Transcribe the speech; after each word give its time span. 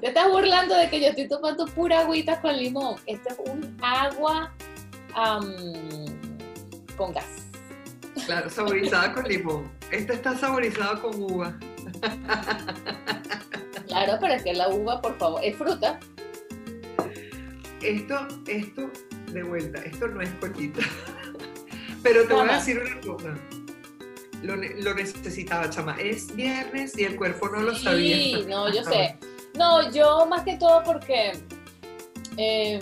Te 0.00 0.08
estás 0.08 0.28
burlando 0.30 0.74
de 0.76 0.88
que 0.88 1.00
yo 1.00 1.08
estoy 1.08 1.28
tomando 1.28 1.66
pura 1.66 2.00
agüita 2.00 2.40
con 2.40 2.56
limón. 2.56 2.96
Esto 3.06 3.28
es 3.30 3.50
un 3.50 3.76
agua 3.82 4.50
con 6.96 7.12
gas. 7.12 7.26
Claro, 8.24 8.48
saborizada 8.48 9.12
con 9.12 9.24
limón. 9.24 9.70
Esta 9.90 10.14
está 10.14 10.36
saborizada 10.36 11.00
con 11.00 11.22
uva. 11.22 11.58
Claro, 13.88 14.18
pero 14.20 14.34
es 14.34 14.42
que 14.42 14.54
la 14.54 14.68
uva, 14.68 15.02
por 15.02 15.18
favor, 15.18 15.40
es 15.44 15.56
fruta. 15.56 16.00
Esto, 17.82 18.28
esto, 18.46 18.90
de 19.32 19.42
vuelta, 19.42 19.82
esto 19.82 20.06
no 20.08 20.22
es 20.22 20.30
cochita. 20.34 20.80
Pero 22.02 22.26
te 22.26 22.32
voy 22.32 22.48
a 22.48 22.54
decir 22.54 22.78
una 22.78 23.00
cosa. 23.00 23.34
Lo, 24.42 24.94
necesitaba, 24.94 25.68
chama. 25.68 25.96
Es 26.00 26.34
viernes 26.34 26.96
y 26.96 27.04
el 27.04 27.16
cuerpo 27.16 27.48
no 27.48 27.60
lo 27.60 27.74
sabía. 27.74 28.16
Sí, 28.16 28.46
no, 28.48 28.72
yo 28.72 28.82
sé. 28.90 29.18
No, 29.60 29.92
yo 29.92 30.24
más 30.24 30.42
que 30.42 30.56
todo 30.56 30.82
porque 30.82 31.32
em, 32.38 32.80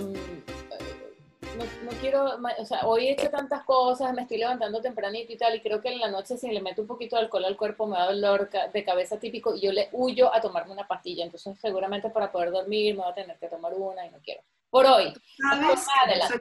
no, 1.82 1.90
quiero, 2.00 2.38
o 2.56 2.64
sea, 2.64 2.86
hoy 2.86 3.08
he 3.08 3.12
hecho 3.14 3.28
tantas 3.30 3.64
cosas, 3.64 4.14
me 4.14 4.22
estoy 4.22 4.38
levantando 4.38 4.80
tempranito 4.80 5.32
y 5.32 5.36
tal, 5.36 5.56
y 5.56 5.60
creo 5.60 5.80
que 5.80 5.88
en 5.88 5.98
la 5.98 6.08
noche 6.08 6.36
si 6.36 6.48
le 6.48 6.62
meto 6.62 6.82
un 6.82 6.86
poquito 6.86 7.16
de 7.16 7.22
alcohol 7.22 7.46
al 7.46 7.56
cuerpo 7.56 7.88
me 7.88 7.96
da 7.96 8.06
dolor 8.06 8.48
de 8.72 8.84
cabeza 8.84 9.18
típico 9.18 9.56
y 9.56 9.60
yo 9.60 9.72
le 9.72 9.88
huyo 9.90 10.32
a 10.32 10.40
tomarme 10.40 10.72
una 10.72 10.86
pastilla, 10.86 11.24
entonces 11.24 11.58
seguramente 11.60 12.10
para 12.10 12.30
poder 12.30 12.52
dormir 12.52 12.94
me 12.94 13.02
voy 13.02 13.10
a 13.10 13.14
tener 13.14 13.36
que 13.40 13.48
tomar 13.48 13.74
una 13.74 14.06
y 14.06 14.10
no 14.10 14.18
quiero. 14.22 14.42
Por 14.70 14.86
hoy. 14.86 15.12
¿Sabes? 15.50 15.84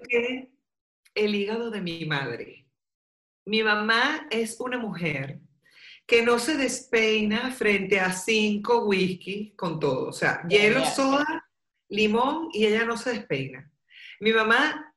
que 0.08 0.52
el 1.16 1.34
hígado 1.34 1.72
de 1.72 1.82
mi 1.82 2.06
madre. 2.06 2.68
Mi 3.44 3.64
mamá 3.64 4.28
es 4.30 4.60
una 4.60 4.78
mujer 4.78 5.40
que 6.08 6.22
no 6.22 6.40
se 6.40 6.56
despeina 6.56 7.52
frente 7.52 8.00
a 8.00 8.14
cinco 8.14 8.86
whisky 8.86 9.54
con 9.58 9.78
todo. 9.78 10.08
O 10.08 10.14
sea, 10.14 10.42
hielo, 10.48 10.86
soda, 10.86 11.46
limón 11.90 12.50
y 12.54 12.66
ella 12.66 12.86
no 12.86 12.96
se 12.96 13.12
despeina. 13.12 13.70
Mi 14.22 14.32
mamá 14.32 14.96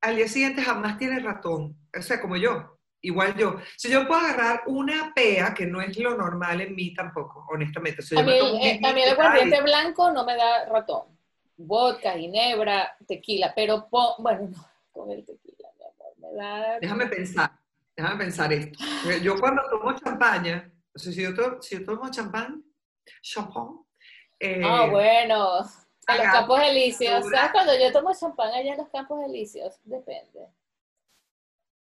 al 0.00 0.16
día 0.16 0.28
siguiente 0.28 0.62
jamás 0.62 0.98
tiene 0.98 1.18
ratón. 1.18 1.76
O 1.96 2.00
sea, 2.00 2.20
como 2.20 2.36
yo, 2.36 2.78
igual 3.00 3.36
yo. 3.36 3.56
Si 3.76 3.90
yo 3.90 4.06
puedo 4.06 4.20
agarrar 4.20 4.62
una 4.66 5.12
pea, 5.12 5.52
que 5.52 5.66
no 5.66 5.80
es 5.82 5.98
lo 5.98 6.16
normal 6.16 6.60
en 6.60 6.76
mí 6.76 6.94
tampoco, 6.94 7.44
honestamente. 7.50 8.02
a, 8.16 8.22
mí, 8.22 8.32
el, 8.32 8.84
el 8.84 9.16
guardiente 9.16 9.60
blanco 9.62 10.12
no 10.12 10.24
me 10.24 10.36
da 10.36 10.66
ratón. 10.66 11.06
Vodka, 11.56 12.12
ginebra, 12.12 12.96
tequila, 13.06 13.52
pero 13.54 13.88
bueno, 13.90 14.48
no, 14.48 14.68
con 14.92 15.10
el 15.10 15.24
tequila, 15.24 15.68
mi 15.76 15.84
amor, 15.84 16.14
me 16.18 16.40
da... 16.40 16.78
Déjame 16.80 17.06
pensar, 17.06 17.52
déjame 17.96 18.24
pensar 18.24 18.52
esto. 18.52 18.78
Yo 19.22 19.38
cuando 19.38 19.62
tomo 19.70 19.92
champaña, 19.98 20.72
o 20.94 20.98
sea, 20.98 21.12
si 21.12 21.22
yo, 21.22 21.62
si 21.62 21.78
yo 21.78 21.84
tomo 21.84 22.10
champán, 22.10 22.62
champán... 23.22 23.80
Eh, 24.38 24.60
ah, 24.64 24.88
bueno, 24.90 25.60
en 26.08 26.18
los 26.18 26.26
Campos 26.32 26.60
Elíseos. 26.60 27.24
¿Sabes 27.30 27.52
cuando 27.52 27.78
yo 27.78 27.92
tomo 27.92 28.12
champán 28.14 28.52
allá 28.52 28.72
en 28.72 28.78
los 28.78 28.88
Campos 28.88 29.24
Elíseos? 29.24 29.78
Depende. 29.84 30.48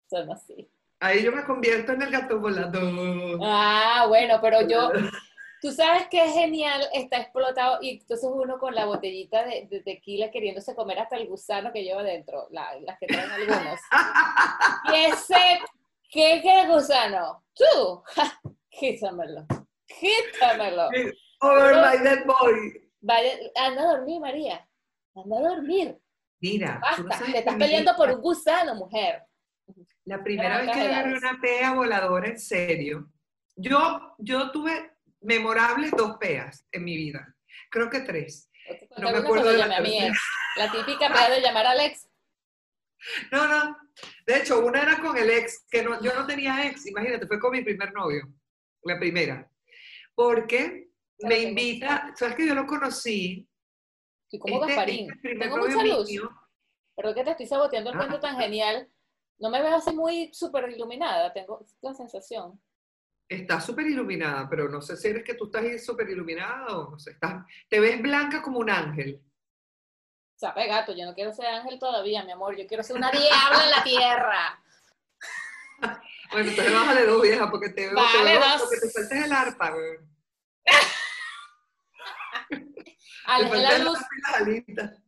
Son 0.10 0.32
así. 0.32 0.70
Ahí 1.00 1.24
yo 1.24 1.32
me 1.32 1.44
convierto 1.44 1.92
en 1.92 2.02
el 2.02 2.12
gato 2.12 2.40
volador. 2.40 3.40
Ah, 3.44 4.06
bueno, 4.08 4.40
pero 4.42 4.68
yo, 4.68 4.92
tú 5.62 5.72
sabes 5.72 6.08
que 6.08 6.24
es 6.24 6.34
genial, 6.34 6.82
está 6.94 7.18
explotado 7.18 7.80
y 7.82 8.00
entonces 8.00 8.30
uno 8.32 8.58
con 8.58 8.74
la 8.74 8.86
botellita 8.86 9.44
de, 9.46 9.82
tequila 9.84 10.32
queriéndose 10.32 10.76
comer 10.76 11.00
hasta 11.00 11.18
el 11.18 11.28
gusano 11.28 11.74
que 11.74 11.84
lleva 11.84 12.02
dentro, 12.04 12.48
las 12.52 12.98
que 13.00 13.08
traen 13.08 13.32
algunos. 13.32 13.80
y 14.94 15.06
ese, 15.06 15.60
¿qué, 16.16 16.40
qué 16.42 16.68
gusano? 16.68 17.44
Tú, 17.54 18.04
quítamelo, 18.70 19.46
quítamelo. 19.86 20.90
Over 21.42 21.76
my 21.76 22.04
dead 22.04 22.26
boy. 22.26 22.90
Vaya, 23.02 23.34
anda 23.56 23.82
a 23.82 23.98
dormir, 23.98 24.22
María. 24.22 24.68
Anda 25.14 25.38
a 25.38 25.42
dormir. 25.42 25.98
Mira, 26.40 26.80
Basta, 26.82 27.26
te 27.26 27.40
estás 27.40 27.56
peleando 27.56 27.96
por 27.96 28.10
un 28.10 28.22
gusano, 28.22 28.76
mujer. 28.76 29.24
La 30.06 30.24
primera 30.24 30.62
vez 30.62 30.72
que 30.72 30.82
agarré 30.82 31.18
una 31.18 31.40
pea 31.42 31.74
voladora 31.74 32.28
en 32.30 32.40
serio, 32.40 33.12
yo, 33.56 34.16
yo 34.18 34.52
tuve 34.52 34.92
memorables 35.22 35.92
dos 35.92 36.18
peas 36.18 36.66
en 36.72 36.84
mi 36.84 36.96
vida. 36.96 37.36
Creo 37.70 37.90
que 37.90 38.02
tres. 38.02 38.50
No 38.98 39.12
me 39.12 39.18
acuerdo 39.18 39.52
de 39.52 39.58
la, 39.58 39.66
a 39.66 39.80
la 39.80 40.72
típica 40.72 41.12
pea 41.12 41.30
de 41.30 41.42
llamar 41.42 41.68
al 41.68 41.80
ex. 41.82 42.08
No, 43.32 43.48
no. 43.48 43.85
De 44.26 44.38
hecho, 44.38 44.66
una 44.66 44.82
era 44.82 45.00
con 45.00 45.16
el 45.18 45.30
ex, 45.30 45.66
que 45.70 45.84
no, 45.84 46.02
yo 46.02 46.14
no 46.16 46.26
tenía 46.26 46.68
ex, 46.68 46.88
imagínate, 46.88 47.28
fue 47.28 47.40
con 47.40 47.52
mi 47.52 47.64
primer 47.64 47.94
novio, 47.94 48.28
la 48.84 48.98
primera. 48.98 49.50
Porque 50.16 50.90
me 51.20 51.40
invita, 51.40 52.14
sabes 52.16 52.36
que 52.36 52.48
yo 52.48 52.56
lo 52.56 52.66
conocí. 52.66 53.48
Y 54.32 54.40
como 54.40 54.56
este, 54.56 54.68
Gasparín. 54.68 55.12
Este 55.12 55.36
Tengo 55.36 55.58
mucha 55.58 55.84
luz. 55.84 56.10
Pero 56.96 57.14
que 57.14 57.24
te 57.24 57.32
estoy 57.32 57.46
saboteando 57.46 57.92
el 57.92 57.98
cuento 57.98 58.20
tan 58.20 58.40
genial. 58.40 58.90
No 59.38 59.50
me 59.50 59.62
veo 59.62 59.76
así 59.76 59.94
muy 59.94 60.34
súper 60.34 60.70
iluminada, 60.70 61.32
tengo 61.32 61.64
la 61.82 61.94
sensación. 61.94 62.60
Está 63.28 63.60
súper 63.60 63.88
iluminada, 63.88 64.48
pero 64.50 64.70
no 64.70 64.82
sé 64.82 64.96
si 64.98 65.10
eres 65.10 65.24
que 65.24 65.34
tú 65.34 65.46
estás 65.46 65.84
súper 65.84 66.10
iluminada 66.10 66.78
o 66.78 66.92
no 66.92 67.00
sé, 67.00 67.12
estás, 67.12 67.44
te 67.68 67.80
ves 67.80 68.02
blanca 68.02 68.42
como 68.42 68.60
un 68.60 68.70
ángel. 68.70 69.22
Sabe 70.36 70.68
gato, 70.68 70.94
yo 70.94 71.06
no 71.06 71.14
quiero 71.14 71.32
ser 71.32 71.48
ángel 71.48 71.80
todavía, 71.80 72.24
mi 72.24 72.32
amor, 72.32 72.58
yo 72.58 72.68
quiero 72.68 72.84
ser 72.84 72.98
una 72.98 73.10
diabla 73.10 73.64
en 73.64 73.72
la 73.72 73.84
tierra. 73.84 74.64
bueno, 76.32 76.50
entonces 76.50 76.74
bájale 76.74 77.06
dos 77.06 77.22
viejas 77.22 77.48
porque 77.50 77.70
te 77.70 77.88
veo, 77.88 77.96
vale, 77.96 78.34
te 78.34 78.40
veo 78.40 78.60
porque 78.60 78.78
te 78.82 78.90
sueltes 78.90 79.26
el 79.26 79.32
arpa, 79.32 79.72
güey. 79.72 79.98
Aleje 83.26 83.58
la 83.58 83.78
luz. 83.80 84.00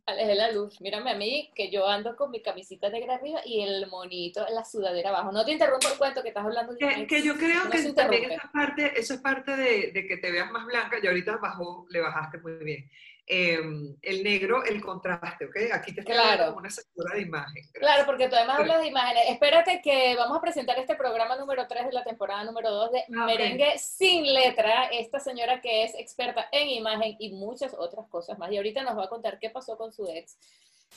Aleje 0.05 0.35
la 0.35 0.51
luz. 0.51 0.81
Mírame 0.81 1.11
a 1.11 1.15
mí, 1.15 1.51
que 1.55 1.69
yo 1.69 1.88
ando 1.88 2.15
con 2.15 2.31
mi 2.31 2.41
camisita 2.41 2.89
negra 2.89 3.15
arriba 3.15 3.41
y 3.45 3.61
el 3.61 3.88
monito, 3.88 4.45
la 4.49 4.65
sudadera 4.65 5.09
abajo. 5.09 5.31
No 5.31 5.45
te 5.45 5.51
interrumpo 5.51 5.88
el 5.88 5.97
cuento 5.97 6.23
que 6.23 6.29
estás 6.29 6.45
hablando. 6.45 6.75
Que, 6.77 7.05
que 7.05 7.21
yo 7.21 7.38
creo 7.38 7.69
que 7.69 7.94
también 7.94 8.31
esa 8.31 8.49
parte, 8.51 8.99
eso 8.99 9.13
es 9.13 9.19
parte 9.21 9.55
de, 9.55 9.91
de, 9.91 10.07
que 10.07 10.17
te 10.17 10.31
veas 10.31 10.51
más 10.51 10.65
blanca 10.65 10.97
y 11.01 11.05
ahorita 11.05 11.38
bajó, 11.38 11.85
le 11.89 12.01
bajaste 12.01 12.39
muy 12.39 12.53
bien. 12.63 12.89
Em, 13.29 13.93
el 14.03 14.23
negro, 14.23 14.63
el 14.63 14.79
contraste, 14.79 15.47
¿ok? 15.47 15.55
Aquí 15.73 15.93
te 15.93 15.99
está 15.99 16.45
como 16.45 16.59
una 16.59 16.69
sectura 16.69 17.13
de 17.13 17.23
imagen. 17.23 17.61
Claro, 17.73 18.05
porque 18.05 18.29
tú 18.29 18.35
además 18.38 18.59
hablas 18.59 18.79
de 18.79 18.88
imágenes. 18.88 19.23
Espérate 19.27 19.81
que 19.81 20.15
vamos 20.15 20.38
a 20.38 20.39
presentar 20.39 20.79
este 20.79 20.95
programa 20.95 21.35
número 21.35 21.67
3 21.67 21.88
de 21.88 21.91
la 21.91 22.05
temporada 22.05 22.45
número 22.45 22.71
2 22.71 22.91
de 22.93 22.99
ah, 23.17 23.25
Merengue 23.25 23.77
sin 23.79 24.33
letra. 24.33 24.85
Esta 24.85 25.19
señora 25.19 25.59
que 25.59 25.83
es 25.83 25.93
experta 25.95 26.47
en 26.53 26.69
imagen 26.69 27.17
y 27.19 27.33
muchas 27.33 27.73
otras 27.73 28.07
cosas 28.07 28.39
más. 28.39 28.49
Y 28.49 28.55
ahorita 28.55 28.83
nos 28.83 28.97
va 28.97 29.03
a 29.03 29.09
contar 29.09 29.39
qué 29.39 29.49
pasó 29.49 29.77
con 29.77 29.91
su 29.91 30.07
ex. 30.07 30.38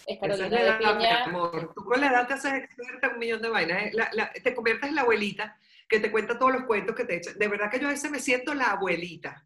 Es 0.07 0.17
Carolina 0.21 0.63
de 0.63 0.73
Piña. 0.75 1.25
Amor. 1.25 1.73
Tú 1.75 1.85
con 1.85 2.01
la 2.01 2.11
edad 2.11 2.29
te 2.29 2.35
haces 2.35 2.53
experta 2.63 3.09
en 3.09 3.15
un 3.15 3.19
millón 3.19 3.43
de 3.43 3.49
vainas. 3.49 3.83
¿eh? 3.87 4.41
te 4.41 4.55
conviertes 4.55 4.89
en 4.89 4.95
la 4.95 5.03
abuelita 5.03 5.59
que 5.89 5.99
te 5.99 6.13
cuenta 6.13 6.39
todos 6.39 6.53
los 6.53 6.63
cuentos 6.63 6.95
que 6.95 7.05
te 7.05 7.17
echan. 7.17 7.37
De 7.37 7.49
verdad 7.49 7.69
que 7.69 7.81
yo 7.81 7.89
a 7.89 7.91
veces 7.91 8.09
me 8.09 8.21
siento 8.21 8.55
la 8.55 8.67
abuelita 8.67 9.45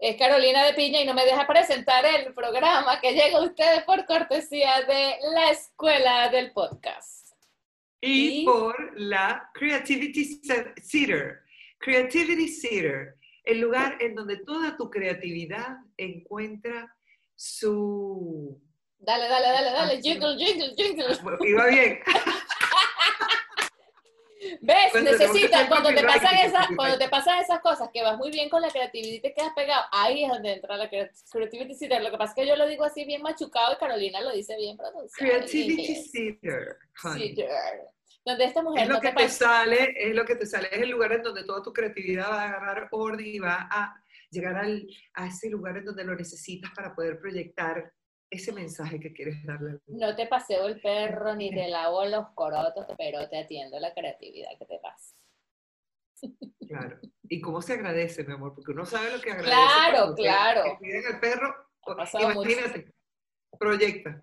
es 0.00 0.16
Carolina 0.16 0.64
de 0.64 0.72
Piña 0.72 1.02
y 1.02 1.06
no 1.06 1.12
me 1.12 1.26
deja 1.26 1.46
presentar 1.46 2.04
el 2.06 2.32
programa 2.32 3.00
que 3.00 3.12
llega 3.12 3.36
a 3.36 3.42
ustedes 3.42 3.82
por 3.84 4.06
cortesía 4.06 4.80
de 4.82 5.16
la 5.34 5.50
Escuela 5.50 6.30
del 6.30 6.52
Podcast. 6.52 7.34
Y, 8.00 8.46
por 8.46 8.98
la 8.98 9.50
Creativity 9.52 10.40
Theater. 10.40 11.40
Creativity 11.78 12.60
Theater, 12.60 13.14
el 13.44 13.60
lugar 13.60 13.98
en 14.00 14.14
donde 14.14 14.38
toda 14.38 14.74
tu 14.74 14.88
creatividad 14.88 15.76
encuentra 15.98 16.96
su... 17.34 18.58
Dale, 18.98 19.28
dale, 19.28 19.48
dale, 19.48 19.70
dale, 19.70 20.02
jingle, 20.02 20.36
jingle, 20.36 20.74
jingle. 20.76 21.16
Iba 21.46 21.66
bien. 21.66 22.00
¿Ves? 24.60 25.02
Necesitas, 25.02 25.68
cuando 25.68 25.90
te, 25.90 26.02
pasan 26.02 26.34
esas, 26.38 26.66
cuando 26.76 26.98
te 26.98 27.08
pasan 27.08 27.40
esas 27.40 27.60
cosas, 27.60 27.90
que 27.92 28.02
vas 28.02 28.16
muy 28.16 28.30
bien 28.30 28.48
con 28.48 28.62
la 28.62 28.70
creatividad 28.70 29.14
y 29.14 29.20
te 29.20 29.34
quedas 29.34 29.52
pegado, 29.54 29.84
ahí 29.92 30.24
es 30.24 30.30
donde 30.30 30.52
entra 30.54 30.76
la 30.76 30.88
creativity 30.88 31.78
theater. 31.78 32.02
Lo 32.02 32.10
que 32.10 32.18
pasa 32.18 32.32
es 32.32 32.36
que 32.36 32.46
yo 32.46 32.56
lo 32.56 32.66
digo 32.66 32.84
así 32.84 33.04
bien 33.04 33.22
machucado 33.22 33.74
y 33.74 33.76
Carolina 33.76 34.20
lo 34.22 34.32
dice 34.32 34.56
bien 34.56 34.76
pronunciado. 34.76 35.30
Creativity 35.30 36.10
theater, 36.10 36.78
Donde 38.24 38.44
esta 38.44 38.62
mujer 38.62 38.84
es 38.84 38.88
lo 38.88 39.00
que 39.00 39.12
te 39.12 39.28
sale, 39.28 39.94
es 39.96 40.14
lo 40.14 40.24
que 40.24 40.36
te 40.36 40.46
sale, 40.46 40.68
es 40.72 40.82
el 40.82 40.90
lugar 40.90 41.12
en 41.12 41.22
donde 41.22 41.44
toda 41.44 41.62
tu 41.62 41.72
creatividad 41.72 42.30
va 42.30 42.42
a 42.42 42.48
agarrar 42.48 42.88
orden 42.92 43.26
y 43.26 43.38
va 43.38 43.68
a 43.70 44.02
llegar 44.30 44.56
al, 44.56 44.86
a 45.14 45.26
ese 45.26 45.50
lugar 45.50 45.76
en 45.76 45.84
donde 45.84 46.04
lo 46.04 46.14
necesitas 46.14 46.70
para 46.74 46.94
poder 46.94 47.18
proyectar 47.18 47.92
ese 48.30 48.52
mensaje 48.52 49.00
que 49.00 49.12
quieres 49.12 49.44
darle. 49.44 49.80
No 49.88 50.14
te 50.14 50.26
paseo 50.26 50.66
el 50.66 50.80
perro 50.80 51.34
ni 51.34 51.50
te 51.50 51.68
lavo 51.68 52.04
los 52.04 52.28
corotos, 52.34 52.86
pero 52.96 53.28
te 53.28 53.38
atiendo 53.38 53.78
la 53.80 53.92
creatividad 53.92 54.50
que 54.58 54.66
te 54.66 54.78
pasa. 54.78 55.14
Claro. 56.70 57.00
¿Y 57.24 57.40
cómo 57.40 57.60
se 57.60 57.72
agradece, 57.72 58.22
mi 58.22 58.32
amor? 58.32 58.54
Porque 58.54 58.70
uno 58.70 58.86
sabe 58.86 59.10
lo 59.10 59.20
que 59.20 59.32
agradece. 59.32 59.50
Claro, 59.50 60.14
claro. 60.14 60.62
Que 60.62 60.76
piden 60.80 61.02
el 61.14 61.18
perro, 61.18 61.52
imagínate, 62.14 62.94
proyecta. 63.58 64.22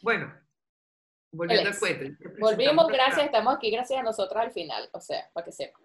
Bueno, 0.00 0.32
volviendo 1.32 1.70
al 1.70 1.76
cuento. 1.76 2.24
Volvimos, 2.38 2.86
gracias, 2.86 3.26
estamos 3.26 3.56
aquí 3.56 3.72
gracias 3.72 3.98
a 3.98 4.04
nosotras 4.04 4.44
al 4.44 4.52
final, 4.52 4.88
o 4.92 5.00
sea, 5.00 5.28
para 5.32 5.44
que 5.44 5.50
sepan. 5.50 5.82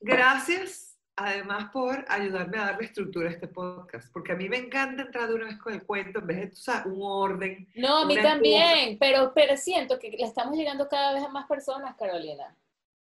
Gracias 0.00 0.93
además 1.16 1.70
por 1.72 2.04
ayudarme 2.08 2.58
a 2.58 2.66
darle 2.66 2.86
estructura 2.86 3.28
a 3.28 3.32
este 3.32 3.48
podcast, 3.48 4.12
porque 4.12 4.32
a 4.32 4.36
mí 4.36 4.48
me 4.48 4.58
encanta 4.58 5.02
entrar 5.02 5.28
de 5.28 5.34
una 5.34 5.46
vez 5.46 5.58
con 5.58 5.72
el 5.72 5.84
cuento 5.84 6.18
en 6.18 6.26
vez 6.26 6.36
de, 6.36 6.46
o 6.46 6.56
sea, 6.56 6.82
un 6.86 6.98
orden. 7.00 7.68
No, 7.74 7.98
a 7.98 8.06
mí 8.06 8.16
también, 8.16 8.98
pero, 8.98 9.32
pero 9.34 9.56
siento 9.56 9.98
que 9.98 10.10
le 10.10 10.24
estamos 10.24 10.56
llegando 10.56 10.88
cada 10.88 11.14
vez 11.14 11.22
a 11.22 11.28
más 11.28 11.46
personas, 11.46 11.94
Carolina. 11.96 12.56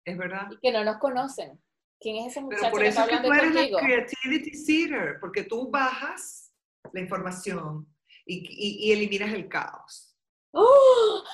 Es 0.04 0.16
verdad. 0.16 0.48
Y 0.50 0.58
que 0.58 0.72
no 0.72 0.84
nos 0.84 0.98
conocen. 0.98 1.58
¿Quién 2.00 2.16
es 2.16 2.32
ese 2.32 2.40
muchacho 2.40 2.70
por 2.70 2.82
eso 2.82 3.06
que 3.06 3.14
está 3.14 3.22
hablando 3.24 3.30
que 3.30 3.36
tú 3.38 3.58
eres 3.58 3.70
la 3.70 3.80
creativity 3.80 4.90
porque 5.20 5.44
tú 5.44 5.70
bajas 5.70 6.52
la 6.92 7.00
información 7.00 7.86
y, 8.26 8.88
y, 8.88 8.92
eliminas 8.92 9.32
el 9.32 9.48
caos. 9.48 10.11
¡Oh! 10.52 11.24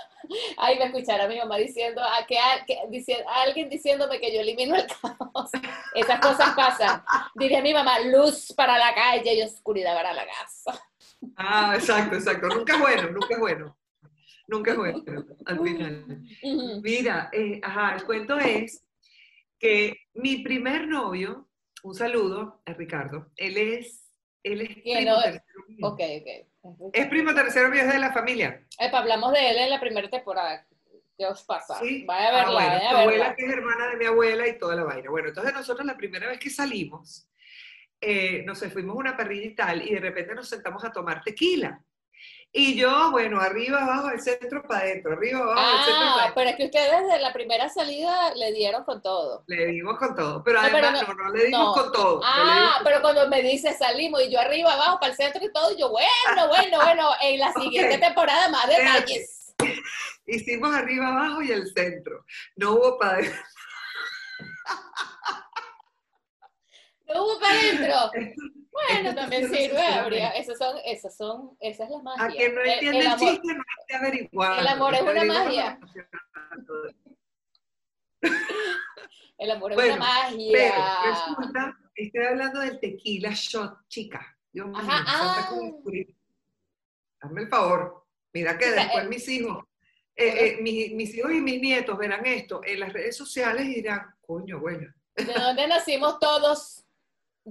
Ahí 0.59 0.79
me 0.79 0.87
escuchará 0.87 1.27
mi 1.27 1.39
mamá 1.39 1.57
diciendo, 1.57 2.03
a 2.03 2.27
que, 2.27 2.39
alguien 3.45 3.69
diciéndome 3.69 4.21
que 4.21 4.33
yo 4.33 4.41
elimino 4.41 4.77
el 4.77 4.87
caos. 4.87 5.51
Esas 5.95 6.21
cosas 6.21 6.55
pasan. 6.55 7.03
Diría 7.35 7.63
mi 7.63 7.73
mamá, 7.73 7.99
luz 8.01 8.53
para 8.55 8.79
la 8.79 8.95
calle 8.95 9.35
y 9.35 9.43
oscuridad 9.43 9.95
para 9.95 10.13
la 10.13 10.27
casa. 10.27 10.89
Ah, 11.37 11.73
exacto, 11.75 12.17
exacto. 12.17 12.49
Nunca 12.49 12.75
es 12.75 12.81
bueno, 12.81 13.11
nunca 13.11 13.35
es 13.35 13.41
bueno. 13.41 13.79
Nunca 14.47 14.71
es 14.71 14.77
bueno, 14.79 15.05
al 15.45 15.61
final. 15.61 16.23
Mira, 16.83 17.29
eh, 17.33 17.61
ajá, 17.63 17.97
el 17.97 18.05
cuento 18.05 18.39
es 18.39 18.83
que 19.59 19.95
mi 20.15 20.39
primer 20.39 20.89
novio, 20.89 21.49
un 21.83 21.95
saludo 21.95 22.63
a 22.65 22.73
Ricardo, 22.73 23.31
él 23.37 23.59
es, 23.59 24.11
él 24.43 24.63
es 24.63 24.77
primo 24.77 25.21
tercero 25.21 25.65
mío. 25.69 25.87
Ok, 25.87 26.01
ok. 26.21 26.49
Es 26.93 27.07
primo 27.07 27.35
tercero 27.35 27.69
mío, 27.69 27.83
es 27.83 27.93
de 27.93 27.99
la 27.99 28.13
familia. 28.13 28.65
Epa, 28.79 28.99
hablamos 28.99 29.33
de 29.33 29.51
él 29.51 29.59
en 29.59 29.71
la 29.71 29.81
primera 29.81 30.09
temporada. 30.09 30.67
¿Qué 31.17 31.27
os 31.27 31.43
pasa? 31.43 31.79
Sí. 31.81 32.05
Vaya 32.07 32.29
a 32.29 32.33
verla, 32.33 32.49
ah, 32.49 32.53
bueno, 32.53 32.69
vaya 32.69 32.77
a 32.77 32.93
verla. 32.93 33.01
abuela 33.03 33.37
que 33.37 33.45
es 33.45 33.53
hermana 33.53 33.89
de 33.89 33.97
mi 33.97 34.05
abuela 34.05 34.49
y 34.49 34.59
toda 34.59 34.77
la 34.77 34.85
vaina. 34.85 35.11
Bueno, 35.11 35.29
entonces 35.29 35.53
nosotros 35.53 35.85
la 35.85 35.97
primera 35.97 36.29
vez 36.29 36.39
que 36.39 36.51
salimos, 36.51 37.29
eh, 38.01 38.45
no 38.47 38.55
sé, 38.55 38.71
fuimos 38.71 38.95
a 38.95 38.99
una 39.01 39.17
parrilla 39.17 39.47
y 39.47 39.55
tal, 39.55 39.83
y 39.83 39.95
de 39.95 40.01
repente 40.01 40.35
nos 40.35 40.49
sentamos 40.49 40.85
a 40.85 40.93
tomar 40.93 41.23
tequila. 41.23 41.83
Y 42.51 42.77
yo, 42.77 43.11
bueno, 43.11 43.41
arriba, 43.41 43.83
abajo, 43.83 44.11
el 44.11 44.21
centro, 44.21 44.63
para 44.67 44.81
adentro, 44.81 45.13
arriba, 45.13 45.41
abajo, 45.41 45.61
ah, 45.61 45.77
el 45.79 45.85
centro, 45.85 46.01
para 46.01 46.15
adentro. 46.15 46.35
pero 46.35 46.51
es 46.51 46.57
que 46.57 46.65
ustedes 46.65 47.03
desde 47.03 47.21
la 47.21 47.33
primera 47.35 47.69
salida 47.69 48.35
le 48.35 48.53
dieron 48.53 48.85
con 48.85 49.03
todo. 49.03 49.45
Le 49.47 49.67
dimos 49.67 49.99
con 49.99 50.17
todo, 50.17 50.43
pero 50.43 50.59
además 50.61 51.07
no, 51.07 51.15
no, 51.15 51.31
le 51.31 51.45
dimos 51.45 51.77
con 51.77 51.93
todo. 51.93 52.21
Ah, 52.25 52.81
pero 52.83 53.03
cuando 53.03 53.29
me 53.29 53.43
dice 53.43 53.75
salimos 53.75 54.23
y 54.23 54.33
yo 54.33 54.41
arriba, 54.41 54.73
abajo, 54.73 54.99
para 54.99 55.13
el 55.13 55.17
centro 55.17 55.45
y 55.45 55.53
todo, 55.53 55.77
yo, 55.77 55.91
bueno, 55.91 56.49
bueno, 56.49 56.79
bueno, 56.83 57.11
en 57.21 57.39
la 57.39 57.53
siguiente 57.53 57.99
temporada 57.99 58.49
más 58.49 58.67
detalles. 58.67 59.55
Hicimos 60.27 60.75
arriba, 60.75 61.09
abajo 61.09 61.43
y 61.43 61.53
el 61.53 61.71
centro. 61.73 62.25
No 62.57 62.73
hubo 62.73 62.99
para 62.99 63.19
adentro. 63.19 63.43
No 67.09 67.25
hubo 67.25 67.41
para 67.41 67.55
adentro. 67.55 68.11
Bueno, 68.87 69.15
también 69.15 69.49
sirve, 69.51 69.83
habría, 69.83 70.31
esas 70.31 70.59
son, 70.59 70.77
esas 70.85 71.17
son, 71.17 71.57
esa 71.61 71.85
es 71.85 71.91
la 71.91 72.03
magia. 72.03 72.25
A 72.25 72.29
quien 72.29 72.55
no 72.55 72.61
entiende 72.63 73.01
el, 73.01 73.17
chiste 73.17 73.55
no 73.55 73.61
hay 73.61 73.87
que 73.87 73.97
averiguar. 73.97 74.61
El 74.61 74.67
amor 74.69 74.95
es 74.95 75.03
una 75.03 75.25
magia. 75.25 75.81
El 79.39 79.51
amor 79.53 79.73
es 79.73 79.79
una 79.79 79.97
magia. 79.97 80.53
Pero 80.53 80.75
resulta, 81.05 81.79
estoy 81.95 82.25
hablando 82.25 82.61
del 82.61 82.81
tequila 82.81 83.31
shot, 83.33 83.87
chica. 83.89 84.37
Dios 84.53 84.67
mío, 84.67 84.79
Ajá, 84.79 85.05
ah. 85.07 85.51
Hazme 87.21 87.43
el 87.43 87.49
favor. 87.49 88.07
Mira 88.33 88.59
que 88.59 88.71
después 88.71 89.05
eh, 89.05 89.09
mis 89.09 89.29
hijos, 89.29 89.65
eh, 90.17 90.27
eh, 90.27 90.59
mis, 90.61 90.93
mis, 90.93 91.15
hijos 91.15 91.33
y 91.33 91.41
mis 91.41 91.61
nietos 91.61 91.97
verán 91.97 92.27
esto 92.27 92.61
en 92.65 92.81
las 92.81 92.93
redes 92.93 93.17
sociales 93.17 93.67
y 93.67 93.75
dirán, 93.75 94.15
coño, 94.21 94.61
bueno. 94.61 94.93
¿De 95.15 95.33
dónde 95.33 95.67
nacimos 95.67 96.19
todos? 96.19 96.85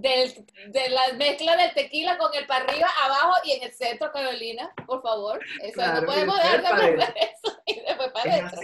Del, 0.01 0.45
de 0.69 0.89
la 0.89 1.13
mezcla 1.13 1.55
del 1.57 1.73
tequila 1.73 2.17
con 2.17 2.33
el 2.35 2.45
para 2.45 2.65
arriba, 2.65 2.87
abajo 3.03 3.33
y 3.43 3.51
en 3.51 3.63
el 3.63 3.73
centro, 3.73 4.11
Carolina, 4.11 4.71
por 4.85 5.01
favor. 5.01 5.39
Eso 5.61 5.81
no 5.93 6.05
podemos 6.05 6.37
dejar 6.37 6.95
de 6.95 7.03
eso 7.03 7.61
y 7.65 7.79
después 7.81 8.09
para 8.13 8.33
adentro. 8.33 8.61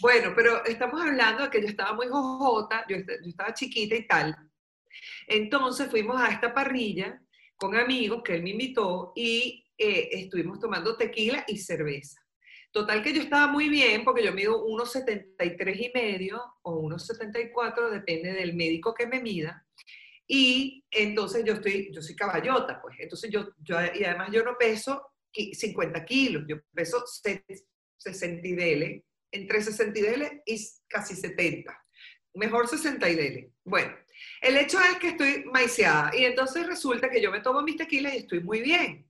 Bueno, 0.00 0.32
pero 0.36 0.64
estamos 0.64 1.00
hablando 1.00 1.44
de 1.44 1.50
que 1.50 1.60
yo 1.60 1.68
estaba 1.68 1.92
muy 1.92 2.06
jojota, 2.06 2.84
yo, 2.88 2.98
yo 2.98 3.28
estaba 3.28 3.52
chiquita 3.52 3.96
y 3.96 4.06
tal. 4.06 4.36
Entonces 5.26 5.90
fuimos 5.90 6.20
a 6.20 6.28
esta 6.28 6.54
parrilla 6.54 7.20
con 7.56 7.76
amigos 7.76 8.22
que 8.22 8.34
él 8.34 8.42
me 8.42 8.50
invitó 8.50 9.12
y 9.16 9.66
eh, 9.76 10.08
estuvimos 10.12 10.60
tomando 10.60 10.96
tequila 10.96 11.44
y 11.48 11.58
cerveza. 11.58 12.20
Total 12.70 13.02
que 13.02 13.14
yo 13.14 13.22
estaba 13.22 13.46
muy 13.46 13.68
bien 13.68 14.04
porque 14.04 14.22
yo 14.22 14.32
mido 14.32 14.64
1,73 14.66 15.88
y 15.88 15.90
medio 15.94 16.42
o 16.62 16.82
1,74, 16.82 17.90
depende 17.90 18.32
del 18.32 18.54
médico 18.54 18.94
que 18.94 19.06
me 19.06 19.20
mida. 19.20 19.66
Y 20.30 20.84
entonces 20.90 21.42
yo 21.44 21.54
estoy, 21.54 21.90
yo 21.90 22.02
soy 22.02 22.14
caballota, 22.14 22.80
pues. 22.80 22.96
Entonces 23.00 23.30
yo, 23.30 23.48
yo 23.58 23.76
y 23.94 24.04
además 24.04 24.28
yo 24.30 24.44
no 24.44 24.56
peso 24.58 25.14
50 25.32 26.04
kilos, 26.04 26.44
yo 26.46 26.56
peso 26.74 27.02
60 27.06 28.46
y 28.46 28.54
dele, 28.54 29.04
entre 29.32 29.62
60 29.62 29.98
y 29.98 30.02
dele 30.02 30.42
y 30.44 30.58
casi 30.86 31.16
70. 31.16 31.76
Mejor 32.34 32.68
60 32.68 33.08
y 33.08 33.14
dele. 33.14 33.52
Bueno, 33.64 33.96
el 34.42 34.58
hecho 34.58 34.78
es 34.80 34.98
que 34.98 35.08
estoy 35.08 35.44
maiceada 35.46 36.14
y 36.14 36.26
entonces 36.26 36.66
resulta 36.66 37.08
que 37.08 37.22
yo 37.22 37.30
me 37.30 37.40
tomo 37.40 37.62
mis 37.62 37.76
tequilas 37.76 38.14
y 38.14 38.18
estoy 38.18 38.40
muy 38.40 38.60
bien. 38.60 39.08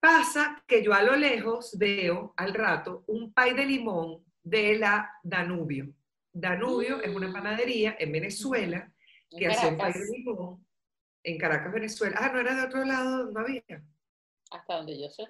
Pasa 0.00 0.62
que 0.68 0.84
yo 0.84 0.94
a 0.94 1.02
lo 1.02 1.16
lejos 1.16 1.76
veo 1.76 2.32
al 2.36 2.54
rato 2.54 3.02
un 3.08 3.32
pay 3.32 3.54
de 3.54 3.66
limón 3.66 4.24
de 4.40 4.78
la 4.78 5.10
Danubio. 5.24 5.92
Danubio 6.32 7.02
es 7.02 7.12
una 7.12 7.32
panadería 7.32 7.96
en 7.98 8.12
Venezuela 8.12 8.92
que 9.30 9.46
hacía 9.46 9.68
un 9.68 9.78
de 9.78 10.18
limón 10.18 10.66
en 11.22 11.38
Caracas, 11.38 11.72
Venezuela. 11.72 12.16
Ah, 12.20 12.30
no 12.32 12.40
era 12.40 12.54
de 12.54 12.66
otro 12.66 12.84
lado, 12.84 13.30
no 13.30 13.40
había. 13.40 13.62
Hasta 14.50 14.76
donde 14.76 15.00
yo 15.00 15.08
sé. 15.10 15.24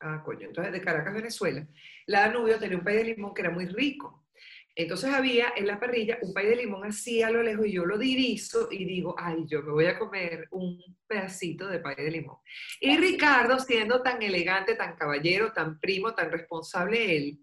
Ah, 0.00 0.22
coño, 0.24 0.48
entonces 0.48 0.72
de 0.72 0.82
Caracas, 0.82 1.14
Venezuela. 1.14 1.66
La 2.06 2.22
Danubio 2.22 2.58
tenía 2.58 2.76
un 2.76 2.84
pay 2.84 2.96
de 2.96 3.04
limón 3.04 3.34
que 3.34 3.42
era 3.42 3.50
muy 3.50 3.66
rico. 3.66 4.26
Entonces 4.74 5.12
había 5.12 5.52
en 5.54 5.66
la 5.66 5.78
parrilla 5.78 6.18
un 6.22 6.32
pay 6.32 6.46
de 6.46 6.56
limón 6.56 6.84
así 6.84 7.22
a 7.22 7.30
lo 7.30 7.42
lejos 7.42 7.66
y 7.66 7.72
yo 7.72 7.84
lo 7.84 7.98
dirizo 7.98 8.68
y 8.70 8.84
digo, 8.86 9.14
ay, 9.18 9.44
yo 9.46 9.62
me 9.62 9.72
voy 9.72 9.86
a 9.86 9.98
comer 9.98 10.48
un 10.50 10.82
pedacito 11.06 11.68
de 11.68 11.78
pay 11.78 11.94
de 11.94 12.10
limón. 12.10 12.38
Y 12.80 12.96
Ricardo, 12.96 13.58
siendo 13.58 14.02
tan 14.02 14.22
elegante, 14.22 14.74
tan 14.74 14.96
caballero, 14.96 15.52
tan 15.52 15.78
primo, 15.78 16.14
tan 16.14 16.32
responsable 16.32 17.16
él, 17.16 17.38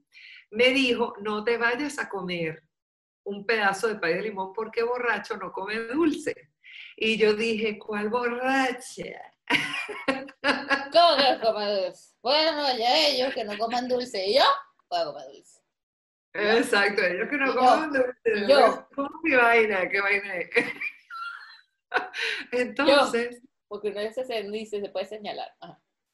me 0.51 0.69
dijo, 0.71 1.13
no 1.21 1.43
te 1.43 1.57
vayas 1.57 1.99
a 1.99 2.09
comer 2.09 2.63
un 3.29 3.45
pedazo 3.45 3.87
de 3.87 3.95
pay 3.95 4.15
de 4.15 4.23
limón 4.23 4.53
porque 4.53 4.83
borracho 4.83 5.37
no 5.37 5.51
come 5.51 5.75
dulce. 5.75 6.33
Y 6.97 7.17
yo 7.17 7.33
dije, 7.33 7.77
¿cuál 7.77 8.09
borracha? 8.09 9.03
¿Cómo 10.91 11.17
que 11.17 11.37
no 11.41 11.81
dulce? 11.81 12.15
Bueno, 12.21 12.77
ya 12.77 13.07
ellos 13.07 13.33
que 13.33 13.43
no 13.43 13.57
coman 13.57 13.87
dulce. 13.87 14.27
¿Y 14.27 14.35
yo? 14.35 14.43
Puedo 14.87 15.13
comer 15.13 15.27
dulce. 15.27 15.59
Exacto, 16.33 17.03
ellos 17.03 17.29
que 17.29 17.37
no 17.37 17.55
coman 17.55 17.93
dulce. 17.93 18.47
Yo. 18.47 18.87
¿Cómo 18.95 19.09
mi 19.23 19.35
vaina? 19.35 19.87
¿Qué 19.89 20.01
vaina 20.01 20.35
es? 20.37 20.49
Entonces... 22.51 23.41
porque 23.67 23.91
no 23.91 24.11
se 24.11 24.43
dice, 24.43 24.81
se 24.81 24.89
puede 24.89 25.05
señalar. 25.05 25.51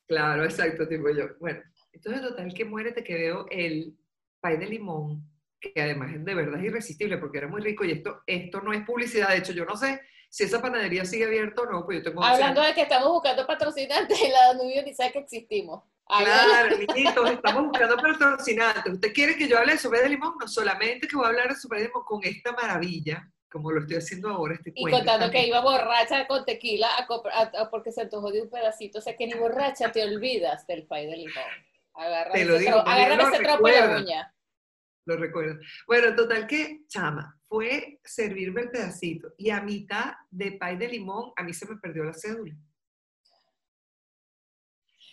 Claro, 0.07 0.43
exacto, 0.43 0.87
tipo 0.87 1.09
yo. 1.09 1.29
Bueno, 1.39 1.61
entonces 1.91 2.21
total 2.21 2.53
que 2.53 2.65
muérete 2.65 3.03
que 3.03 3.15
veo 3.15 3.45
el 3.49 3.97
pay 4.41 4.57
de 4.57 4.67
limón 4.67 5.34
que 5.59 5.81
además 5.81 6.11
de 6.13 6.35
verdad 6.35 6.59
es 6.59 6.65
irresistible 6.65 7.17
porque 7.17 7.39
era 7.39 7.47
muy 7.47 7.61
rico 7.61 7.85
y 7.85 7.91
esto, 7.91 8.21
esto 8.25 8.61
no 8.61 8.73
es 8.73 8.85
publicidad. 8.85 9.29
De 9.29 9.37
hecho, 9.37 9.53
yo 9.53 9.65
no 9.65 9.75
sé 9.75 10.01
si 10.29 10.43
esa 10.43 10.61
panadería 10.61 11.05
sigue 11.05 11.25
abierta 11.25 11.61
o 11.61 11.65
no, 11.65 11.85
pues 11.85 11.99
yo 11.99 12.03
tengo... 12.03 12.23
Hablando 12.23 12.61
de 12.61 12.73
que 12.73 12.81
estamos 12.81 13.09
buscando 13.09 13.47
patrocinantes, 13.47 14.19
la 14.29 14.53
Danubio 14.53 14.83
ni 14.83 14.93
sabe 14.93 15.11
que 15.13 15.19
existimos. 15.19 15.83
Claro, 16.07 16.75
amiguitos, 16.75 17.31
estamos 17.31 17.63
buscando 17.67 17.97
patrocinantes. 17.97 18.93
¿Usted 18.93 19.13
quiere 19.13 19.35
que 19.35 19.47
yo 19.47 19.57
hable 19.57 19.73
de 19.73 19.77
sopa 19.77 19.99
de 19.99 20.09
limón? 20.09 20.33
No 20.39 20.47
solamente 20.47 21.07
que 21.07 21.15
voy 21.15 21.25
a 21.25 21.29
hablar 21.29 21.49
de 21.49 21.55
sopa 21.55 21.77
de 21.77 21.85
limón 21.85 22.03
con 22.03 22.19
esta 22.23 22.51
maravilla, 22.51 23.27
como 23.49 23.71
lo 23.71 23.79
estoy 23.79 23.97
haciendo 23.97 24.29
ahora, 24.29 24.55
este 24.55 24.73
Y 24.75 24.91
contando 24.91 25.31
que 25.31 25.47
iba 25.47 25.61
borracha 25.61 26.27
con 26.27 26.43
tequila 26.43 26.89
porque 27.71 27.91
se 27.91 28.01
antojó 28.01 28.31
de 28.31 28.41
un 28.41 28.49
pedacito. 28.49 28.99
O 28.99 29.01
sea, 29.01 29.15
que 29.15 29.25
ni 29.25 29.33
borracha 29.33 29.91
te 29.91 30.03
olvidas 30.03 30.67
del 30.67 30.85
pay 30.85 31.07
de 31.07 31.17
limón. 31.17 31.43
Agarra 31.93 32.33
te 32.33 32.43
lo 32.43 32.57
digo, 32.57 32.79
agarra 32.79 33.29
ese 33.29 33.41
tropo 33.41 33.67
de 33.67 33.79
la 33.79 33.97
uña 33.97 34.34
lo 35.05 35.17
recuerdo. 35.17 35.59
Bueno, 35.87 36.15
total 36.15 36.47
que, 36.47 36.85
chama, 36.87 37.39
fue 37.47 37.99
servirme 38.03 38.61
el 38.61 38.71
pedacito 38.71 39.33
y 39.37 39.49
a 39.49 39.61
mitad 39.61 40.13
de 40.29 40.53
pay 40.53 40.77
de 40.77 40.87
limón 40.89 41.31
a 41.35 41.43
mí 41.43 41.53
se 41.53 41.67
me 41.67 41.77
perdió 41.77 42.03
la 42.03 42.13
cédula. 42.13 42.55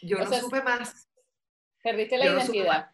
Yo 0.02 0.18
no 0.18 0.32
supe 0.32 0.62
más. 0.62 1.08
Perdiste 1.82 2.16
la 2.16 2.26
identidad. 2.26 2.90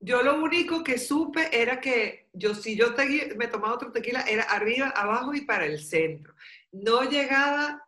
yo 0.00 0.22
lo 0.22 0.42
único 0.42 0.82
que 0.82 0.98
supe 0.98 1.48
era 1.52 1.80
que 1.80 2.28
yo, 2.32 2.54
si 2.54 2.76
yo 2.76 2.94
me 3.36 3.46
tomaba 3.48 3.74
otro 3.74 3.92
tequila, 3.92 4.22
era 4.22 4.44
arriba, 4.44 4.88
abajo 4.88 5.34
y 5.34 5.42
para 5.42 5.66
el 5.66 5.78
centro. 5.80 6.34
No 6.72 7.08
llegaba 7.08 7.86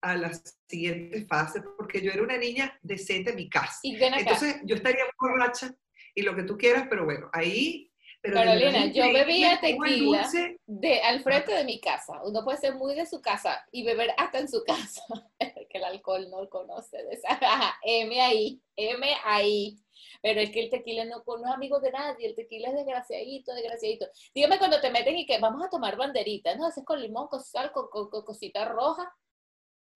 a 0.00 0.16
la 0.16 0.32
siguiente 0.68 1.26
fase 1.26 1.62
porque 1.76 2.00
yo 2.00 2.10
era 2.10 2.22
una 2.22 2.38
niña 2.38 2.78
decente 2.82 3.30
en 3.30 3.36
mi 3.36 3.48
casa. 3.48 3.78
Entonces 3.82 4.60
yo 4.64 4.76
estaría 4.76 5.04
borracha 5.18 5.74
y 6.16 6.22
lo 6.22 6.34
que 6.34 6.42
tú 6.42 6.58
quieras, 6.58 6.86
pero 6.90 7.04
bueno, 7.04 7.30
ahí 7.32 7.92
Carolina, 8.32 8.86
yo 8.86 9.12
bebía 9.12 9.60
tequila 9.60 10.28
de, 10.66 11.00
al 11.02 11.22
frente 11.22 11.52
de 11.52 11.64
mi 11.64 11.80
casa. 11.80 12.20
Uno 12.24 12.44
puede 12.44 12.58
ser 12.58 12.74
muy 12.74 12.94
de 12.94 13.06
su 13.06 13.20
casa 13.20 13.64
y 13.70 13.84
beber 13.84 14.10
hasta 14.16 14.38
en 14.38 14.48
su 14.48 14.64
casa. 14.64 15.02
que 15.38 15.78
el 15.78 15.84
alcohol 15.84 16.28
no 16.30 16.48
conoce 16.48 16.96
de 17.04 17.14
esa. 17.14 17.38
M 17.82 18.20
ahí, 18.20 18.60
M 18.76 19.06
ahí. 19.24 19.76
Pero 20.22 20.40
es 20.40 20.50
que 20.50 20.64
el 20.64 20.70
tequila 20.70 21.04
no, 21.04 21.22
no 21.26 21.48
es 21.48 21.54
amigo 21.54 21.78
de 21.78 21.92
nadie, 21.92 22.26
el 22.26 22.34
tequila 22.34 22.68
es 22.68 22.74
desgraciadito, 22.74 23.54
desgraciadito. 23.54 24.06
Dígame 24.34 24.58
cuando 24.58 24.80
te 24.80 24.90
meten 24.90 25.16
y 25.16 25.26
que 25.26 25.38
vamos 25.38 25.64
a 25.64 25.70
tomar 25.70 25.96
banderitas, 25.96 26.56
¿no? 26.56 26.66
Haces 26.66 26.84
con 26.84 27.00
limón, 27.00 27.28
con 27.28 27.42
sal, 27.42 27.70
con, 27.72 27.88
con, 27.88 28.24
cosita 28.24 28.64
roja, 28.64 29.14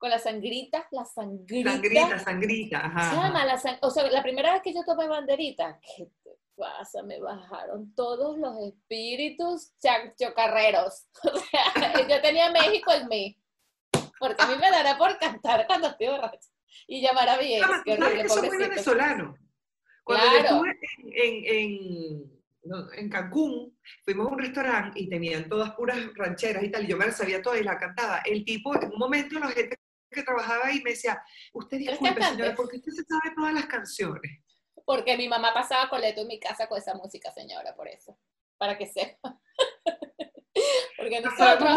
con 0.00 0.09
la 0.09 0.19
sangrita, 0.19 0.88
la 0.92 1.04
sangrita. 1.04 1.73
Sangrita, 1.73 2.19
sangrita, 2.19 2.87
ajá. 2.87 3.45
La 3.45 3.78
O 3.83 3.90
sea, 3.90 4.11
la 4.11 4.23
primera 4.23 4.54
vez 4.54 4.62
que 4.62 4.73
yo 4.73 4.83
tomé 4.83 5.07
banderita, 5.07 5.78
¿qué 5.95 6.07
te 6.25 6.30
pasa? 6.57 7.02
Me 7.02 7.21
bajaron 7.21 7.95
todos 7.95 8.38
los 8.38 8.57
espíritus 8.66 9.75
chocarreros. 10.19 11.07
O 11.33 11.38
sea, 11.38 12.09
yo 12.09 12.21
tenía 12.23 12.50
México 12.50 12.90
en 12.95 13.09
mí. 13.09 13.38
Porque 14.19 14.42
a 14.42 14.47
mí 14.47 14.54
me 14.59 14.71
dará 14.71 14.97
por 14.97 15.19
cantar 15.19 15.66
cuando 15.66 15.88
estoy 15.88 16.09
borracha. 16.09 16.49
Y 16.87 17.02
llamar 17.02 17.28
a 17.28 17.37
mi 17.37 17.57
ex. 17.57 17.66
Qué 17.85 17.92
horrible, 17.92 18.23
eso 18.23 18.42
muy 18.42 18.57
venezolano. 18.57 19.37
Cuando 20.02 20.25
yo 20.33 20.38
estuve 20.38 20.78
en, 21.12 22.30
en, 22.97 23.11
Cancún, 23.11 23.78
fuimos 24.02 24.28
a 24.28 24.30
un 24.30 24.38
restaurante 24.38 24.99
y 24.99 25.11
tenían 25.11 25.47
todas 25.47 25.73
puras 25.73 25.99
rancheras 26.14 26.62
y 26.62 26.71
tal, 26.71 26.85
y 26.85 26.88
yo 26.88 26.97
me 26.97 27.07
las 27.07 27.19
sabía 27.19 27.42
todas 27.42 27.61
y 27.61 27.64
la 27.64 27.78
cantaba. 27.78 28.23
El 28.25 28.45
tipo, 28.47 28.75
en 28.75 28.92
un 28.92 28.99
momento, 28.99 29.38
la 29.38 29.49
gente 29.49 29.76
que 30.11 30.23
trabajaba 30.23 30.67
ahí 30.67 30.81
me 30.83 30.90
decía, 30.90 31.23
usted 31.52 31.79
disculpe, 31.79 32.23
señora, 32.23 32.55
porque 32.55 32.76
usted 32.76 32.93
se 32.93 33.05
sabe 33.05 33.35
todas 33.35 33.55
las 33.55 33.67
canciones. 33.67 34.43
Porque 34.85 35.17
mi 35.17 35.29
mamá 35.29 35.55
pasaba 35.55 35.88
coleto 35.88 36.23
en 36.23 36.29
mi 36.29 36.40
casa 36.40 36.67
con 36.67 36.79
esa 36.79 36.95
música, 36.95 37.31
señora, 37.33 37.75
por 37.75 37.88
eso, 37.88 38.19
para 38.59 38.76
que 38.76 38.87
sepa. 38.87 39.40
Porque 40.97 41.21
nosotros, 41.21 41.71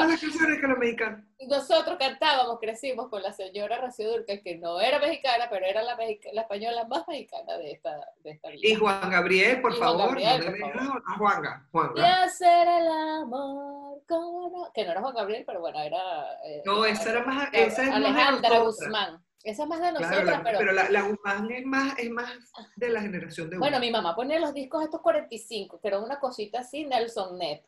nosotros 1.48 1.98
cantábamos, 2.00 2.60
crecimos 2.60 3.08
con 3.10 3.22
la 3.22 3.32
señora 3.32 3.80
Rocío 3.80 4.12
Durcal, 4.12 4.42
que 4.42 4.58
no 4.58 4.82
era 4.82 5.00
mexicana, 5.00 5.48
pero 5.50 5.65
era 5.65 5.84
la, 5.84 5.96
la 5.96 6.42
española 6.42 6.86
más 6.86 7.08
mexicana 7.08 7.58
de 7.58 7.72
esta, 7.72 7.96
de 8.24 8.32
esta 8.32 8.50
vida. 8.50 8.62
Y 8.68 8.75
Juan 8.75 9.10
Gabriel, 9.12 9.62
por 9.62 9.75
favor. 9.75 10.20
Gabriel, 10.20 10.63
A 11.06 11.18
Juanga, 11.18 11.68
Y 11.96 12.01
hacer 12.01 12.68
el 12.68 12.88
amor, 13.22 14.01
no? 14.10 14.72
Que 14.74 14.86
no 14.86 14.92
era 14.92 15.01
Juan 15.01 15.13
Gabriel, 15.13 15.44
pero 15.46 15.60
bueno, 15.60 15.80
era... 15.80 16.34
Eh, 16.44 16.63
no, 16.65 16.84
esa 16.86 17.12
era 17.12 17.24
más... 17.24 17.50
Esa 17.53 17.84
es 17.84 17.89
Alejandra 17.89 18.60
Guzmán. 18.60 19.24
Esa 19.44 19.63
es 19.63 19.70
más 19.70 19.82
de 19.82 19.92
nosotras, 19.92 20.42
pero... 20.44 20.58
Pero 20.58 20.72
la, 20.72 20.89
la, 20.89 21.01
Guzmán 21.03 21.51
es 21.51 21.65
más, 21.65 22.00
es 22.00 22.10
más 22.10 22.32
de 22.77 22.89
la 22.89 23.01
generación 23.01 23.50
de 23.50 23.58
Bueno, 23.58 23.80
mi 23.80 23.92
mamá 23.92 24.15
ponía 24.15 24.39
los 24.39 24.53
discos 24.53 24.84
estos 24.84 25.01
45, 25.01 25.80
que 25.80 25.88
era 25.88 26.00
una 26.00 26.20
cosita 26.20 26.62
así, 26.62 26.86
Nelson 26.86 27.38
Net 27.38 27.62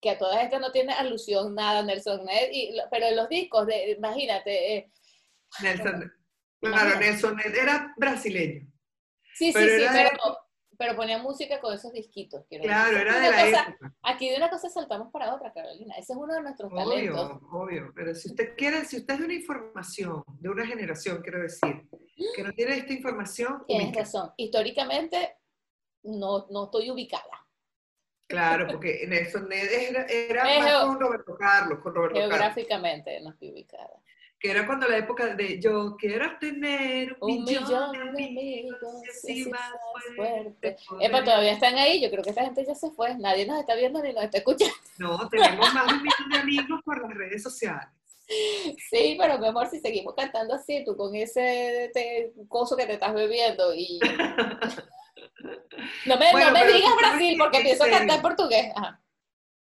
que 0.00 0.10
a 0.10 0.18
todas 0.18 0.42
estas 0.42 0.60
no 0.60 0.70
tiene 0.72 0.92
alusión 0.92 1.54
nada 1.54 1.82
Nelson 1.82 2.24
Ned, 2.24 2.48
y, 2.52 2.76
pero 2.90 3.06
en 3.06 3.16
los 3.16 3.28
discos, 3.28 3.66
de, 3.66 3.92
imagínate. 3.92 4.76
Eh, 4.76 4.92
Nelson, 5.62 6.12
claro, 6.60 7.00
Nelson 7.00 7.36
Ned 7.36 7.54
era 7.54 7.94
brasileño. 7.96 8.70
Sí, 9.34 9.52
sí, 9.52 9.58
sí, 9.58 9.84
pero, 9.92 10.10
pero 10.76 10.96
ponía 10.96 11.18
música 11.18 11.60
con 11.60 11.74
esos 11.74 11.92
disquitos. 11.92 12.44
claro, 12.48 12.96
era 12.96 13.20
de 13.20 13.30
la 13.30 13.48
época. 13.48 13.94
Aquí 14.02 14.30
de 14.30 14.36
una 14.36 14.50
cosa 14.50 14.68
saltamos 14.68 15.12
para 15.12 15.34
otra, 15.34 15.52
Carolina. 15.52 15.94
Ese 15.96 16.12
es 16.12 16.18
uno 16.18 16.34
de 16.34 16.42
nuestros 16.42 16.72
talentos. 16.72 17.30
Obvio, 17.30 17.48
obvio. 17.52 17.92
Pero 17.94 18.14
si 18.14 18.28
usted 18.28 18.56
quiere, 18.56 18.84
si 18.84 18.96
usted 18.98 19.14
es 19.14 19.20
de 19.20 19.26
una 19.26 19.34
información, 19.34 20.24
de 20.40 20.48
una 20.48 20.66
generación, 20.66 21.20
quiero 21.22 21.42
decir, 21.42 21.88
que 22.34 22.42
no 22.42 22.52
tiene 22.52 22.78
esta 22.78 22.92
información. 22.92 23.64
Tienes 23.66 23.94
razón. 23.94 24.32
Históricamente, 24.36 25.36
no, 26.04 26.46
no 26.50 26.64
estoy 26.64 26.90
ubicada. 26.90 27.47
Claro, 28.28 28.66
porque 28.70 29.06
Nelson 29.08 29.48
Ned 29.48 29.72
era, 29.72 30.04
era 30.04 30.44
más 30.44 30.84
con 30.84 31.00
Roberto 31.00 31.34
Carlos, 31.34 31.78
con 31.82 31.94
Roberto 31.94 32.18
Geográficamente 32.18 33.18
no 33.20 33.30
estoy 33.30 33.52
ubicada. 33.52 33.90
Que 34.38 34.50
era 34.50 34.66
cuando 34.66 34.86
la 34.86 34.98
época 34.98 35.34
de 35.34 35.58
yo 35.58 35.96
quiero 35.98 36.38
tener 36.38 37.16
un, 37.20 37.42
millón, 37.42 37.90
de 37.92 38.02
amigos, 38.02 38.78
y 39.26 39.46
más 39.46 39.72
fuerte. 40.14 40.76
Epa, 41.00 41.24
todavía 41.24 41.52
están 41.52 41.76
ahí, 41.76 42.00
yo 42.02 42.10
creo 42.10 42.22
que 42.22 42.30
esta 42.30 42.44
gente 42.44 42.64
ya 42.64 42.74
se 42.74 42.90
fue, 42.90 43.16
nadie 43.16 43.46
nos 43.46 43.58
está 43.58 43.74
viendo 43.74 44.00
ni 44.02 44.12
nos 44.12 44.24
está 44.24 44.38
escuchando. 44.38 44.74
No, 44.98 45.28
tenemos 45.28 45.72
más 45.72 45.86
de 45.86 45.94
un 45.94 46.02
millón 46.02 46.28
de 46.30 46.38
amigos 46.38 46.80
por 46.84 47.00
las 47.00 47.14
redes 47.16 47.42
sociales. 47.42 47.88
Sí, 48.26 49.16
pero 49.18 49.38
mi 49.38 49.46
amor, 49.46 49.68
si 49.68 49.80
seguimos 49.80 50.14
cantando 50.14 50.54
así, 50.54 50.84
tú 50.84 50.96
con 50.96 51.14
ese 51.14 51.90
coso 52.46 52.76
que 52.76 52.84
te 52.84 52.92
estás 52.94 53.14
bebiendo 53.14 53.74
y 53.74 53.98
No 56.06 56.18
me, 56.18 56.32
no 56.32 56.52
me 56.52 56.66
digas 56.66 56.96
Brasil 56.96 57.36
porque 57.38 57.60
pienso 57.60 57.84
cantar 57.84 58.20
portugués. 58.20 58.72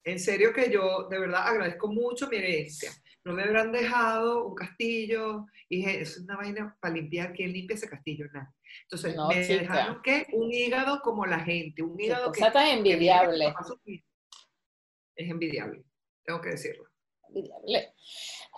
En 0.05 0.19
serio 0.19 0.53
que 0.53 0.71
yo 0.71 1.09
de 1.09 1.19
verdad 1.19 1.47
agradezco 1.47 1.89
mucho 1.89 2.29
mi 2.29 2.37
herencia. 2.37 2.93
No 3.25 3.35
me 3.35 3.43
habrán 3.43 3.73
dejado 3.73 4.47
un 4.47 4.55
castillo 4.55 5.47
y 5.69 5.85
es 5.85 6.19
una 6.19 6.37
vaina 6.37 6.77
para 6.81 6.95
limpiar. 6.95 7.33
¿Quién 7.33 7.53
limpia 7.53 7.75
ese 7.75 7.89
castillo? 7.89 8.27
Nada. 8.33 8.55
Entonces 8.83 9.17
me 9.29 9.47
dejaron 9.47 10.01
que 10.03 10.27
un 10.33 10.51
hígado 10.53 11.01
como 11.03 11.27
la 11.27 11.41
gente, 11.41 11.83
un 11.83 12.01
hígado 12.01 12.33
que... 12.33 12.41
tan 12.41 12.69
envidiable. 12.69 13.53
es 15.17 15.31
envidiable, 15.31 15.85
tengo 16.25 16.41
que 16.41 16.51
decirlo. 16.51 16.88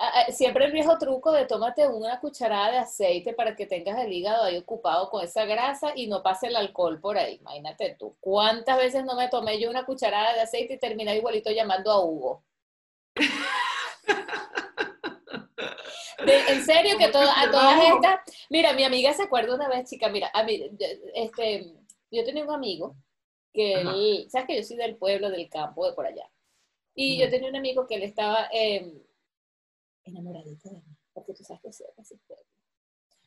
Ah, 0.03 0.13
ah, 0.15 0.33
siempre 0.33 0.65
el 0.65 0.73
viejo 0.73 0.97
truco 0.99 1.33
de 1.33 1.45
tómate 1.45 1.87
una 1.87 2.21
cucharada 2.21 2.71
de 2.71 2.79
aceite 2.79 3.35
para 3.35 3.55
que 3.55 3.67
tengas 3.67 3.99
el 3.99 4.13
hígado 4.13 4.45
ahí 4.45 4.57
ocupado 4.57 5.11
con 5.11 5.23
esa 5.23 5.45
grasa 5.45 5.93
y 5.95 6.07
no 6.07 6.23
pase 6.23 6.47
el 6.47 6.57
alcohol 6.57 7.01
por 7.01 7.19
ahí. 7.19 7.37
Imagínate 7.37 7.97
tú, 7.99 8.17
¿cuántas 8.21 8.79
veces 8.79 9.05
no 9.05 9.15
me 9.17 9.29
tomé 9.29 9.61
yo 9.61 9.69
una 9.69 9.85
cucharada 9.85 10.35
de 10.35 10.41
aceite 10.41 10.75
y 10.75 10.79
terminé 10.79 11.17
igualito 11.17 11.51
llamando 11.51 11.91
a 11.91 12.05
Hugo? 12.05 12.45
en 16.27 16.65
serio 16.65 16.97
que 16.99 17.05
a 17.07 17.13
todas 17.13 17.37
estas, 17.95 18.21
mira, 18.49 18.73
mi 18.73 18.85
amiga 18.85 19.13
se 19.13 19.25
acuerda 19.25 19.55
una 19.55 19.69
vez, 19.69 19.89
chica, 19.89 20.09
mira, 20.09 20.31
a 20.33 20.43
mí, 20.43 20.71
este, 21.15 21.75
yo 22.11 22.25
tenía 22.25 22.45
un 22.45 22.55
amigo 22.55 22.97
que 23.53 24.27
sabes 24.29 24.47
que 24.47 24.57
yo 24.57 24.63
soy 24.63 24.77
del 24.77 24.97
pueblo, 24.97 25.31
del 25.31 25.49
campo, 25.49 25.87
de 25.87 25.93
por 25.93 26.07
allá. 26.07 26.29
Y 27.03 27.19
yo 27.19 27.31
tenía 27.31 27.49
un 27.49 27.57
amigo 27.57 27.87
que 27.87 27.95
él 27.95 28.03
estaba, 28.03 28.51
eh, 28.53 28.93
enamoradita 30.05 30.69
de 30.69 30.77
mí, 30.77 30.97
porque 31.15 31.33
tú 31.33 31.43
sabes 31.43 31.63
que 31.63 31.73
soy 31.73 31.87
así. 31.97 32.21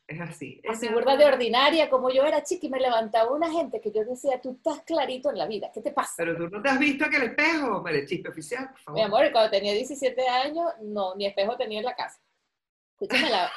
Es 0.06 0.22
así. 0.22 0.62
Así 0.70 0.90
burda 0.90 1.18
de 1.18 1.26
ordinaria, 1.26 1.90
como 1.90 2.12
yo 2.12 2.24
era 2.24 2.44
chica 2.44 2.68
y 2.68 2.70
me 2.70 2.80
levantaba 2.80 3.34
una 3.34 3.52
gente 3.52 3.82
que 3.82 3.92
yo 3.92 4.06
decía, 4.06 4.40
tú 4.40 4.52
estás 4.52 4.84
clarito 4.84 5.32
en 5.32 5.40
la 5.40 5.48
vida, 5.48 5.72
¿qué 5.74 5.82
te 5.82 5.92
pasa? 5.92 6.14
Pero 6.18 6.38
tú 6.38 6.50
no 6.50 6.62
te 6.62 6.70
has 6.70 6.78
visto 6.78 7.06
aquel 7.06 7.24
espejo, 7.24 7.82
vale, 7.82 8.06
chispe 8.06 8.30
oficial, 8.30 8.70
por 8.70 8.80
favor. 8.80 9.00
Mi 9.00 9.06
amor, 9.06 9.32
cuando 9.32 9.50
tenía 9.50 9.74
17 9.74 10.28
años, 10.28 10.72
no, 10.82 11.16
ni 11.16 11.26
espejo 11.26 11.58
tenía 11.58 11.80
en 11.80 11.86
la 11.86 11.96
casa. 11.96 12.20
Escúchame, 13.04 13.30
la, 13.30 13.52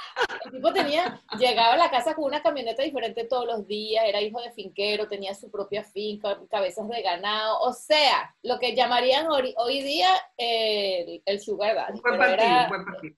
el 0.44 0.50
tipo 0.50 0.72
tenía, 0.72 1.20
llegaba 1.38 1.74
a 1.74 1.76
la 1.76 1.90
casa 1.90 2.14
con 2.14 2.24
una 2.24 2.42
camioneta 2.42 2.82
diferente 2.82 3.24
todos 3.24 3.46
los 3.46 3.66
días, 3.66 4.04
era 4.06 4.20
hijo 4.20 4.40
de 4.40 4.50
finquero, 4.52 5.06
tenía 5.06 5.34
su 5.34 5.50
propia 5.50 5.84
finca, 5.84 6.38
cabezas 6.50 6.88
de 6.88 7.02
ganado, 7.02 7.60
o 7.60 7.72
sea, 7.72 8.34
lo 8.42 8.58
que 8.58 8.74
llamarían 8.74 9.26
hoy, 9.28 9.54
día 9.82 10.10
el, 10.36 11.22
el 11.24 11.40
sugar 11.40 11.76
daddy. 11.76 12.00
buen 12.00 12.18
partido, 12.18 12.68
buen 12.68 12.84
partido. 12.84 13.16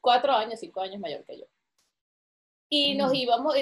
Cuatro 0.00 0.32
años, 0.32 0.60
cinco 0.60 0.80
años 0.80 1.00
mayor 1.00 1.24
que 1.24 1.38
yo. 1.38 1.46
Y 2.74 2.94
nos 2.94 3.12
íbamos, 3.12 3.54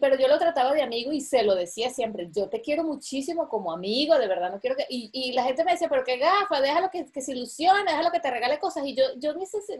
pero 0.00 0.18
yo 0.18 0.26
lo 0.26 0.40
trataba 0.40 0.72
de 0.72 0.82
amigo 0.82 1.12
y 1.12 1.20
se 1.20 1.44
lo 1.44 1.54
decía 1.54 1.88
siempre, 1.88 2.28
yo 2.32 2.48
te 2.48 2.60
quiero 2.60 2.82
muchísimo 2.82 3.48
como 3.48 3.72
amigo, 3.72 4.18
de 4.18 4.26
verdad, 4.26 4.50
no 4.50 4.58
quiero 4.58 4.74
que... 4.74 4.84
Y, 4.88 5.08
y 5.12 5.34
la 5.34 5.44
gente 5.44 5.62
me 5.62 5.70
decía, 5.70 5.88
pero 5.88 6.02
qué 6.02 6.16
gafa, 6.16 6.60
déjalo 6.60 6.90
que, 6.90 7.06
que 7.06 7.20
se 7.20 7.30
ilusione, 7.30 7.84
déjalo 7.84 8.10
que 8.10 8.18
te 8.18 8.28
regale 8.28 8.58
cosas. 8.58 8.84
Y 8.84 8.96
yo, 8.96 9.04
yo, 9.18 9.34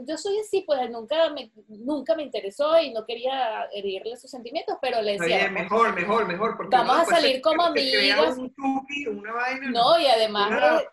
yo 0.07 0.17
soy 0.17 0.39
así, 0.39 0.63
pues 0.65 0.89
nunca 0.89 1.31
me, 1.31 1.51
nunca 1.67 2.15
me 2.15 2.23
interesó 2.23 2.81
y 2.81 2.93
no 2.93 3.05
quería 3.05 3.65
herirle 3.73 4.17
sus 4.17 4.31
sentimientos, 4.31 4.77
pero 4.81 5.03
le 5.03 5.19
decía... 5.19 5.51
mejor, 5.51 5.93
mejor, 5.93 6.29
mejor. 6.29 6.57
Porque 6.57 6.77
vamos 6.77 6.97
a 7.01 7.05
salir 7.07 7.41
como 7.41 7.65
amigos. 7.65 8.37
una 8.39 9.33
vaina, 9.33 9.69
no, 9.69 9.99
y 9.99 10.07
además... 10.07 10.85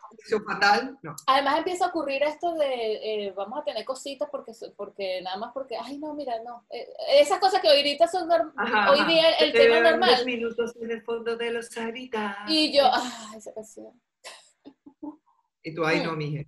fatal, 0.48 0.98
no. 1.04 1.16
Además 1.28 1.60
empieza 1.60 1.86
a 1.86 1.90
ocurrir 1.90 2.24
esto 2.24 2.56
de, 2.56 3.26
eh, 3.28 3.34
vamos 3.36 3.60
a 3.60 3.64
tener 3.64 3.86
cositas 3.86 4.28
porque, 4.32 4.54
porque 4.76 5.22
nada 5.22 5.38
más 5.38 5.52
porque, 5.54 5.78
ay 5.80 6.00
no, 6.00 6.16
mira, 6.16 6.42
no. 6.44 6.64
Eh, 6.72 6.88
esas 7.20 7.38
cosas 7.38 7.62
que 7.62 7.70
hoy 7.70 7.83
ahorita 7.84 8.08
son 8.08 8.30
hoy 8.32 9.04
día 9.06 9.32
el 9.40 9.52
tema 9.52 9.80
normal. 9.80 10.26
minutos 10.26 10.74
en 10.82 10.92
el 10.92 11.02
fondo 11.02 11.36
de 11.36 11.52
los 11.52 11.70
Y 12.48 12.76
yo, 12.76 12.84
ah, 12.86 13.34
esa 13.36 13.54
canción. 13.54 14.02
Y 15.64 15.74
tú, 15.74 15.86
ahí 15.86 16.02
no, 16.04 16.14
mi 16.16 16.26
hija. 16.26 16.46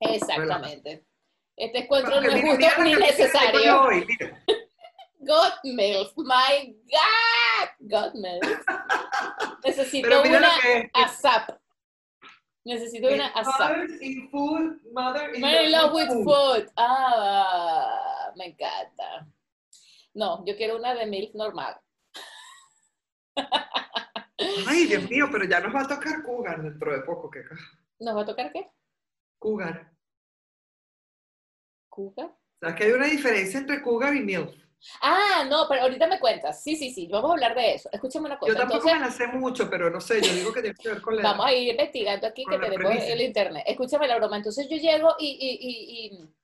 Exactamente. 0.00 1.04
Este 1.56 1.78
encuentro 1.78 2.20
no 2.20 2.28
es 2.28 2.42
justo 2.42 2.82
ni 2.82 2.94
necesario. 2.94 3.88
God 5.18 5.52
milk, 5.64 6.12
my 6.18 6.76
God, 6.86 7.68
God. 7.80 8.12
Necesito 9.64 10.22
una 10.22 10.50
ASAP. 10.92 11.58
Necesito 12.64 13.08
una 13.08 13.28
ASAP. 13.28 13.88
In 14.00 14.28
food, 14.30 14.78
mother 14.92 15.34
in, 15.34 15.72
love 15.72 15.94
with 15.94 16.10
food. 16.22 16.70
Ah, 16.76 18.30
me 18.36 18.48
encanta. 18.48 19.26
No, 20.16 20.42
yo 20.46 20.56
quiero 20.56 20.78
una 20.78 20.94
de 20.94 21.04
MILF 21.04 21.34
normal. 21.34 21.78
Ay, 24.66 24.86
Dios 24.86 25.10
mío, 25.10 25.28
pero 25.30 25.44
ya 25.44 25.60
nos 25.60 25.74
va 25.74 25.82
a 25.82 25.88
tocar 25.88 26.22
Cougar 26.22 26.62
dentro 26.62 26.90
de 26.90 27.02
poco, 27.02 27.30
¿qué? 27.30 27.40
¿Nos 28.00 28.16
va 28.16 28.22
a 28.22 28.24
tocar 28.24 28.50
qué? 28.50 28.66
Cougar. 29.38 29.92
¿Cougar? 31.90 32.34
¿Sabes 32.60 32.76
que 32.76 32.84
hay 32.84 32.92
una 32.92 33.06
diferencia 33.06 33.60
entre 33.60 33.82
Cougar 33.82 34.16
y 34.16 34.20
MILF? 34.20 34.54
Ah, 35.02 35.44
no, 35.50 35.66
pero 35.68 35.82
ahorita 35.82 36.06
me 36.06 36.18
cuentas. 36.18 36.62
Sí, 36.62 36.76
sí, 36.76 36.90
sí, 36.90 37.08
vamos 37.08 37.30
a 37.30 37.34
hablar 37.34 37.54
de 37.54 37.74
eso. 37.74 37.90
Escúchame 37.92 38.26
una 38.26 38.38
cosa. 38.38 38.52
Yo 38.52 38.58
tampoco 38.58 38.86
me 38.86 39.00
la 39.00 39.10
sé 39.10 39.26
mucho, 39.26 39.68
pero 39.68 39.90
no 39.90 40.00
sé, 40.00 40.22
yo 40.22 40.32
digo 40.32 40.50
que 40.50 40.62
tiene 40.62 40.76
que 40.76 40.88
ver 40.88 41.02
con 41.02 41.16
la... 41.16 41.22
Vamos 41.22 41.44
a 41.44 41.52
ir 41.52 41.72
investigando 41.72 42.26
aquí 42.26 42.42
que 42.48 42.58
tenemos 42.58 42.90
el 42.90 43.20
internet. 43.20 43.64
Escúchame 43.66 44.08
la 44.08 44.16
broma. 44.16 44.38
Entonces 44.38 44.66
yo 44.70 44.78
llego 44.78 45.14
y, 45.18 45.26
y, 45.28 46.16
y, 46.16 46.35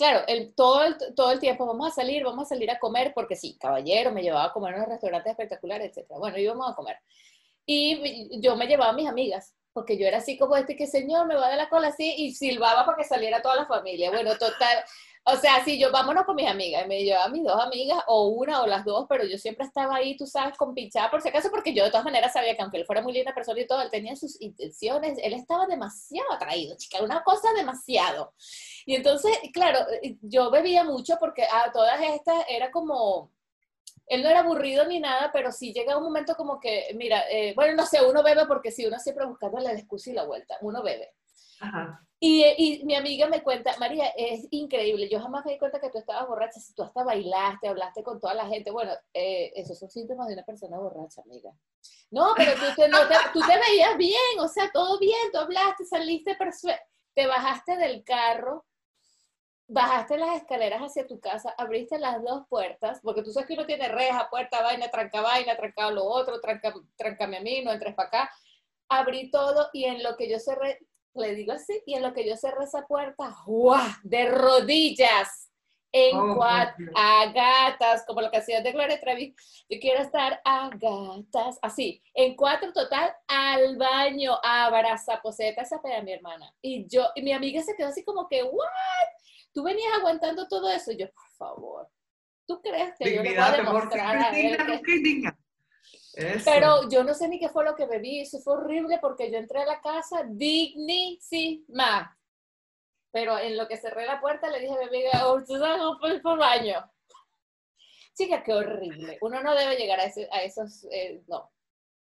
claro, 0.00 0.24
el, 0.28 0.54
todo, 0.54 0.82
el, 0.82 0.96
todo 1.14 1.30
el 1.30 1.38
tiempo 1.38 1.66
vamos 1.66 1.88
a 1.88 1.94
salir, 1.94 2.24
vamos 2.24 2.46
a 2.46 2.48
salir 2.48 2.70
a 2.70 2.78
comer, 2.78 3.12
porque 3.14 3.36
sí, 3.36 3.58
caballero, 3.60 4.12
me 4.12 4.22
llevaba 4.22 4.46
a 4.46 4.52
comer 4.52 4.72
en 4.72 4.78
unos 4.78 4.88
restaurantes 4.88 5.32
espectaculares, 5.32 5.94
etc. 5.94 6.12
Bueno, 6.18 6.38
íbamos 6.38 6.70
a 6.70 6.74
comer. 6.74 6.96
Y 7.66 8.40
yo 8.40 8.56
me 8.56 8.66
llevaba 8.66 8.92
a 8.92 8.94
mis 8.94 9.06
amigas, 9.06 9.54
porque 9.72 9.98
yo 9.98 10.06
era 10.06 10.18
así 10.18 10.36
como 10.38 10.56
este 10.56 10.76
que 10.76 10.86
señor 10.86 11.26
me 11.26 11.36
va 11.36 11.48
de 11.48 11.56
la 11.56 11.68
cola 11.68 11.88
así 11.88 12.14
y 12.16 12.34
silbaba 12.34 12.84
para 12.84 12.98
que 12.98 13.04
saliera 13.04 13.42
toda 13.42 13.56
la 13.56 13.66
familia. 13.66 14.10
Bueno, 14.10 14.36
total, 14.36 14.84
o 15.24 15.36
sea, 15.36 15.62
sí, 15.64 15.78
yo 15.78 15.92
vámonos 15.92 16.24
con 16.24 16.34
mis 16.34 16.48
amigas, 16.48 16.86
me 16.86 17.04
llevaba 17.04 17.28
mis 17.28 17.44
dos 17.44 17.62
amigas, 17.62 18.02
o 18.06 18.28
una 18.28 18.62
o 18.62 18.66
las 18.66 18.84
dos, 18.84 19.06
pero 19.08 19.24
yo 19.24 19.36
siempre 19.36 19.66
estaba 19.66 19.96
ahí, 19.96 20.16
tú 20.16 20.26
sabes, 20.26 20.56
con 20.56 20.74
pinchada 20.74 21.10
por 21.10 21.20
si 21.20 21.28
acaso, 21.28 21.50
porque 21.50 21.74
yo 21.74 21.84
de 21.84 21.90
todas 21.90 22.04
maneras 22.04 22.32
sabía 22.32 22.56
que 22.56 22.62
aunque 22.62 22.78
él 22.78 22.86
fuera 22.86 23.02
muy 23.02 23.12
linda 23.12 23.34
persona 23.34 23.60
y 23.60 23.66
todo, 23.66 23.82
él 23.82 23.90
tenía 23.90 24.16
sus 24.16 24.40
intenciones, 24.40 25.18
él 25.22 25.34
estaba 25.34 25.66
demasiado 25.66 26.32
atraído, 26.32 26.74
chica, 26.78 27.02
una 27.02 27.22
cosa 27.22 27.52
demasiado. 27.54 28.32
Y 28.86 28.94
entonces, 28.94 29.38
claro, 29.52 29.80
yo 30.22 30.50
bebía 30.50 30.84
mucho 30.84 31.16
porque 31.20 31.44
a 31.44 31.70
todas 31.70 32.00
estas 32.00 32.42
era 32.48 32.70
como, 32.70 33.30
él 34.10 34.24
no 34.24 34.28
era 34.28 34.40
aburrido 34.40 34.84
ni 34.86 34.98
nada, 34.98 35.30
pero 35.32 35.52
sí 35.52 35.72
llega 35.72 35.96
un 35.96 36.02
momento 36.02 36.34
como 36.34 36.58
que, 36.58 36.88
mira, 36.96 37.22
eh, 37.30 37.54
bueno, 37.54 37.76
no 37.76 37.86
sé, 37.86 38.04
uno 38.04 38.24
bebe 38.24 38.44
porque 38.46 38.72
si 38.72 38.84
uno 38.84 38.98
siempre 38.98 39.24
buscando 39.24 39.60
la 39.60 39.72
excusa 39.72 40.10
y 40.10 40.14
la 40.14 40.24
vuelta, 40.24 40.56
uno 40.62 40.82
bebe. 40.82 41.14
Ajá. 41.60 42.04
Y, 42.18 42.44
y, 42.58 42.84
mi 42.84 42.96
amiga 42.96 43.28
me 43.28 43.42
cuenta, 43.42 43.76
María, 43.78 44.08
es 44.16 44.48
increíble, 44.50 45.08
yo 45.08 45.20
jamás 45.20 45.44
me 45.46 45.52
di 45.52 45.58
cuenta 45.58 45.80
que 45.80 45.90
tú 45.90 45.98
estabas 45.98 46.26
borracha, 46.26 46.58
si 46.58 46.74
tú 46.74 46.82
hasta 46.82 47.04
bailaste, 47.04 47.68
hablaste 47.68 48.02
con 48.02 48.18
toda 48.18 48.34
la 48.34 48.46
gente, 48.46 48.72
bueno, 48.72 48.92
eh, 49.14 49.52
esos 49.54 49.78
son 49.78 49.88
síntomas 49.88 50.26
de 50.26 50.34
una 50.34 50.42
persona 50.42 50.76
borracha, 50.76 51.22
amiga. 51.22 51.52
No, 52.10 52.34
pero 52.36 52.54
tú 52.54 52.66
te, 52.76 52.88
no 52.88 53.06
te, 53.06 53.14
tú 53.32 53.40
te 53.40 53.58
veías 53.58 53.96
bien, 53.96 54.40
o 54.40 54.48
sea, 54.48 54.70
todo 54.72 54.98
bien, 54.98 55.30
tú 55.32 55.38
hablaste, 55.38 55.84
saliste, 55.84 56.36
te 57.14 57.26
bajaste 57.28 57.76
del 57.76 58.02
carro, 58.02 58.66
bajaste 59.70 60.18
las 60.18 60.36
escaleras 60.36 60.82
hacia 60.82 61.06
tu 61.06 61.20
casa, 61.20 61.54
abriste 61.56 61.98
las 61.98 62.22
dos 62.24 62.46
puertas, 62.48 63.00
porque 63.02 63.22
tú 63.22 63.30
sabes 63.30 63.46
que 63.46 63.54
uno 63.54 63.66
tiene 63.66 63.88
reja, 63.88 64.28
puerta, 64.28 64.62
vaina, 64.62 64.90
tranca 64.90 65.20
vaina, 65.20 65.56
trancado 65.56 65.92
lo 65.92 66.04
otro, 66.04 66.40
tranca, 66.40 66.74
trancame 66.96 67.36
a 67.36 67.40
mí, 67.40 67.62
no 67.62 67.72
entres 67.72 67.94
para 67.94 68.08
acá. 68.08 68.30
Abrí 68.88 69.30
todo 69.30 69.70
y 69.72 69.84
en 69.84 70.02
lo 70.02 70.16
que 70.16 70.28
yo 70.28 70.40
cerré, 70.40 70.80
le 71.14 71.34
digo 71.36 71.52
así, 71.52 71.80
y 71.86 71.94
en 71.94 72.02
lo 72.02 72.12
que 72.12 72.28
yo 72.28 72.36
cerré 72.36 72.64
esa 72.64 72.84
puerta, 72.86 73.32
¡guau! 73.46 73.86
De 74.02 74.28
rodillas, 74.28 75.50
en 75.92 76.16
oh, 76.16 76.36
cuatro, 76.36 76.86
a 76.94 77.26
gatas, 77.26 78.04
como 78.06 78.28
que 78.30 78.36
hacía 78.36 78.60
de 78.60 78.72
Gloria 78.72 79.00
Trevi. 79.00 79.34
Yo 79.68 79.78
quiero 79.80 80.02
estar 80.02 80.40
a 80.44 80.70
gatas, 80.70 81.58
así, 81.62 82.02
en 82.14 82.36
cuatro 82.36 82.72
total, 82.72 83.12
al 83.26 83.76
baño, 83.76 84.38
a 84.42 84.70
poseta 85.22 85.62
esa 85.62 85.80
peda 85.82 86.02
mi 86.02 86.12
hermana. 86.12 86.52
Y 86.60 86.86
yo, 86.88 87.08
y 87.14 87.22
mi 87.22 87.32
amiga 87.32 87.62
se 87.62 87.74
quedó 87.76 87.88
así 87.88 88.04
como 88.04 88.28
que, 88.28 88.42
¿what? 88.42 88.99
¿Tú 89.52 89.62
venías 89.62 89.94
aguantando 89.98 90.46
todo 90.48 90.70
eso? 90.70 90.92
Y 90.92 90.96
yo, 90.98 91.10
por 91.12 91.28
favor, 91.36 91.88
¿tú 92.46 92.60
crees 92.60 92.94
que 92.98 93.14
yo 93.14 93.22
le 93.22 93.30
voy 93.30 93.38
a 93.38 93.52
demostrar 93.52 94.16
a 94.16 94.38
él 94.38 94.56
que... 94.84 95.22
Pero 96.44 96.88
yo 96.88 97.04
no 97.04 97.14
sé 97.14 97.28
ni 97.28 97.38
qué 97.38 97.48
fue 97.48 97.64
lo 97.64 97.74
que 97.76 97.86
bebí, 97.86 98.20
eso 98.20 98.40
fue 98.40 98.54
horrible 98.54 98.98
porque 99.00 99.30
yo 99.30 99.38
entré 99.38 99.62
a 99.62 99.66
la 99.66 99.80
casa 99.80 100.24
dignísima. 100.28 102.16
Pero 103.12 103.38
en 103.38 103.56
lo 103.56 103.66
que 103.66 103.76
cerré 103.76 104.06
la 104.06 104.20
puerta 104.20 104.48
le 104.50 104.60
dije 104.60 104.74
a 104.74 104.78
mi 104.78 104.84
amiga, 104.84 105.26
oh, 105.26 105.42
por, 106.00 106.22
por 106.22 106.38
baño. 106.38 106.90
Chica, 108.14 108.42
qué 108.42 108.52
horrible. 108.52 109.18
Uno 109.20 109.42
no 109.42 109.54
debe 109.54 109.76
llegar 109.76 110.00
a, 110.00 110.04
a 110.04 110.42
esos, 110.42 110.84
eh, 110.90 111.22
no, 111.26 111.50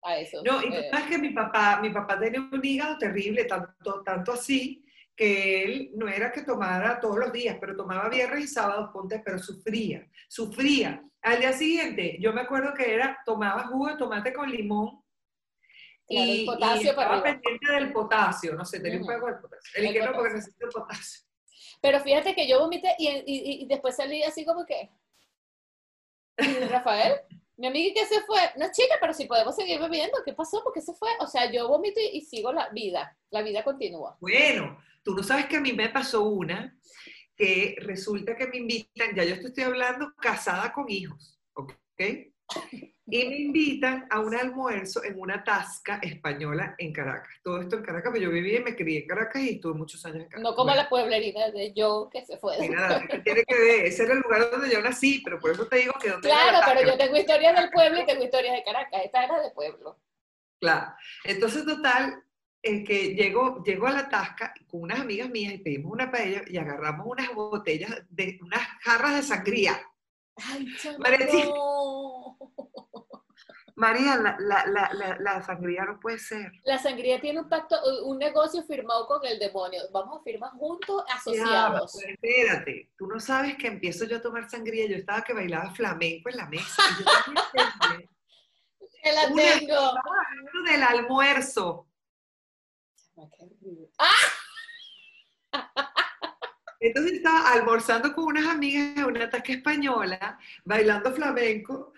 a 0.03 0.17
esos. 0.17 0.43
No, 0.43 0.62
y 0.62 0.69
tú 0.69 0.75
eh, 0.75 0.89
sabes 0.91 1.07
que 1.07 1.17
mi 1.17 1.29
papá, 1.29 1.79
mi 1.81 1.89
papá 1.91 2.19
tenía 2.19 2.41
un 2.41 2.62
hígado 2.63 2.97
terrible, 2.97 3.45
tanto, 3.45 4.03
tanto 4.03 4.33
así, 4.33 4.83
que 5.19 5.65
él 5.65 5.91
no 5.95 6.08
era 6.08 6.32
que 6.32 6.43
tomara 6.43 6.97
todos 6.97 7.19
los 7.19 7.34
días, 7.34 7.58
pero 7.60 7.75
tomaba 7.75 8.08
viernes 8.08 8.45
y 8.45 8.47
sábados, 8.47 8.89
ponte, 8.93 9.19
pero 9.19 9.38
sufría, 9.38 10.10
sufría. 10.29 11.03
Al 11.21 11.41
día 11.41 11.51
siguiente, 11.51 12.15
yo 12.21 12.32
me 12.32 12.39
acuerdo 12.39 12.73
que 12.73 12.93
era, 12.93 13.19
tomaba 13.25 13.67
jugo 13.67 13.89
de 13.89 13.97
tomate 13.97 14.32
con 14.32 14.49
limón 14.49 15.03
y, 16.08 16.39
el 16.39 16.45
potasio 16.45 16.91
estaba 16.91 17.21
pendiente 17.21 17.69
del 17.69 17.91
potasio, 17.91 18.55
no 18.55 18.63
sé, 18.63 18.79
tenía 18.79 19.01
un 19.01 19.05
poco 19.05 19.27
de 19.27 19.34
potasio. 19.34 19.71
El, 19.75 19.97
el 19.97 20.05
no 20.05 20.13
porque 20.13 20.34
necesito 20.36 20.65
el 20.67 20.71
potasio. 20.71 21.27
Pero 21.82 21.99
fíjate 21.99 22.34
que 22.34 22.47
yo 22.47 22.62
vomité 22.62 22.95
y, 22.97 23.10
y, 23.10 23.63
y 23.63 23.67
después 23.67 23.97
salí 23.97 24.23
así 24.23 24.45
como 24.45 24.65
que, 24.65 24.89
Rafael, 26.69 27.19
mi 27.59 27.67
amiga 27.67 27.93
que 27.93 28.05
se 28.07 28.21
fue, 28.21 28.39
no 28.57 28.71
chica, 28.71 28.95
pero 29.01 29.13
si 29.13 29.25
podemos 29.25 29.53
seguir 29.53 29.79
bebiendo, 29.81 30.17
¿qué 30.23 30.31
pasó? 30.31 30.63
¿Por 30.63 30.73
qué 30.73 30.79
se 30.79 30.93
fue? 30.93 31.09
O 31.19 31.27
sea, 31.27 31.51
yo 31.51 31.67
vomito 31.67 31.99
y, 31.99 32.21
sigo 32.21 32.53
la 32.53 32.69
vida, 32.69 33.17
la 33.31 33.41
vida 33.41 33.65
continúa. 33.65 34.17
Bueno, 34.21 34.79
tú 35.03 35.13
no 35.13 35.21
sabes 35.23 35.47
que 35.47 35.57
a 35.57 35.61
mí 35.61 35.73
me 35.73 35.89
pasó 35.89 36.23
una 36.23 36.73
que 37.35 37.75
resulta 37.79 38.37
que 38.37 38.47
me 38.47 38.57
invitan, 38.57 39.13
ya 39.13 39.25
yo 39.25 39.35
estoy 39.35 39.65
hablando 39.65 40.13
casada 40.15 40.71
con 40.71 40.89
hijos, 40.89 41.37
¿ok? 41.53 41.71
Y 43.12 43.25
me 43.27 43.38
invitan 43.38 44.05
a 44.12 44.19
un 44.19 44.35
almuerzo 44.35 45.03
en 45.03 45.19
una 45.19 45.43
tasca 45.43 45.99
española 46.03 46.75
en 46.77 46.93
Caracas. 46.93 47.33
Todo 47.43 47.59
esto 47.59 47.77
en 47.77 47.83
Caracas, 47.83 48.12
pero 48.13 48.25
yo 48.25 48.31
viví 48.31 48.55
y 48.55 48.59
me 48.59 48.75
crié 48.75 48.99
en 48.99 49.07
Caracas 49.07 49.41
y 49.41 49.49
estuve 49.55 49.73
muchos 49.73 50.05
años 50.05 50.17
en 50.17 50.29
Caracas. 50.29 50.43
No 50.43 50.55
como 50.55 50.75
la 50.75 50.88
pueblerina 50.88 51.49
de 51.49 51.73
yo 51.73 52.07
que 52.12 52.23
se 52.23 52.38
fue. 52.38 52.57
De 52.57 52.69
nada, 52.69 53.01
tiene 53.23 53.43
que 53.43 53.55
ver? 53.55 53.85
Ese 53.85 54.03
era 54.03 54.13
el 54.13 54.19
lugar 54.19 54.51
donde 54.51 54.69
yo 54.69 54.79
nací, 54.81 55.21
pero 55.23 55.39
por 55.39 55.51
eso 55.51 55.65
te 55.65 55.77
digo 55.77 55.93
que 55.99 56.09
donde 56.09 56.29
Claro, 56.29 56.59
pero 56.67 56.88
yo 56.88 56.97
tengo 56.97 57.17
historias 57.17 57.59
del 57.59 57.71
pueblo 57.71 57.99
y 57.99 58.05
tengo 58.05 58.23
historias 58.23 58.53
de 58.53 58.63
Caracas. 58.63 59.01
Esta 59.03 59.25
era 59.25 59.41
de 59.41 59.51
pueblo. 59.51 59.97
Claro. 60.59 60.93
Entonces, 61.23 61.65
total, 61.65 62.23
en 62.62 62.85
que 62.85 63.15
llego, 63.15 63.63
llego 63.63 63.88
a 63.88 63.91
la 63.91 64.09
tasca 64.09 64.53
con 64.67 64.81
unas 64.81 64.99
amigas 64.99 65.29
mías 65.29 65.53
y 65.53 65.59
pedimos 65.59 65.91
una 65.91 66.12
paella 66.12 66.43
y 66.47 66.57
agarramos 66.57 67.07
unas 67.07 67.33
botellas 67.33 68.03
de 68.09 68.38
unas 68.41 68.62
jarras 68.81 69.15
de 69.15 69.23
sangría. 69.23 69.79
Ay, 70.35 70.67
María, 73.79 74.17
la, 74.17 74.35
la, 74.39 74.65
la, 74.93 75.17
la, 75.19 75.41
sangría 75.41 75.85
no 75.85 76.01
puede 76.01 76.19
ser. 76.19 76.51
La 76.65 76.77
sangría 76.77 77.21
tiene 77.21 77.39
un 77.39 77.47
pacto, 77.47 77.77
un 78.03 78.17
negocio 78.17 78.61
firmado 78.63 79.07
con 79.07 79.25
el 79.25 79.39
demonio. 79.39 79.83
Vamos 79.93 80.19
a 80.19 80.23
firmar 80.23 80.51
juntos, 80.51 81.01
asociados. 81.09 81.93
Ya, 81.93 82.09
espérate, 82.11 82.91
tú 82.97 83.07
no 83.07 83.21
sabes 83.21 83.55
que 83.55 83.67
empiezo 83.67 84.03
yo 84.03 84.17
a 84.17 84.21
tomar 84.21 84.49
sangría. 84.49 84.85
Yo 84.85 84.97
estaba 84.97 85.23
que 85.23 85.33
bailaba 85.33 85.73
flamenco 85.73 86.29
en 86.29 86.35
la 86.35 86.49
mesa. 86.49 86.83
Y 86.99 87.03
yo 87.03 87.09
la 89.13 89.33
tengo. 89.33 89.93
del 90.69 90.83
almuerzo. 90.83 91.87
Entonces 96.79 97.13
estaba 97.13 97.51
almorzando 97.51 98.13
con 98.13 98.25
unas 98.25 98.47
amigas 98.47 98.95
de 98.95 99.03
una 99.03 99.25
ataque 99.25 99.53
española, 99.53 100.39
bailando 100.63 101.13
flamenco, 101.13 101.93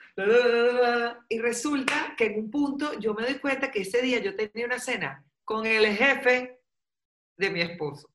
y 1.30 1.39
resulta 1.39 2.15
que 2.17 2.26
en 2.26 2.39
un 2.39 2.52
punto 2.52 3.00
yo 3.00 3.13
me 3.13 3.24
doy 3.24 3.36
cuenta 3.36 3.72
que 3.72 3.82
ese 3.82 4.02
día 4.02 4.20
yo 4.20 4.36
tenía 4.36 4.65
una 4.65 4.80
cena 4.80 5.24
con 5.46 5.65
el 5.65 5.86
jefe 5.96 6.60
de 7.38 7.50
mi 7.50 7.62
esposo, 7.62 8.10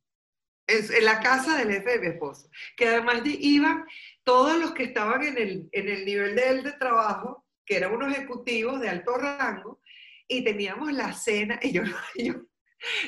en 0.67 1.05
la 1.05 1.21
casa 1.21 1.57
del 1.57 1.71
jefe 1.71 1.93
de 1.93 1.99
mi 2.01 2.07
esposo, 2.09 2.51
que 2.77 2.89
además 2.89 3.23
iban 3.25 3.85
todos 4.25 4.59
los 4.59 4.73
que 4.73 4.85
estaban 4.85 5.23
en 5.23 5.39
el, 5.39 5.69
en 5.73 5.89
el 5.89 6.05
nivel 6.05 6.35
de 6.35 6.49
él 6.49 6.63
de 6.65 6.73
trabajo, 6.73 7.47
que 7.65 7.77
eran 7.77 7.95
unos 7.95 8.13
ejecutivos 8.13 8.81
de 8.81 8.89
alto 8.89 9.17
rango, 9.17 9.81
y 10.29 10.43
teníamos 10.43 10.93
la 10.93 11.13
cena, 11.13 11.61
y 11.63 11.73
yo, 11.73 11.83
yo 12.17 12.35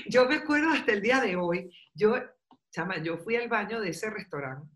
yo 0.06 0.26
me 0.26 0.36
acuerdo 0.36 0.70
hasta 0.70 0.92
el 0.92 1.02
día 1.02 1.20
de 1.20 1.36
hoy, 1.36 1.70
yo, 1.94 2.16
chama, 2.70 2.98
yo 2.98 3.18
fui 3.18 3.36
al 3.36 3.48
baño 3.48 3.80
de 3.80 3.90
ese 3.90 4.10
restaurante 4.10 4.72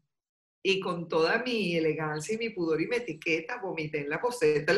y 0.62 0.80
con 0.80 1.08
toda 1.08 1.42
mi 1.42 1.76
elegancia 1.76 2.34
y 2.34 2.38
mi 2.38 2.50
pudor 2.50 2.80
y 2.80 2.86
mi 2.86 2.96
etiqueta 2.96 3.60
vomité 3.60 4.00
en 4.02 4.10
la 4.10 4.20
poseta 4.20 4.72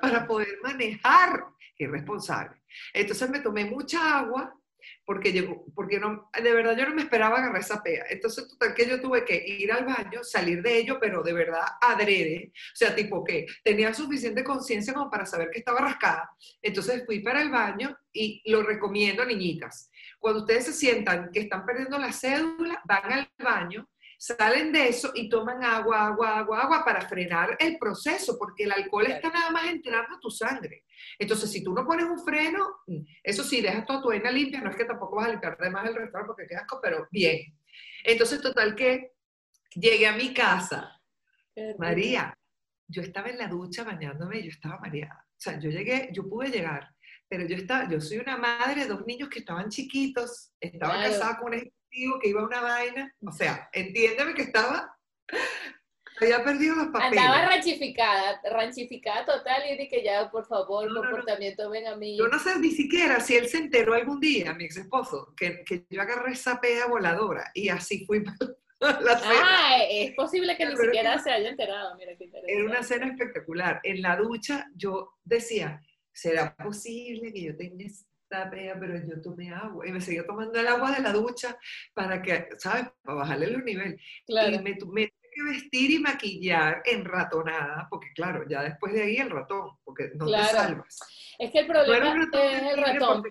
para 0.00 0.26
poder 0.26 0.58
manejar. 0.62 1.44
Irresponsable. 1.78 2.62
Entonces 2.94 3.28
me 3.28 3.40
tomé 3.40 3.66
mucha 3.66 4.18
agua 4.18 4.58
porque, 5.06 5.32
llegó, 5.32 5.64
porque 5.74 6.00
no, 6.00 6.28
de 6.34 6.52
verdad 6.52 6.76
yo 6.76 6.88
no 6.88 6.94
me 6.94 7.02
esperaba 7.02 7.38
agarrar 7.38 7.60
esa 7.60 7.80
pea. 7.82 8.04
Entonces, 8.10 8.48
total 8.48 8.74
que 8.74 8.86
yo 8.86 9.00
tuve 9.00 9.24
que 9.24 9.36
ir 9.46 9.70
al 9.70 9.84
baño, 9.84 10.24
salir 10.24 10.60
de 10.62 10.78
ello, 10.78 10.98
pero 11.00 11.22
de 11.22 11.32
verdad 11.32 11.62
adrede. 11.80 12.50
O 12.52 12.76
sea, 12.76 12.94
tipo 12.94 13.22
que 13.22 13.46
tenía 13.62 13.94
suficiente 13.94 14.42
conciencia 14.42 14.92
como 14.92 15.08
para 15.08 15.24
saber 15.24 15.50
que 15.50 15.60
estaba 15.60 15.78
rascada. 15.78 16.28
Entonces 16.60 17.04
fui 17.06 17.20
para 17.20 17.40
el 17.40 17.50
baño 17.50 17.96
y 18.12 18.42
lo 18.50 18.64
recomiendo, 18.64 19.24
niñitas. 19.24 19.90
Cuando 20.18 20.40
ustedes 20.40 20.64
se 20.64 20.72
sientan 20.72 21.30
que 21.32 21.40
están 21.40 21.64
perdiendo 21.64 21.98
la 21.98 22.12
cédula, 22.12 22.82
van 22.84 23.12
al 23.12 23.30
baño, 23.38 23.88
salen 24.18 24.72
de 24.72 24.88
eso 24.88 25.12
y 25.14 25.28
toman 25.28 25.62
agua, 25.64 26.06
agua, 26.06 26.38
agua, 26.38 26.62
agua 26.62 26.84
para 26.84 27.02
frenar 27.08 27.56
el 27.58 27.78
proceso, 27.78 28.36
porque 28.38 28.64
el 28.64 28.72
alcohol 28.72 29.06
está 29.06 29.30
nada 29.30 29.50
más 29.50 29.66
entrando 29.66 30.16
a 30.16 30.20
tu 30.20 30.30
sangre. 30.30 30.84
Entonces, 31.18 31.50
si 31.50 31.62
tú 31.62 31.72
no 31.72 31.86
pones 31.86 32.06
un 32.06 32.18
freno, 32.24 32.66
mm, 32.86 33.00
eso 33.22 33.44
sí, 33.44 33.60
dejas 33.60 33.86
toda 33.86 34.02
tu 34.02 34.08
vaina 34.08 34.30
limpia, 34.30 34.60
no 34.60 34.70
es 34.70 34.76
que 34.76 34.84
tampoco 34.84 35.16
vas 35.16 35.26
a 35.26 35.30
limpiar 35.30 35.58
de 35.58 35.70
más 35.70 35.88
el 35.88 35.94
restaurante 35.94 36.28
porque 36.28 36.46
qué 36.46 36.56
asco, 36.56 36.80
pero 36.82 37.06
bien. 37.10 37.54
Entonces, 38.04 38.40
total 38.40 38.74
que 38.74 39.12
llegué 39.74 40.06
a 40.06 40.16
mi 40.16 40.32
casa, 40.32 41.00
María, 41.78 42.36
yo 42.88 43.02
estaba 43.02 43.28
en 43.28 43.38
la 43.38 43.48
ducha 43.48 43.84
bañándome 43.84 44.38
y 44.38 44.44
yo 44.44 44.50
estaba 44.50 44.78
mareada. 44.78 45.26
O 45.28 45.40
sea, 45.40 45.58
yo 45.58 45.70
llegué, 45.70 46.10
yo 46.12 46.28
pude 46.28 46.50
llegar, 46.50 46.88
pero 47.28 47.46
yo 47.46 47.56
estaba, 47.56 47.88
yo 47.88 48.00
soy 48.00 48.18
una 48.18 48.36
madre 48.36 48.82
de 48.82 48.88
dos 48.88 49.06
niños 49.06 49.28
que 49.28 49.40
estaban 49.40 49.68
chiquitos, 49.68 50.52
estaba 50.60 51.02
casada 51.02 51.38
con 51.38 51.54
que 52.20 52.28
iba 52.28 52.40
a 52.40 52.44
una 52.44 52.60
vaina, 52.60 53.12
o 53.26 53.32
sea, 53.32 53.68
entiéndeme 53.72 54.34
que 54.34 54.42
estaba, 54.42 54.96
había 56.20 56.44
perdido 56.44 56.74
los 56.76 56.88
papeles. 56.88 57.18
Andaba 57.18 57.48
ranchificada, 57.48 58.40
ranchificada 58.50 59.24
total 59.26 59.62
y 59.66 59.72
dije 59.72 59.88
que 59.88 60.04
ya, 60.04 60.30
por 60.30 60.46
favor, 60.46 60.92
comportamiento 60.92 61.70
ven 61.70 61.86
a 61.86 61.96
mí. 61.96 62.16
Yo 62.18 62.28
no 62.28 62.38
sé 62.38 62.58
ni 62.58 62.70
siquiera 62.70 63.20
si 63.20 63.36
él 63.36 63.48
se 63.48 63.58
enteró 63.58 63.94
algún 63.94 64.20
día, 64.20 64.54
mi 64.54 64.64
ex 64.64 64.76
esposo, 64.76 65.34
que, 65.36 65.64
que 65.64 65.84
yo 65.90 66.00
agarré 66.02 66.32
esa 66.32 66.60
peda 66.60 66.86
voladora 66.86 67.50
y 67.54 67.68
así 67.68 68.04
fui 68.06 68.22
la 68.80 69.18
cena. 69.18 69.40
Ah, 69.42 69.78
es 69.88 70.14
posible 70.14 70.56
que 70.56 70.66
ni 70.66 70.76
siquiera 70.76 71.18
se 71.18 71.30
haya 71.30 71.48
enterado, 71.48 71.96
mira 71.96 72.16
qué 72.16 72.24
interesante. 72.24 72.52
Era 72.54 72.64
una 72.64 72.82
cena 72.82 73.08
espectacular. 73.08 73.80
En 73.82 74.02
la 74.02 74.16
ducha 74.16 74.66
yo 74.74 75.14
decía, 75.24 75.80
¿será 76.12 76.54
posible 76.56 77.32
que 77.32 77.42
yo 77.42 77.56
tenga 77.56 77.84
esta 78.28 78.50
pea, 78.50 78.76
pero 78.78 78.98
yo 78.98 79.22
tomé 79.22 79.52
agua? 79.52 79.86
Y 79.86 79.92
me 79.92 80.00
seguía 80.00 80.26
tomando 80.26 80.58
el 80.58 80.66
agua 80.66 80.92
de 80.92 81.02
la 81.02 81.12
ducha 81.12 81.56
para 81.94 82.20
que, 82.20 82.48
¿sabes? 82.58 82.86
Para 83.02 83.18
bajarle 83.18 83.46
el 83.46 83.64
nivel. 83.64 84.00
Claro. 84.26 84.50
Y 84.50 84.58
me, 84.58 84.74
tuve 84.74 85.14
que 85.32 85.42
vestir 85.42 85.90
y 85.92 85.98
maquillar 85.98 86.82
en 86.84 87.04
ratonada, 87.04 87.86
porque 87.90 88.08
claro, 88.14 88.44
ya 88.48 88.62
después 88.62 88.92
de 88.92 89.02
ahí 89.02 89.16
el 89.16 89.30
ratón, 89.30 89.70
porque 89.84 90.10
no 90.14 90.26
te 90.26 90.44
salvas. 90.44 90.98
Es 91.38 91.50
que 91.50 91.60
el 91.60 91.66
problema 91.66 92.28
es 92.32 92.62
el 92.62 92.82
ratón. 92.82 93.22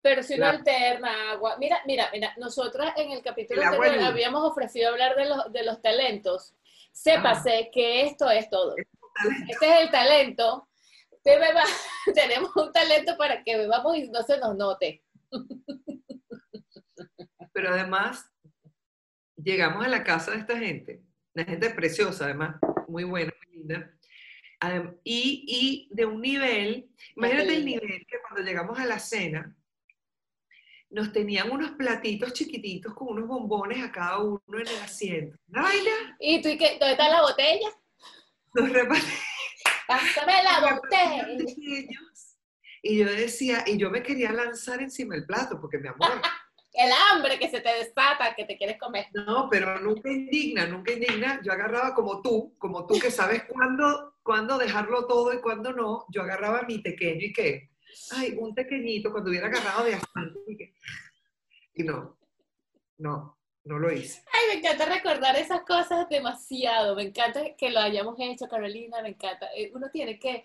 Pero 0.00 0.22
si 0.22 0.36
no 0.36 0.46
alterna 0.46 1.30
agua. 1.32 1.56
Mira, 1.58 1.80
mira, 1.86 2.10
mira, 2.12 2.34
nosotras 2.36 2.92
en 2.96 3.12
el 3.12 3.22
capítulo 3.22 3.62
anterior 3.62 4.04
habíamos 4.04 4.44
ofrecido 4.44 4.90
hablar 4.90 5.16
de 5.16 5.24
los, 5.24 5.50
de 5.50 5.64
los 5.64 5.80
talentos. 5.80 6.54
Sépase 6.92 7.70
que 7.72 8.02
esto 8.02 8.30
es 8.30 8.50
todo. 8.50 8.76
Este 9.48 9.66
es 9.66 9.80
el 9.80 9.90
talento. 9.90 10.68
tenemos 12.14 12.54
un 12.56 12.72
talento 12.72 13.16
para 13.16 13.42
que 13.42 13.56
bebamos 13.56 13.96
y 13.96 14.08
no 14.08 14.22
se 14.22 14.38
nos 14.38 14.56
note. 14.56 15.02
Pero 17.52 17.70
además, 17.70 18.30
llegamos 19.36 19.84
a 19.84 19.88
la 19.88 20.04
casa 20.04 20.32
de 20.32 20.38
esta 20.38 20.58
gente, 20.58 21.02
una 21.34 21.44
gente 21.44 21.70
preciosa, 21.70 22.24
además, 22.24 22.56
muy 22.88 23.04
buena, 23.04 23.32
muy 23.46 23.56
linda. 23.58 23.90
Y, 25.02 25.44
y 25.46 25.94
de 25.94 26.06
un 26.06 26.20
nivel, 26.20 26.90
imagínate 27.16 27.56
el 27.56 27.64
nivel 27.64 28.06
que 28.06 28.16
cuando 28.26 28.46
llegamos 28.48 28.78
a 28.78 28.86
la 28.86 28.98
cena, 28.98 29.54
nos 30.88 31.12
tenían 31.12 31.50
unos 31.50 31.72
platitos 31.72 32.32
chiquititos 32.32 32.94
con 32.94 33.08
unos 33.08 33.26
bombones 33.26 33.82
a 33.82 33.90
cada 33.90 34.20
uno 34.20 34.40
en 34.48 34.68
el 34.68 34.76
asiento. 34.76 35.36
¿Una 35.48 35.68
¿Y 36.20 36.40
tú 36.40 36.48
y 36.48 36.56
qué? 36.56 36.78
¿Dónde 36.78 36.92
está 36.92 37.08
la 37.08 37.22
botella? 37.22 37.68
Nos 38.54 38.70
La 40.44 40.74
botella. 40.74 41.26
Y 42.82 42.98
yo 42.98 43.06
decía, 43.06 43.64
y 43.66 43.78
yo 43.78 43.90
me 43.90 44.02
quería 44.02 44.32
lanzar 44.32 44.80
encima 44.82 45.14
del 45.14 45.24
plato, 45.24 45.60
porque 45.60 45.78
mi 45.78 45.88
amor. 45.88 46.20
el 46.72 46.90
hambre 47.10 47.38
que 47.38 47.48
se 47.48 47.60
te 47.60 47.72
desata, 47.74 48.34
que 48.34 48.44
te 48.44 48.58
quieres 48.58 48.78
comer. 48.78 49.06
No, 49.14 49.48
pero 49.50 49.80
nunca 49.80 50.10
indigna, 50.10 50.66
nunca 50.66 50.92
indigna. 50.92 51.40
Yo 51.42 51.52
agarraba 51.52 51.94
como 51.94 52.20
tú, 52.20 52.54
como 52.58 52.86
tú 52.86 52.98
que 52.98 53.10
sabes 53.10 53.44
cuándo, 53.44 54.16
cuándo 54.22 54.58
dejarlo 54.58 55.06
todo 55.06 55.32
y 55.32 55.40
cuándo 55.40 55.72
no. 55.72 56.04
Yo 56.10 56.22
agarraba 56.22 56.62
mi 56.62 56.78
pequeño 56.78 57.26
y 57.26 57.32
qué 57.32 57.70
ay, 58.12 58.34
un 58.38 58.54
pequeñito 58.54 59.10
cuando 59.10 59.30
hubiera 59.30 59.46
agarrado 59.46 59.84
de 59.84 59.94
asfalto. 59.94 60.40
Y, 61.74 61.82
no, 61.82 62.18
no, 62.98 63.38
no 63.64 63.78
lo 63.78 63.90
hice. 63.90 64.22
Ay, 64.30 64.54
me 64.54 64.66
encanta 64.66 64.84
recordar 64.84 65.36
esas 65.36 65.62
cosas 65.62 66.08
demasiado. 66.08 66.94
Me 66.94 67.04
encanta 67.04 67.42
que 67.56 67.70
lo 67.70 67.80
hayamos 67.80 68.14
hecho, 68.18 68.46
Carolina, 68.46 69.00
me 69.02 69.10
encanta. 69.10 69.48
Eh, 69.56 69.72
uno 69.74 69.90
tiene 69.90 70.18
que, 70.18 70.44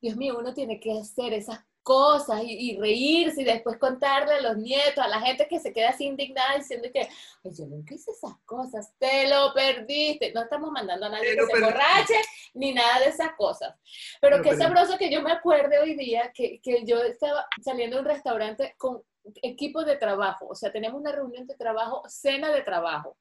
Dios 0.00 0.16
mío, 0.16 0.36
uno 0.38 0.54
tiene 0.54 0.80
que 0.80 0.98
hacer 0.98 1.34
esas 1.34 1.60
cosas 1.82 2.40
y, 2.42 2.78
reírse 2.78 3.42
y 3.42 3.44
después 3.44 3.76
contarle 3.76 4.36
a 4.36 4.40
los 4.40 4.56
nietos, 4.56 5.04
a 5.04 5.08
la 5.08 5.20
gente 5.20 5.46
que 5.46 5.60
se 5.60 5.70
queda 5.74 5.90
así 5.90 6.06
indignada 6.06 6.56
diciendo 6.56 6.88
que, 6.90 7.00
Ay, 7.00 7.52
yo 7.52 7.66
nunca 7.66 7.94
hice 7.94 8.10
esas 8.10 8.32
cosas, 8.46 8.94
te 8.98 9.28
lo 9.28 9.52
perdiste. 9.52 10.32
No 10.32 10.44
estamos 10.44 10.70
mandando 10.72 11.04
a 11.04 11.10
nadie 11.10 11.36
que 11.36 11.44
se 11.44 11.60
borrache 11.60 12.14
ni 12.54 12.72
nada 12.72 13.00
de 13.00 13.08
esas 13.10 13.32
cosas. 13.36 13.74
Pero 14.22 14.40
qué 14.40 14.56
sabroso 14.56 14.96
que 14.96 15.10
yo 15.10 15.20
me 15.20 15.32
acuerde 15.32 15.78
hoy 15.78 15.94
día 15.94 16.32
que, 16.34 16.60
que 16.62 16.86
yo 16.86 17.02
estaba 17.02 17.46
saliendo 17.62 17.96
de 17.96 18.02
un 18.02 18.08
restaurante 18.08 18.74
con 18.78 19.02
equipo 19.42 19.84
de 19.84 19.96
trabajo, 19.96 20.46
o 20.48 20.54
sea, 20.54 20.72
tenemos 20.72 21.00
una 21.00 21.12
reunión 21.12 21.46
de 21.46 21.54
trabajo, 21.54 22.02
cena 22.08 22.52
de 22.52 22.62
trabajo. 22.62 23.16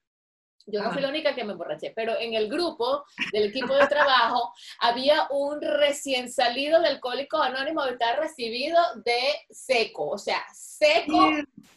Yo 0.66 0.82
no 0.82 0.94
fui 0.94 1.02
la 1.02 1.10
única 1.10 1.36
que 1.36 1.44
me 1.44 1.52
emborraché, 1.52 1.92
pero 1.94 2.18
en 2.18 2.36
el 2.36 2.48
grupo 2.48 3.04
del 3.34 3.50
equipo 3.50 3.74
de 3.76 3.86
trabajo 3.88 4.54
había 4.80 5.28
un 5.30 5.62
recién 5.62 6.32
salido 6.32 6.80
de 6.80 6.88
Alcohólicos 6.88 7.42
Anónimos 7.42 7.86
que 7.86 7.94
estaba 7.94 8.22
recibido 8.22 8.80
de 9.04 9.20
seco, 9.50 10.08
o 10.10 10.18
sea, 10.18 10.42
seco, 10.54 11.32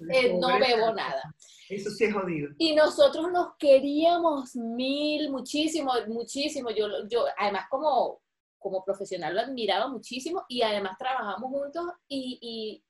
eh, 0.09 0.35
no 0.39 0.59
bebo 0.61 0.95
nada. 0.95 1.23
Eso 1.69 1.91
sí 1.91 2.05
es 2.05 2.15
jodido. 2.15 2.51
Y 2.59 2.77
nosotros 2.77 3.33
nos 3.33 3.57
queríamos 3.59 4.55
mil, 4.55 5.31
muchísimo, 5.31 5.93
muchísimo. 6.07 6.71
Yo, 6.71 6.87
yo 7.09 7.25
además 7.37 7.65
como, 7.69 8.21
como 8.57 8.85
profesional 8.85 9.35
lo 9.35 9.41
admiraba 9.41 9.89
muchísimo 9.89 10.45
y 10.49 10.63
además 10.63 10.97
trabajamos 10.97 11.51
juntos 11.51 11.87
y 12.09 12.85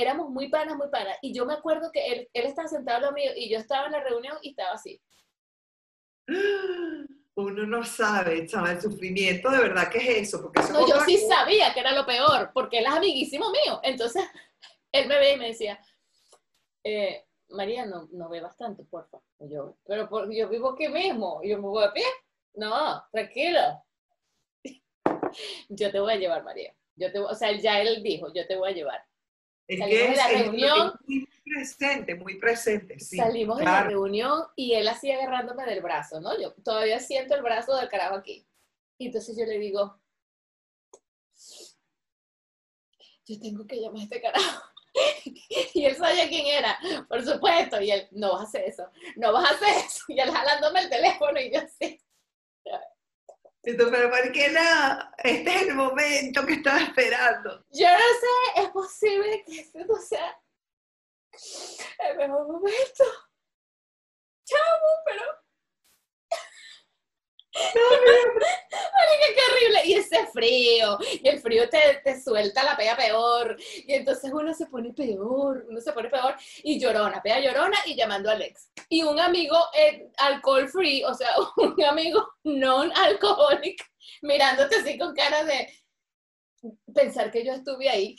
éramos 0.00 0.30
muy 0.30 0.48
panas, 0.48 0.76
muy 0.76 0.88
panas. 0.88 1.16
Y 1.22 1.32
yo 1.32 1.44
me 1.44 1.54
acuerdo 1.54 1.90
que 1.92 2.06
él, 2.06 2.28
él 2.32 2.46
estaba 2.46 2.68
sentado 2.68 3.00
lo 3.00 3.12
mío 3.12 3.32
y 3.36 3.50
yo 3.50 3.58
estaba 3.58 3.86
en 3.86 3.92
la 3.92 4.00
reunión 4.00 4.36
y 4.42 4.50
estaba 4.50 4.72
así. 4.72 5.00
Uno 7.34 7.66
no 7.66 7.84
sabe, 7.84 8.46
chaval, 8.46 8.76
el 8.76 8.82
sufrimiento 8.82 9.48
de 9.50 9.58
verdad 9.58 9.88
que 9.90 9.98
es 9.98 10.28
eso. 10.28 10.42
Porque 10.42 10.60
no, 10.72 10.88
yo 10.88 11.00
sí 11.02 11.18
sabía 11.28 11.72
que 11.72 11.80
era 11.80 11.92
lo 11.92 12.04
peor, 12.04 12.50
porque 12.52 12.78
él 12.78 12.86
es 12.86 12.92
amiguísimo 12.92 13.50
mío. 13.50 13.80
Entonces, 13.82 14.24
él 14.92 15.06
me 15.06 15.18
veía 15.18 15.34
y 15.34 15.38
me 15.38 15.46
decía, 15.48 15.80
eh, 16.82 17.24
María, 17.50 17.86
no, 17.86 18.08
no 18.12 18.28
bebas 18.28 18.56
tanto, 18.56 18.84
por 18.84 19.08
favor. 19.08 19.24
yo, 19.40 19.76
pero 19.86 20.08
yo 20.30 20.48
vivo 20.48 20.70
aquí 20.70 20.88
mismo, 20.88 21.40
y 21.42 21.50
yo 21.50 21.58
me 21.58 21.68
voy 21.68 21.84
a 21.84 21.92
pie. 21.92 22.04
No, 22.54 23.04
tranquilo. 23.12 23.84
yo 25.68 25.92
te 25.92 26.00
voy 26.00 26.14
a 26.14 26.16
llevar, 26.16 26.42
María. 26.42 26.74
Yo 26.96 27.12
te, 27.12 27.20
o 27.20 27.34
sea, 27.34 27.52
ya 27.52 27.80
él 27.80 28.02
dijo, 28.02 28.32
yo 28.34 28.46
te 28.48 28.56
voy 28.56 28.70
a 28.70 28.74
llevar. 28.74 29.04
Es 29.68 29.80
que 29.80 30.16
la 30.16 30.28
reunión. 30.28 31.00
muy 31.06 31.28
presente, 31.44 32.14
muy 32.14 32.38
presente. 32.38 32.98
salimos 32.98 33.58
de 33.58 33.64
la 33.64 33.84
reunión 33.84 34.44
y 34.56 34.72
él 34.72 34.88
así 34.88 35.10
agarrándome 35.12 35.66
del 35.66 35.82
brazo, 35.82 36.20
¿no? 36.20 36.38
Yo 36.40 36.54
todavía 36.64 36.98
siento 36.98 37.34
el 37.34 37.42
brazo 37.42 37.76
del 37.76 37.88
carajo 37.88 38.16
aquí. 38.16 38.46
Y 38.96 39.06
entonces 39.06 39.36
yo 39.36 39.44
le 39.44 39.58
digo, 39.58 40.00
yo 43.26 43.40
tengo 43.40 43.66
que 43.66 43.80
llamar 43.80 44.00
a 44.00 44.04
este 44.04 44.22
carajo. 44.22 44.62
y 45.74 45.84
él 45.84 45.96
sabía 45.96 46.28
quién 46.28 46.46
era, 46.46 46.78
por 47.06 47.22
supuesto. 47.22 47.78
Y 47.80 47.90
él, 47.90 48.08
no 48.10 48.32
vas 48.32 48.40
a 48.40 48.44
hacer 48.44 48.64
eso, 48.64 48.90
no 49.16 49.32
vas 49.34 49.52
a 49.52 49.54
hacer 49.54 49.84
eso. 49.84 50.04
Y 50.08 50.18
él 50.18 50.30
jalándome 50.30 50.80
el 50.80 50.88
teléfono 50.88 51.38
y 51.38 51.52
yo 51.52 51.60
así 51.60 52.00
pero 53.62 54.10
¿por 54.10 54.32
qué 54.32 54.50
no? 54.50 55.10
Este 55.18 55.54
es 55.54 55.62
el 55.62 55.74
momento 55.74 56.46
que 56.46 56.54
estaba 56.54 56.80
esperando. 56.80 57.64
Yo 57.70 57.86
no 57.90 57.98
sé, 57.98 58.62
es 58.62 58.68
posible 58.70 59.44
que 59.44 59.60
este 59.60 59.84
no 59.84 59.96
sea 59.96 60.40
el 61.98 62.16
mejor 62.16 62.46
momento. 62.46 63.04
Chamo, 64.44 64.86
pero 65.04 65.22
qué 69.34 69.40
horrible. 69.50 69.80
Y 69.84 69.94
ese 69.94 70.26
frío, 70.32 70.98
y 71.22 71.28
el 71.28 71.40
frío 71.40 71.68
te, 71.68 72.00
te, 72.04 72.20
suelta 72.20 72.62
la 72.62 72.76
pega 72.76 72.96
peor. 72.96 73.56
Y 73.86 73.94
entonces 73.94 74.30
uno 74.32 74.54
se 74.54 74.66
pone 74.66 74.92
peor, 74.92 75.66
uno 75.68 75.80
se 75.80 75.92
pone 75.92 76.08
peor. 76.08 76.34
Y 76.62 76.78
llorona, 76.80 77.22
pega 77.22 77.40
llorona 77.40 77.78
y 77.86 77.94
llamando 77.94 78.30
a 78.30 78.32
Alex. 78.32 78.70
Y 78.88 79.02
un 79.02 79.18
amigo 79.20 79.56
eh, 79.76 80.10
alcohol 80.18 80.68
free, 80.68 81.04
o 81.04 81.14
sea, 81.14 81.30
un 81.56 81.84
amigo 81.84 82.26
non-alcoholic, 82.44 83.84
mirándote 84.22 84.76
así 84.76 84.98
con 84.98 85.14
cara 85.14 85.44
de 85.44 85.68
pensar 86.94 87.30
que 87.30 87.44
yo 87.44 87.52
estuve 87.52 87.88
ahí. 87.88 88.16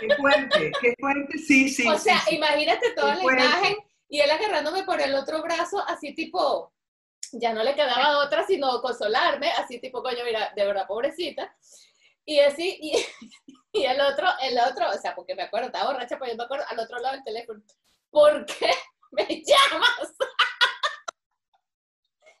Qué 0.00 0.14
fuerte, 0.16 0.72
qué 0.80 0.94
fuerte, 0.98 1.38
sí, 1.38 1.68
sí. 1.68 1.88
O 1.88 1.98
sea, 1.98 2.22
imagínate 2.30 2.92
toda 2.94 3.14
la 3.14 3.22
imagen 3.22 3.76
y 4.08 4.20
él 4.20 4.30
agarrándome 4.30 4.84
por 4.84 5.00
el 5.00 5.14
otro 5.14 5.42
brazo, 5.42 5.82
así 5.88 6.14
tipo 6.14 6.72
ya 7.32 7.52
no 7.52 7.62
le 7.62 7.74
quedaba 7.74 8.24
otra 8.24 8.46
sino 8.46 8.80
consolarme, 8.80 9.50
así 9.52 9.80
tipo, 9.80 10.02
coño, 10.02 10.24
mira, 10.24 10.52
de 10.54 10.66
verdad, 10.66 10.86
pobrecita. 10.86 11.54
Y 12.24 12.38
así, 12.40 12.78
y, 12.80 12.92
y, 13.72 13.84
el 13.84 14.00
otro, 14.00 14.28
el 14.42 14.58
otro, 14.58 14.88
o 14.90 14.98
sea, 14.98 15.14
porque 15.14 15.34
me 15.34 15.42
acuerdo, 15.42 15.66
estaba 15.66 15.92
borracha, 15.92 16.18
pero 16.18 16.30
yo 16.30 16.36
me 16.36 16.44
acuerdo 16.44 16.64
al 16.68 16.78
otro 16.78 16.98
lado 16.98 17.14
del 17.14 17.24
teléfono, 17.24 17.62
¿por 18.10 18.46
qué 18.46 18.70
me 19.10 19.42
llamas? 19.42 20.14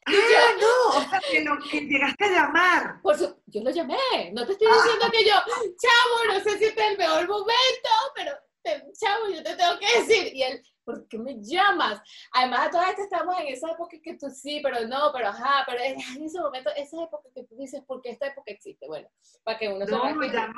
que, 1.30 1.40
lo, 1.40 1.58
que 1.58 1.80
llegaste 1.80 2.24
a 2.24 2.30
llamar. 2.30 3.02
Por 3.02 3.16
su, 3.16 3.42
yo 3.46 3.62
lo 3.62 3.70
llamé, 3.70 4.30
no 4.32 4.44
te 4.46 4.52
estoy 4.52 4.68
diciendo 4.68 5.10
que 5.10 5.24
yo, 5.24 5.34
chavo, 5.34 6.32
no 6.32 6.40
sé 6.40 6.58
si 6.58 6.64
este 6.66 6.84
es 6.84 6.90
el 6.90 6.98
mejor 6.98 7.28
momento, 7.28 7.90
pero 8.14 8.32
chavo, 8.64 9.28
yo 9.34 9.42
te 9.42 9.56
tengo 9.56 9.78
que 9.78 10.00
decir. 10.00 10.34
Y 10.34 10.42
él, 10.42 10.62
¿por 10.84 11.06
qué 11.08 11.18
me 11.18 11.36
llamas? 11.40 12.00
Además, 12.32 12.66
a 12.66 12.70
todas 12.70 12.88
estas 12.90 13.04
estamos 13.04 13.38
en 13.40 13.48
esa 13.48 13.70
época 13.70 13.96
que 14.02 14.14
tú 14.14 14.28
sí, 14.30 14.60
pero 14.62 14.86
no, 14.86 15.10
pero 15.12 15.28
ajá, 15.28 15.64
pero 15.66 15.82
en 15.82 16.22
ese 16.22 16.40
momento, 16.40 16.70
esa 16.76 17.02
época 17.02 17.28
que 17.34 17.44
tú 17.44 17.56
dices, 17.56 17.82
¿por 17.84 18.00
qué 18.00 18.10
esta 18.10 18.28
época 18.28 18.52
existe? 18.52 18.86
Bueno, 18.86 19.08
para 19.42 19.58
que 19.58 19.68
uno 19.68 19.84
no, 19.84 19.86
se 19.86 20.28
llamar, 20.28 20.54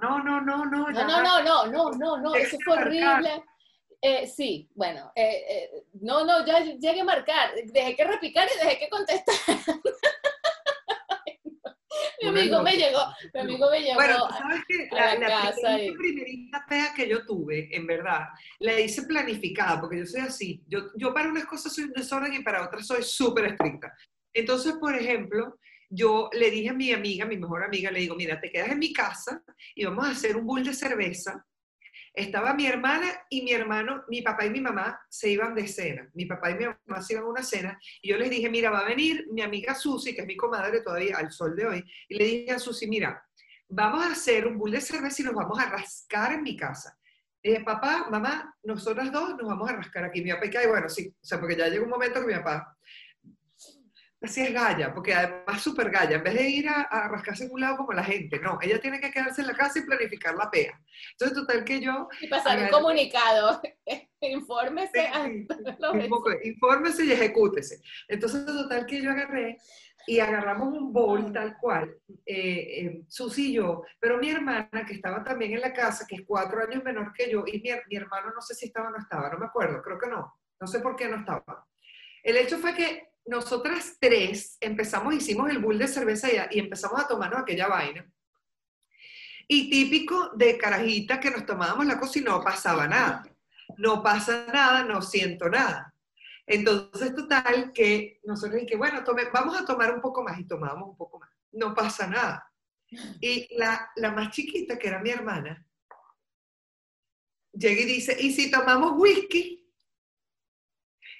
no, 0.00 0.22
no, 0.22 0.40
no, 0.40 0.64
no, 0.64 0.66
no, 0.66 0.90
llamar. 0.90 1.22
no, 1.22 1.42
no, 1.42 1.66
no, 1.66 1.90
no, 1.90 2.16
no, 2.18 2.34
eso 2.34 2.56
fue 2.64 2.74
horrible. 2.74 3.44
Eh, 4.02 4.26
sí, 4.26 4.68
bueno, 4.74 5.10
eh, 5.14 5.44
eh, 5.48 5.84
no, 6.00 6.24
no, 6.24 6.44
ya 6.44 6.60
llegué 6.60 7.00
a 7.00 7.04
marcar, 7.04 7.50
dejé 7.64 7.96
que 7.96 8.04
repicar 8.04 8.46
y 8.54 8.64
dejé 8.64 8.78
que 8.78 8.88
contestar. 8.88 9.34
mi 12.32 12.40
amigo 12.40 12.62
me 12.62 12.76
llegó, 12.76 13.00
mi 13.34 13.40
amigo 13.40 13.70
me 13.70 13.80
llegó 13.80 13.94
bueno, 13.94 14.28
¿sabes 14.30 14.62
qué? 14.68 14.88
La, 14.92 15.14
la, 15.16 15.82
y... 15.82 15.92
primerita 15.92 16.64
pega 16.68 16.94
que 16.94 17.08
yo 17.08 17.24
tuve, 17.24 17.68
en 17.74 17.86
verdad, 17.86 18.26
la 18.60 18.80
hice 18.80 19.02
planificada, 19.02 19.80
porque 19.80 19.98
yo 19.98 20.06
soy 20.06 20.20
así. 20.20 20.62
Yo, 20.66 20.90
yo 20.96 21.12
para 21.12 21.28
unas 21.28 21.46
cosas 21.46 21.74
soy 21.74 21.84
un 21.84 21.92
desorden 21.92 22.34
y 22.34 22.42
para 22.42 22.64
otras 22.64 22.86
soy 22.86 23.02
súper 23.02 23.46
estricta. 23.46 23.92
Entonces, 24.32 24.74
por 24.80 24.94
ejemplo, 24.94 25.58
yo 25.88 26.28
le 26.32 26.50
dije 26.50 26.70
a 26.70 26.74
mi 26.74 26.92
amiga, 26.92 27.24
mi 27.24 27.36
mejor 27.36 27.64
amiga, 27.64 27.90
le 27.90 28.00
digo, 28.00 28.14
mira, 28.14 28.40
te 28.40 28.50
quedas 28.50 28.70
en 28.70 28.78
mi 28.78 28.92
casa 28.92 29.42
y 29.74 29.84
vamos 29.84 30.06
a 30.06 30.10
hacer 30.10 30.36
un 30.36 30.46
bull 30.46 30.64
de 30.64 30.74
cerveza 30.74 31.44
estaba 32.16 32.54
mi 32.54 32.66
hermana 32.66 33.06
y 33.28 33.42
mi 33.42 33.52
hermano, 33.52 34.02
mi 34.08 34.22
papá 34.22 34.46
y 34.46 34.50
mi 34.50 34.62
mamá 34.62 34.98
se 35.08 35.28
iban 35.28 35.54
de 35.54 35.68
cena. 35.68 36.08
Mi 36.14 36.24
papá 36.24 36.50
y 36.50 36.54
mi 36.54 36.64
mamá 36.64 37.02
se 37.02 37.12
iban 37.12 37.26
a 37.26 37.28
una 37.28 37.42
cena 37.42 37.78
y 38.00 38.08
yo 38.08 38.16
les 38.16 38.30
dije, 38.30 38.48
mira, 38.48 38.70
va 38.70 38.80
a 38.80 38.88
venir 38.88 39.26
mi 39.30 39.42
amiga 39.42 39.74
Susi, 39.74 40.14
que 40.14 40.22
es 40.22 40.26
mi 40.26 40.34
comadre 40.34 40.80
todavía 40.80 41.18
al 41.18 41.30
sol 41.30 41.54
de 41.54 41.66
hoy, 41.66 41.84
y 42.08 42.16
le 42.16 42.24
dije 42.24 42.52
a 42.52 42.58
Susi, 42.58 42.88
mira, 42.88 43.22
vamos 43.68 44.02
a 44.02 44.12
hacer 44.12 44.46
un 44.46 44.56
bull 44.56 44.70
de 44.70 44.80
cerveza 44.80 45.20
y 45.20 45.24
nos 45.26 45.34
vamos 45.34 45.58
a 45.58 45.68
rascar 45.68 46.32
en 46.32 46.42
mi 46.42 46.56
casa. 46.56 46.98
dije, 47.42 47.60
papá, 47.60 48.06
mamá, 48.10 48.56
nosotras 48.62 49.12
dos 49.12 49.36
nos 49.36 49.46
vamos 49.46 49.68
a 49.68 49.74
rascar 49.74 50.04
aquí. 50.04 50.22
Mi 50.22 50.32
papá 50.32 50.46
y 50.46 50.66
bueno, 50.66 50.88
sí, 50.88 51.14
o 51.20 51.26
sea, 51.26 51.38
porque 51.38 51.56
ya 51.56 51.68
llegó 51.68 51.84
un 51.84 51.90
momento 51.90 52.20
que 52.20 52.28
mi 52.28 52.34
papá 52.34 52.75
así 54.22 54.42
es 54.42 54.52
Gaya, 54.52 54.92
porque 54.92 55.14
además 55.14 55.62
súper 55.62 55.90
Gaya, 55.90 56.16
en 56.16 56.24
vez 56.24 56.34
de 56.34 56.48
ir 56.48 56.68
a, 56.68 57.08
rascarse 57.08 57.44
en 57.44 57.52
un 57.52 57.60
lado 57.60 57.76
como 57.76 57.92
la 57.92 58.04
gente, 58.04 58.38
no, 58.40 58.58
ella 58.60 58.80
tiene 58.80 59.00
que 59.00 59.10
quedarse 59.10 59.42
en 59.42 59.48
la 59.48 59.54
casa 59.54 59.78
y 59.78 59.82
planificar 59.82 60.34
la 60.34 60.50
pea. 60.50 60.80
Entonces, 61.12 61.36
total 61.36 61.64
que 61.64 61.80
yo... 61.80 62.08
Y 62.20 62.28
pasar 62.28 62.58
un 62.58 62.68
comunicado, 62.68 63.60
infórmese. 64.20 65.10
infórmese 66.44 67.04
y 67.04 67.12
ejecútese. 67.12 67.80
Entonces, 68.08 68.46
total 68.46 68.86
que 68.86 69.02
yo 69.02 69.10
agarré 69.10 69.58
y 70.06 70.20
agarramos 70.20 70.68
un 70.68 70.92
bol 70.92 71.32
tal 71.32 71.56
cual, 71.58 71.96
eh, 72.24 72.84
eh, 72.84 73.02
Susi 73.08 73.50
y 73.50 73.54
yo, 73.54 73.82
pero 73.98 74.18
mi 74.18 74.30
hermana, 74.30 74.84
que 74.86 74.94
estaba 74.94 75.24
también 75.24 75.54
en 75.54 75.60
la 75.60 75.72
casa, 75.72 76.06
que 76.06 76.16
es 76.16 76.22
cuatro 76.24 76.62
años 76.62 76.84
menor 76.84 77.12
que 77.12 77.28
yo, 77.28 77.44
y 77.46 77.60
mi, 77.60 77.70
mi 77.88 77.96
hermano 77.96 78.30
no 78.32 78.40
sé 78.40 78.54
si 78.54 78.66
estaba 78.66 78.88
o 78.88 78.90
no 78.92 78.98
estaba, 78.98 79.30
no 79.30 79.38
me 79.38 79.46
acuerdo, 79.46 79.82
creo 79.82 79.98
que 79.98 80.08
no, 80.08 80.32
no 80.60 80.66
sé 80.66 80.78
por 80.78 80.94
qué 80.94 81.08
no 81.08 81.16
estaba. 81.16 81.66
El 82.22 82.36
hecho 82.36 82.58
fue 82.58 82.74
que 82.74 83.08
nosotras 83.26 83.96
tres 84.00 84.56
empezamos, 84.60 85.14
hicimos 85.14 85.50
el 85.50 85.58
bull 85.58 85.78
de 85.78 85.88
cerveza 85.88 86.28
y, 86.50 86.58
empezamos 86.58 87.00
a 87.00 87.08
tomarnos 87.08 87.40
aquella 87.40 87.68
vaina. 87.68 88.08
Y 89.48 89.70
típico 89.70 90.30
de 90.34 90.58
carajita 90.58 91.20
que 91.20 91.30
nos 91.30 91.46
tomábamos 91.46 91.86
la 91.86 91.98
cosa 91.98 92.18
y 92.18 92.22
no 92.22 92.42
pasaba 92.42 92.88
nada. 92.88 93.28
No 93.78 94.02
pasa 94.02 94.46
nada, 94.52 94.84
no 94.84 95.02
siento 95.02 95.48
nada. 95.48 95.92
Entonces, 96.46 97.14
total, 97.14 97.72
que 97.72 98.20
nosotros 98.24 98.62
que 98.66 98.76
bueno, 98.76 99.02
tome, 99.04 99.24
vamos 99.32 99.60
a 99.60 99.64
tomar 99.64 99.92
un 99.92 100.00
poco 100.00 100.22
más 100.22 100.38
y 100.38 100.44
tomábamos 100.44 100.90
un 100.90 100.96
poco 100.96 101.18
más. 101.18 101.30
No 101.52 101.74
pasa 101.74 102.06
nada. 102.06 102.50
Y 103.20 103.48
la, 103.56 103.90
la 103.96 104.12
más 104.12 104.30
chiquita, 104.30 104.78
que 104.78 104.88
era 104.88 105.00
mi 105.00 105.10
hermana, 105.10 105.64
llega 107.52 107.80
y 107.80 107.86
dice, 107.86 108.16
¿y 108.18 108.32
si 108.32 108.50
tomamos 108.50 108.92
whisky? 108.96 109.65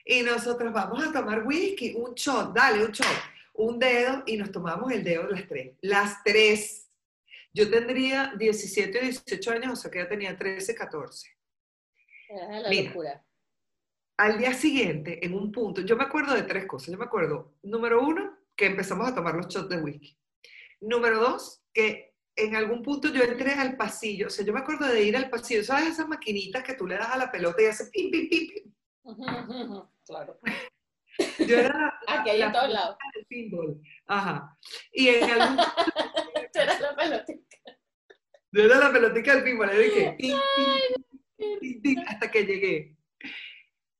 Y 0.06 0.22
nosotros 0.22 0.72
vamos 0.72 1.04
a 1.04 1.12
tomar 1.12 1.44
whisky, 1.44 1.94
un 1.96 2.14
shot, 2.14 2.54
dale, 2.54 2.84
un 2.84 2.92
shot, 2.92 3.16
un 3.54 3.78
dedo 3.78 4.22
y 4.24 4.36
nos 4.36 4.52
tomamos 4.52 4.92
el 4.92 5.02
dedo 5.02 5.26
las 5.26 5.48
tres. 5.48 5.76
Las 5.80 6.22
tres. 6.22 6.88
Yo 7.52 7.68
tendría 7.68 8.32
17 8.38 8.98
o 8.98 9.02
18 9.02 9.50
años, 9.50 9.72
o 9.72 9.76
sea 9.76 9.90
que 9.90 9.98
ya 9.98 10.08
tenía 10.08 10.38
13, 10.38 10.74
14. 10.76 11.28
la 12.30 12.72
locura. 12.72 13.24
Al 14.18 14.38
día 14.38 14.54
siguiente, 14.54 15.24
en 15.26 15.34
un 15.34 15.50
punto, 15.50 15.80
yo 15.80 15.96
me 15.96 16.04
acuerdo 16.04 16.34
de 16.34 16.42
tres 16.42 16.66
cosas. 16.66 16.92
Yo 16.92 16.98
me 16.98 17.04
acuerdo, 17.04 17.56
número 17.62 18.00
uno, 18.00 18.38
que 18.54 18.66
empezamos 18.66 19.08
a 19.08 19.14
tomar 19.14 19.34
los 19.34 19.48
shots 19.48 19.68
de 19.68 19.78
whisky. 19.78 20.16
Número 20.80 21.18
dos, 21.18 21.64
que 21.72 22.14
en 22.36 22.54
algún 22.54 22.82
punto 22.82 23.08
yo 23.08 23.22
entré 23.22 23.54
al 23.54 23.76
pasillo, 23.76 24.28
o 24.28 24.30
sea, 24.30 24.44
yo 24.44 24.52
me 24.52 24.60
acuerdo 24.60 24.86
de 24.86 25.02
ir 25.02 25.16
al 25.16 25.30
pasillo, 25.30 25.64
¿sabes 25.64 25.88
esas 25.88 26.06
maquinitas 26.06 26.62
que 26.62 26.74
tú 26.74 26.86
le 26.86 26.96
das 26.96 27.08
a 27.08 27.18
la 27.18 27.32
pelota 27.32 27.60
y 27.60 27.66
hace 27.66 27.86
pim, 27.86 28.10
pim, 28.10 28.28
pim, 28.28 28.48
pim? 28.48 28.72
Claro. 30.06 30.38
Yo 31.38 31.58
era 31.58 31.98
Aquí 32.06 32.30
hay 32.30 32.42
en 32.42 32.52
todos 32.52 32.70
lados. 32.70 32.96
Ajá. 34.06 34.56
Y 34.92 35.08
en 35.08 35.30
algún 35.30 35.56
Yo 36.54 36.62
era 36.62 36.80
la 36.80 36.96
pelotica. 36.96 37.56
Yo 38.52 38.62
era 38.62 38.78
la 38.78 38.92
pelotica 38.92 39.34
del 39.34 39.44
pinball. 39.44 39.68
Le 39.68 40.16
dije, 41.38 42.04
hasta 42.06 42.30
que 42.30 42.44
llegué. 42.44 42.96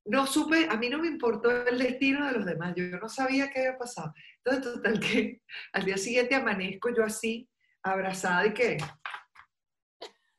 No 0.05 0.25
supe, 0.25 0.67
a 0.69 0.77
mí 0.77 0.89
no 0.89 0.99
me 0.99 1.07
importó 1.07 1.67
el 1.67 1.77
destino 1.77 2.25
de 2.25 2.31
los 2.31 2.45
demás, 2.45 2.73
yo 2.77 2.85
no 2.97 3.09
sabía 3.09 3.49
qué 3.49 3.59
había 3.59 3.77
pasado. 3.77 4.13
Entonces, 4.37 4.73
total 4.73 4.99
que 5.01 5.41
al 5.73 5.83
día 5.83 5.97
siguiente 5.97 6.33
amanezco 6.33 6.95
yo 6.95 7.03
así, 7.03 7.49
abrazada 7.83 8.47
y 8.47 8.53
que 8.53 8.77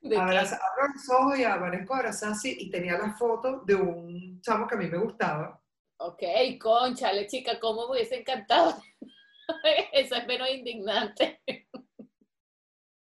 Abraza, 0.03 0.57
abro 0.57 0.93
los 0.95 1.11
ojos 1.11 1.39
y 1.39 1.45
amanezco 1.45 1.95
abrazada 1.95 2.33
así 2.33 2.57
y 2.59 2.71
tenía 2.71 2.97
la 2.97 3.15
foto 3.15 3.63
de 3.67 3.75
un 3.75 4.41
chamo 4.41 4.67
que 4.67 4.75
a 4.77 4.79
mí 4.79 4.87
me 4.87 4.99
gustaba. 4.99 5.61
Ok, 5.99 6.23
conchale, 6.61 7.27
chica, 7.27 7.59
¿cómo 7.59 7.87
me 7.87 7.93
hubiese 7.95 8.21
encantado? 8.21 8.81
Eso 9.93 10.15
es 10.15 10.27
menos 10.27 10.49
indignante. 10.51 11.43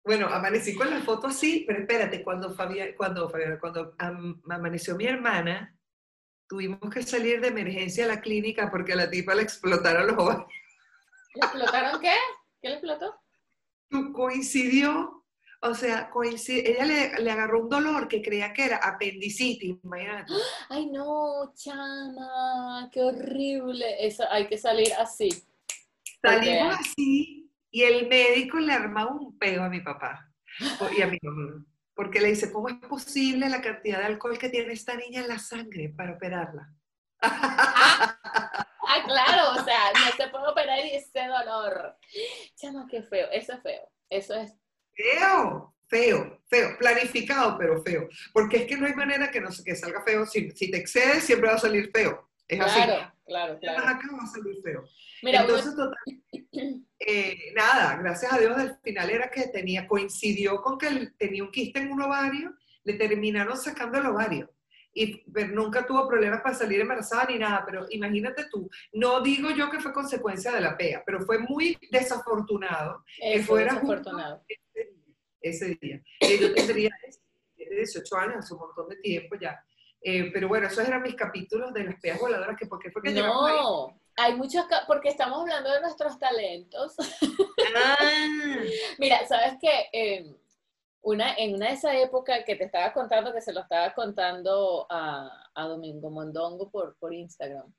Bueno, 0.06 0.28
amanecí 0.28 0.76
con 0.76 0.90
la 0.90 1.00
foto 1.00 1.28
así, 1.28 1.64
pero 1.66 1.80
espérate, 1.80 2.24
cuando 2.24 2.54
Fabián, 2.54 2.90
cuando, 2.98 3.32
cuando 3.60 3.96
amaneció 4.50 4.96
mi 4.96 5.06
hermana, 5.06 5.76
tuvimos 6.48 6.80
que 6.94 7.02
salir 7.02 7.40
de 7.42 7.48
emergencia 7.48 8.06
a 8.06 8.10
la 8.10 8.22
clínica 8.22 8.70
porque 8.70 8.94
a 8.94 8.98
la 8.98 9.10
tipa 9.10 9.34
le 9.34 9.44
explotaron 9.44 10.08
los 10.08 10.18
ojos. 10.18 10.46
¿Le 11.34 11.46
explotaron 11.46 12.02
qué? 12.02 12.16
¿Qué 12.62 12.70
le 12.70 12.76
explotó? 12.76 13.20
Coincidió 14.14 15.23
o 15.64 15.74
sea, 15.74 16.12
ella 16.48 16.86
le, 16.86 17.32
agarró 17.32 17.62
un 17.62 17.70
dolor 17.70 18.08
que 18.10 18.22
creía 18.22 18.52
que 18.52 18.66
era 18.66 18.78
apendicitis, 18.78 19.78
imagínate. 19.82 20.34
Ay, 20.70 20.88
no, 20.88 21.54
chama, 21.56 22.90
qué 22.92 23.02
horrible. 23.02 24.06
Eso, 24.06 24.26
hay 24.30 24.48
que 24.48 24.58
salir 24.58 24.94
así. 25.00 25.30
Salimos 26.22 26.76
así 26.80 27.50
y 27.72 27.84
el 27.84 28.08
médico 28.08 28.60
le 28.60 28.74
armaba 28.74 29.12
un 29.12 29.38
pego 29.38 29.64
a 29.64 29.70
mi 29.70 29.80
papá 29.80 30.30
y 30.98 31.02
a 31.02 31.08
mi 31.08 31.18
mamá. 31.22 31.66
Porque 31.96 32.20
le 32.20 32.30
dice, 32.30 32.52
¿cómo 32.52 32.68
es 32.68 32.76
posible 32.76 33.50
la 33.50 33.62
cantidad 33.62 34.00
de 34.00 34.06
alcohol 34.06 34.38
que 34.38 34.50
tiene 34.50 34.74
esta 34.74 34.96
niña 34.96 35.22
en 35.22 35.28
la 35.28 35.40
sangre 35.40 35.94
para 35.96 36.14
operarla? 36.14 36.74
Ah, 37.22 38.18
ah 38.88 39.04
claro, 39.06 39.62
o 39.62 39.64
sea, 39.64 39.94
no 39.94 40.12
se 40.18 40.30
puede 40.30 40.48
operar 40.48 40.80
y 40.80 40.96
ese 40.96 41.26
dolor. 41.28 41.96
Chama, 42.56 42.88
qué 42.90 43.02
feo, 43.04 43.28
eso 43.32 43.54
es 43.54 43.62
feo. 43.62 43.90
Eso 44.10 44.36
es 44.36 44.54
Feo, 44.96 45.74
feo, 45.88 46.40
feo, 46.48 46.78
planificado, 46.78 47.58
pero 47.58 47.82
feo. 47.84 48.08
Porque 48.32 48.58
es 48.58 48.66
que 48.66 48.78
no 48.78 48.86
hay 48.86 48.94
manera 48.94 49.32
que, 49.32 49.42
no, 49.42 49.50
que 49.64 49.76
salga 49.76 50.04
feo. 50.04 50.26
Si, 50.26 50.52
si 50.52 50.72
te 50.72 50.78
excedes, 50.78 51.24
siempre 51.24 51.50
va 51.50 51.56
a 51.56 51.60
salir 51.60 51.92
feo. 51.92 52.30
Es 52.48 52.58
claro, 52.58 52.72
así. 52.72 53.14
Claro, 53.26 53.60
claro. 53.60 53.88
acá 53.88 54.08
va 54.12 54.24
a 54.24 54.28
salir 54.28 54.62
feo. 54.64 54.84
Mira, 55.22 55.42
Entonces, 55.42 55.76
total, 55.76 55.98
eh, 57.00 57.38
nada, 57.56 57.96
gracias 57.98 58.34
a 58.34 58.38
Dios, 58.38 58.58
al 58.58 58.80
final 58.84 59.10
era 59.10 59.32
que 59.32 59.48
tenía, 59.48 59.88
coincidió 59.88 60.62
con 60.62 60.78
que 60.78 61.12
tenía 61.18 61.44
un 61.44 61.52
quiste 61.52 61.80
en 61.80 61.92
un 61.92 62.02
ovario, 62.02 62.54
le 62.84 62.94
terminaron 62.96 63.58
sacando 63.58 63.98
el 63.98 64.08
ovario 64.08 64.54
y 64.94 65.24
nunca 65.52 65.86
tuvo 65.86 66.08
problemas 66.08 66.42
para 66.42 66.56
salir 66.56 66.80
embarazada 66.80 67.26
ni 67.26 67.40
nada, 67.40 67.64
pero 67.66 67.86
imagínate 67.90 68.46
tú, 68.52 68.70
no 68.94 69.22
digo 69.22 69.50
yo 69.50 69.70
que 69.70 69.80
fue 69.80 69.92
consecuencia 69.92 70.52
de 70.52 70.62
la 70.62 70.78
PEA, 70.78 71.04
pero 71.06 71.22
fue 71.22 71.40
muy 71.40 71.78
desafortunado 71.92 73.04
que 73.20 73.42
fuera 73.42 73.74
desafortunado. 73.74 74.44
Ese, 75.44 75.78
día. 75.82 76.02
Eh, 76.22 76.40
yo 76.40 76.54
tendría 76.54 76.90
18 77.58 78.16
años, 78.18 78.38
hace 78.40 78.54
un 78.54 78.62
montón 78.62 78.90
de 78.90 78.96
tiempo 78.98 79.36
ya. 79.40 79.64
Eh, 80.02 80.32
pero 80.34 80.48
bueno, 80.48 80.68
esos 80.68 80.88
eran 80.88 81.02
mis 81.02 81.16
capítulos 81.16 81.74
de 81.74 81.84
las 81.84 82.00
peas 82.00 82.20
voladoras, 82.20 82.58
que 82.58 82.66
porque 82.66 82.92
fue 82.92 83.02
que 83.02 83.12
No, 83.12 84.00
hay 84.16 84.36
muchos, 84.36 84.66
porque 84.88 85.10
estamos 85.10 85.42
hablando 85.42 85.72
de 85.72 85.82
nuestros 85.82 86.18
talentos. 86.20 86.96
Ah. 87.76 87.98
Mira, 89.00 89.26
¿sabes 89.28 89.56
qué? 89.62 89.88
Eh, 89.92 90.36
una, 91.02 91.34
en 91.36 91.56
una 91.56 91.68
de 91.68 91.74
esas 91.74 91.96
épocas 91.96 92.44
que 92.46 92.56
te 92.56 92.66
estaba 92.66 92.94
contando, 92.94 93.34
que 93.34 93.42
se 93.42 93.54
lo 93.54 93.62
estaba 93.62 93.94
contando 93.94 94.86
a, 94.90 95.50
a 95.54 95.68
Domingo 95.68 96.10
Mondongo 96.10 96.70
por, 96.70 96.96
por 96.98 97.14
Instagram. 97.14 97.74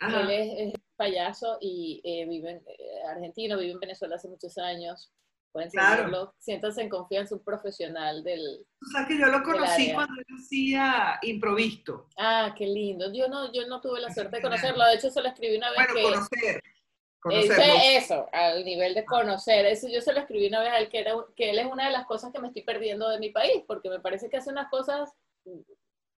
Él 0.00 0.30
es, 0.30 0.74
payaso 0.96 1.58
y 1.60 2.00
eh, 2.02 2.26
vive 2.26 2.50
en 2.50 2.56
eh, 2.66 3.02
argentino, 3.08 3.58
vive 3.58 3.72
en 3.72 3.80
Venezuela 3.80 4.16
hace 4.16 4.28
muchos 4.28 4.58
años. 4.58 5.12
Pueden 5.58 5.72
claro. 5.72 6.32
siéntanse 6.38 6.82
en 6.82 6.88
confianza, 6.88 7.34
un 7.34 7.42
profesional 7.42 8.22
del. 8.22 8.64
O 8.80 8.86
sea, 8.92 9.04
que 9.08 9.18
yo 9.18 9.26
lo 9.26 9.42
conocí 9.42 9.92
cuando 9.92 10.14
él 10.20 10.26
hacía 10.38 11.18
improvisto. 11.22 12.06
Ah, 12.16 12.54
qué 12.56 12.64
lindo. 12.64 13.12
Yo 13.12 13.28
no, 13.28 13.52
yo 13.52 13.66
no 13.66 13.80
tuve 13.80 13.98
la 13.98 14.14
suerte 14.14 14.36
de 14.36 14.42
conocerlo, 14.42 14.84
de 14.84 14.94
hecho 14.94 15.10
se 15.10 15.20
lo 15.20 15.28
escribí 15.28 15.56
una 15.56 15.70
vez. 15.72 15.78
Bueno, 15.92 16.24
conocer. 17.18 17.60
eso, 17.96 18.28
al 18.32 18.64
nivel 18.64 18.94
de 18.94 19.04
conocer, 19.04 19.66
eso 19.66 19.88
yo 19.88 20.00
se 20.00 20.12
lo 20.12 20.20
escribí 20.20 20.46
una 20.46 20.60
vez 20.60 20.70
a 20.70 20.78
él, 20.78 20.88
que, 20.88 21.00
era, 21.00 21.12
que 21.34 21.50
él 21.50 21.58
es 21.58 21.66
una 21.66 21.86
de 21.86 21.92
las 21.92 22.06
cosas 22.06 22.32
que 22.32 22.38
me 22.38 22.46
estoy 22.46 22.62
perdiendo 22.62 23.08
de 23.08 23.18
mi 23.18 23.30
país, 23.30 23.64
porque 23.66 23.90
me 23.90 23.98
parece 23.98 24.30
que 24.30 24.36
hace 24.36 24.50
unas 24.50 24.70
cosas 24.70 25.10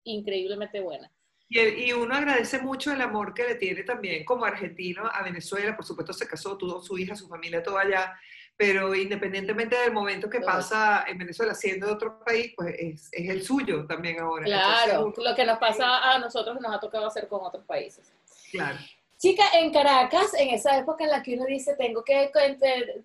increíblemente 0.05 0.81
buenas. 0.81 1.11
Y, 1.53 1.93
uno 1.93 2.15
agradece 2.15 2.61
mucho 2.61 2.93
el 2.93 3.01
amor 3.01 3.35
que 3.35 3.43
le 3.43 3.55
tiene 3.57 3.83
también 3.83 4.25
como 4.25 4.45
argentino 4.45 5.11
a 5.13 5.25
Venezuela, 5.25 5.75
por 5.75 5.85
supuesto 5.85 6.13
se 6.13 6.29
casó, 6.29 6.57
tuvo 6.57 6.81
su 6.81 6.97
hija, 6.97 7.17
su 7.17 7.27
familia, 7.27 7.61
todo 7.61 7.77
allá, 7.77 8.17
pero 8.61 8.95
independientemente 8.95 9.75
del 9.75 9.91
momento 9.91 10.29
que 10.29 10.43
pasa 10.43 11.07
en 11.09 11.17
Venezuela 11.17 11.55
siendo 11.55 11.87
de 11.87 11.93
otro 11.95 12.23
país, 12.23 12.53
pues 12.55 12.75
es, 12.79 13.09
es 13.11 13.31
el 13.31 13.43
suyo 13.43 13.87
también 13.87 14.21
ahora. 14.21 14.45
Claro, 14.45 15.15
lo 15.17 15.35
que 15.35 15.47
nos 15.47 15.57
pasa 15.57 16.13
a 16.13 16.19
nosotros 16.19 16.61
nos 16.61 16.71
ha 16.71 16.79
tocado 16.79 17.07
hacer 17.07 17.27
con 17.27 17.41
otros 17.43 17.65
países. 17.65 18.13
Claro. 18.51 18.77
Chica, 19.17 19.45
en 19.55 19.73
Caracas, 19.73 20.35
en 20.39 20.51
esa 20.51 20.77
época 20.77 21.05
en 21.05 21.11
la 21.11 21.23
que 21.23 21.37
uno 21.37 21.47
dice, 21.47 21.75
tengo 21.77 22.05
que 22.05 22.31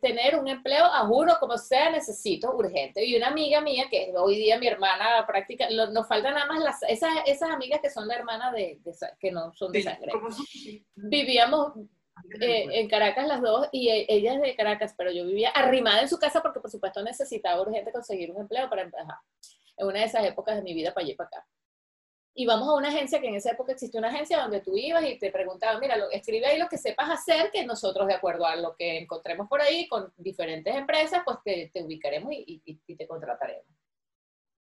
tener 0.01 0.37
un 0.37 0.49
empleo, 0.49 0.83
a 0.83 1.07
juro, 1.07 1.37
como 1.39 1.57
sea, 1.57 1.89
necesito 1.89 2.53
urgente. 2.53 3.05
Y 3.05 3.15
una 3.15 3.27
amiga 3.27 3.61
mía, 3.61 3.85
que 3.89 4.11
hoy 4.17 4.35
día 4.35 4.59
mi 4.59 4.67
hermana 4.67 5.25
práctica, 5.25 5.67
nos 5.69 6.05
faltan 6.05 6.33
nada 6.33 6.47
más 6.47 6.61
las, 6.61 6.83
esas, 6.83 7.11
esas 7.25 7.49
amigas 7.49 7.79
que 7.81 7.89
son 7.89 8.09
la 8.09 8.15
hermana 8.15 8.51
de, 8.51 8.77
que 9.21 9.31
no 9.31 9.53
son 9.53 9.71
de 9.71 9.83
sangre. 9.83 10.11
Vivíamos 10.95 11.73
eh, 12.41 12.67
en 12.71 12.89
Caracas 12.89 13.27
las 13.27 13.41
dos 13.41 13.67
y 13.71 13.89
e, 13.89 14.05
ella 14.09 14.33
es 14.33 14.41
de 14.41 14.55
Caracas, 14.55 14.93
pero 14.97 15.11
yo 15.11 15.25
vivía 15.25 15.49
arrimada 15.49 16.01
en 16.01 16.09
su 16.09 16.17
casa 16.17 16.41
porque 16.41 16.59
por 16.59 16.71
supuesto 16.71 17.03
necesitaba 17.03 17.61
urgente 17.61 17.91
conseguir 17.91 18.31
un 18.31 18.41
empleo 18.41 18.69
para 18.69 18.83
empezar. 18.83 19.17
En 19.77 19.87
una 19.87 19.99
de 19.99 20.05
esas 20.05 20.23
épocas 20.25 20.55
de 20.55 20.61
mi 20.61 20.73
vida 20.73 20.93
para 20.93 21.03
allá 21.03 21.13
y 21.13 21.15
para 21.15 21.27
acá 21.27 21.47
y 22.37 22.45
vamos 22.45 22.67
a 22.67 22.73
una 22.73 22.89
agencia 22.89 23.21
que 23.21 23.29
en 23.29 23.35
esa 23.35 23.51
época 23.51 23.71
existía 23.71 23.97
una 23.97 24.09
agencia 24.09 24.41
donde 24.41 24.59
tú 24.59 24.75
ibas 24.75 25.05
y 25.05 25.17
te 25.17 25.31
preguntaban, 25.31 25.79
mira, 25.79 25.95
lo, 25.95 26.11
escribe 26.11 26.45
ahí 26.45 26.59
lo 26.59 26.67
que 26.67 26.77
sepas 26.77 27.09
hacer, 27.09 27.49
que 27.49 27.65
nosotros 27.65 28.07
de 28.07 28.13
acuerdo 28.13 28.45
a 28.45 28.57
lo 28.57 28.75
que 28.75 28.97
encontremos 28.97 29.47
por 29.47 29.61
ahí 29.61 29.87
con 29.87 30.13
diferentes 30.17 30.75
empresas, 30.75 31.21
pues 31.23 31.37
te, 31.45 31.71
te 31.73 31.81
ubicaremos 31.81 32.33
y, 32.33 32.61
y, 32.65 32.95
te 32.95 33.07
contrataremos. 33.07 33.65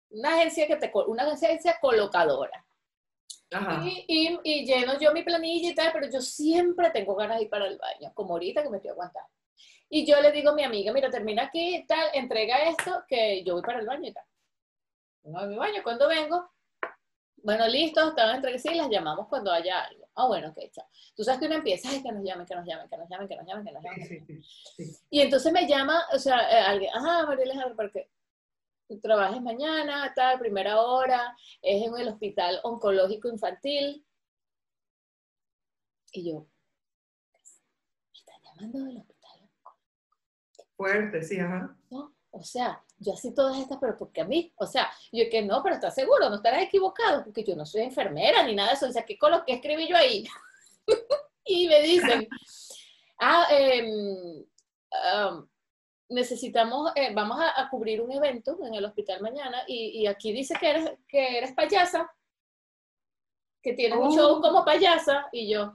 Una 0.09 0.35
agencia, 0.35 0.67
que 0.67 0.77
te, 0.77 0.91
una 1.09 1.31
agencia 1.31 1.77
colocadora. 1.79 2.65
Y, 3.51 4.05
y, 4.07 4.41
y, 4.45 4.67
lleno 4.67 4.99
yo 4.99 5.13
mi 5.13 5.23
planilla 5.23 5.71
y 5.71 5.75
tal, 5.75 5.91
pero 5.93 6.11
yo 6.11 6.21
siempre 6.21 6.91
tengo 6.91 7.15
ganas 7.15 7.39
de 7.39 7.45
ir 7.45 7.51
para 7.51 7.67
el 7.67 7.79
baño, 7.79 8.13
como 8.15 8.35
ahorita 8.35 8.63
que 8.63 8.69
me 8.69 8.77
estoy 8.77 8.91
aguantando. 8.91 9.31
Y 9.89 10.05
yo 10.05 10.21
le 10.21 10.33
digo 10.33 10.51
a 10.51 10.55
mi 10.55 10.65
amiga, 10.65 10.93
mira, 10.93 11.09
termina 11.09 11.45
aquí, 11.45 11.85
tal, 11.89 12.09
entrega 12.13 12.59
esto, 12.69 13.05
que 13.09 13.43
yo 13.43 13.55
voy 13.55 13.63
para 13.63 13.81
el 13.81 13.87
baño 13.87 14.09
y 14.09 14.13
tal. 14.13 14.25
Vengo 15.23 15.39
a 15.39 15.47
mi 15.47 15.57
baño, 15.57 15.83
cuando 15.83 16.09
vengo, 16.09 16.51
bueno, 17.43 17.67
listo, 17.69 18.11
estaban 18.11 18.37
entre 18.37 18.59
sí, 18.59 18.75
las 18.75 18.91
llamamos 18.91 19.29
cuando 19.29 19.51
haya 19.51 19.81
algo. 19.85 20.07
Ah, 20.15 20.27
bueno, 20.27 20.49
ok, 20.49 20.59
chao. 20.71 20.87
Tú 21.17 21.25
sabes 21.25 21.41
que 21.41 21.47
uno 21.47 21.55
empieza, 21.55 21.89
ay, 21.89 22.03
que 22.03 22.13
nos 22.13 22.23
llamen, 22.23 22.47
que 22.47 22.55
nos 22.55 22.67
llamen, 22.67 22.89
que 22.89 22.97
nos 22.99 23.09
llamen, 23.09 23.29
que 23.29 23.37
nos 23.37 23.47
llamen, 23.47 23.65
que 23.65 23.73
nos 23.73 23.83
llamen. 23.83 24.43
Y 25.11 25.21
entonces 25.21 25.53
me 25.53 25.67
llama, 25.67 26.05
o 26.13 26.19
sea, 26.19 26.51
eh, 26.51 26.61
alguien, 26.61 26.91
ajá, 26.95 27.27
María 27.27 27.45
Alejandra, 27.45 27.93
trabajes 28.97 29.43
mañana, 29.43 30.13
tal, 30.15 30.39
primera 30.39 30.81
hora, 30.81 31.37
es 31.63 31.87
en 31.87 31.97
el 31.97 32.09
hospital 32.09 32.61
oncológico 32.63 33.29
infantil. 33.29 34.05
Y 36.13 36.31
yo, 36.31 36.47
¿me 37.33 38.19
están 38.19 38.43
llamando 38.43 38.85
del 38.85 38.99
hospital 38.99 39.41
oncológico? 39.43 39.77
Fuerte, 40.77 41.23
sí, 41.23 41.39
ajá. 41.39 41.77
¿No? 41.91 42.15
O 42.31 42.43
sea, 42.43 42.83
yo 42.99 43.13
así 43.13 43.33
todas 43.35 43.59
estas, 43.59 43.79
pero 43.79 43.97
porque 43.97 44.21
a 44.21 44.25
mí, 44.25 44.53
o 44.57 44.67
sea, 44.67 44.91
yo 45.13 45.25
que 45.31 45.43
no, 45.43 45.63
pero 45.63 45.75
estás 45.75 45.95
seguro, 45.95 46.29
no 46.29 46.37
estarás 46.37 46.63
equivocado, 46.63 47.25
porque 47.25 47.45
yo 47.45 47.57
no 47.57 47.65
soy 47.65 47.83
enfermera 47.83 48.43
ni 48.43 48.55
nada 48.55 48.71
de 48.71 48.75
eso, 48.75 48.87
o 48.87 48.93
sea, 48.93 49.05
¿qué, 49.05 49.17
¿qué 49.47 49.55
escribí 49.55 49.89
yo 49.89 49.97
ahí? 49.97 50.27
y 51.45 51.69
me 51.69 51.83
dicen, 51.83 52.29
ah, 53.21 53.47
em, 53.51 54.45
necesitamos, 56.09 56.93
eh, 56.95 57.13
vamos 57.15 57.39
a, 57.41 57.69
cubrir 57.71 58.01
un 58.01 58.13
evento 58.13 58.59
en 58.65 58.75
el 58.75 58.85
hospital 58.85 59.21
mañana 59.21 59.63
y, 59.67 60.07
aquí 60.07 60.33
dice 60.33 60.55
que 60.59 60.71
eres, 60.71 60.93
que 61.07 61.39
eres 61.39 61.53
payasa, 61.53 62.11
que 63.63 63.75
tienes 63.75 63.99
un 63.99 64.15
show 64.15 64.37
oh. 64.37 64.41
como 64.41 64.65
payasa, 64.65 65.29
y 65.33 65.53
yo, 65.53 65.75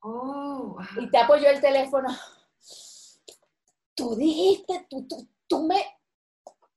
oh, 0.00 0.78
y 1.00 1.10
te 1.10 1.18
apoyó 1.18 1.50
el 1.50 1.60
teléfono. 1.60 2.08
Tú 3.94 4.14
dijiste, 4.14 4.86
tú, 4.88 5.06
tú, 5.08 5.28
tú 5.46 5.62
me, 5.64 5.84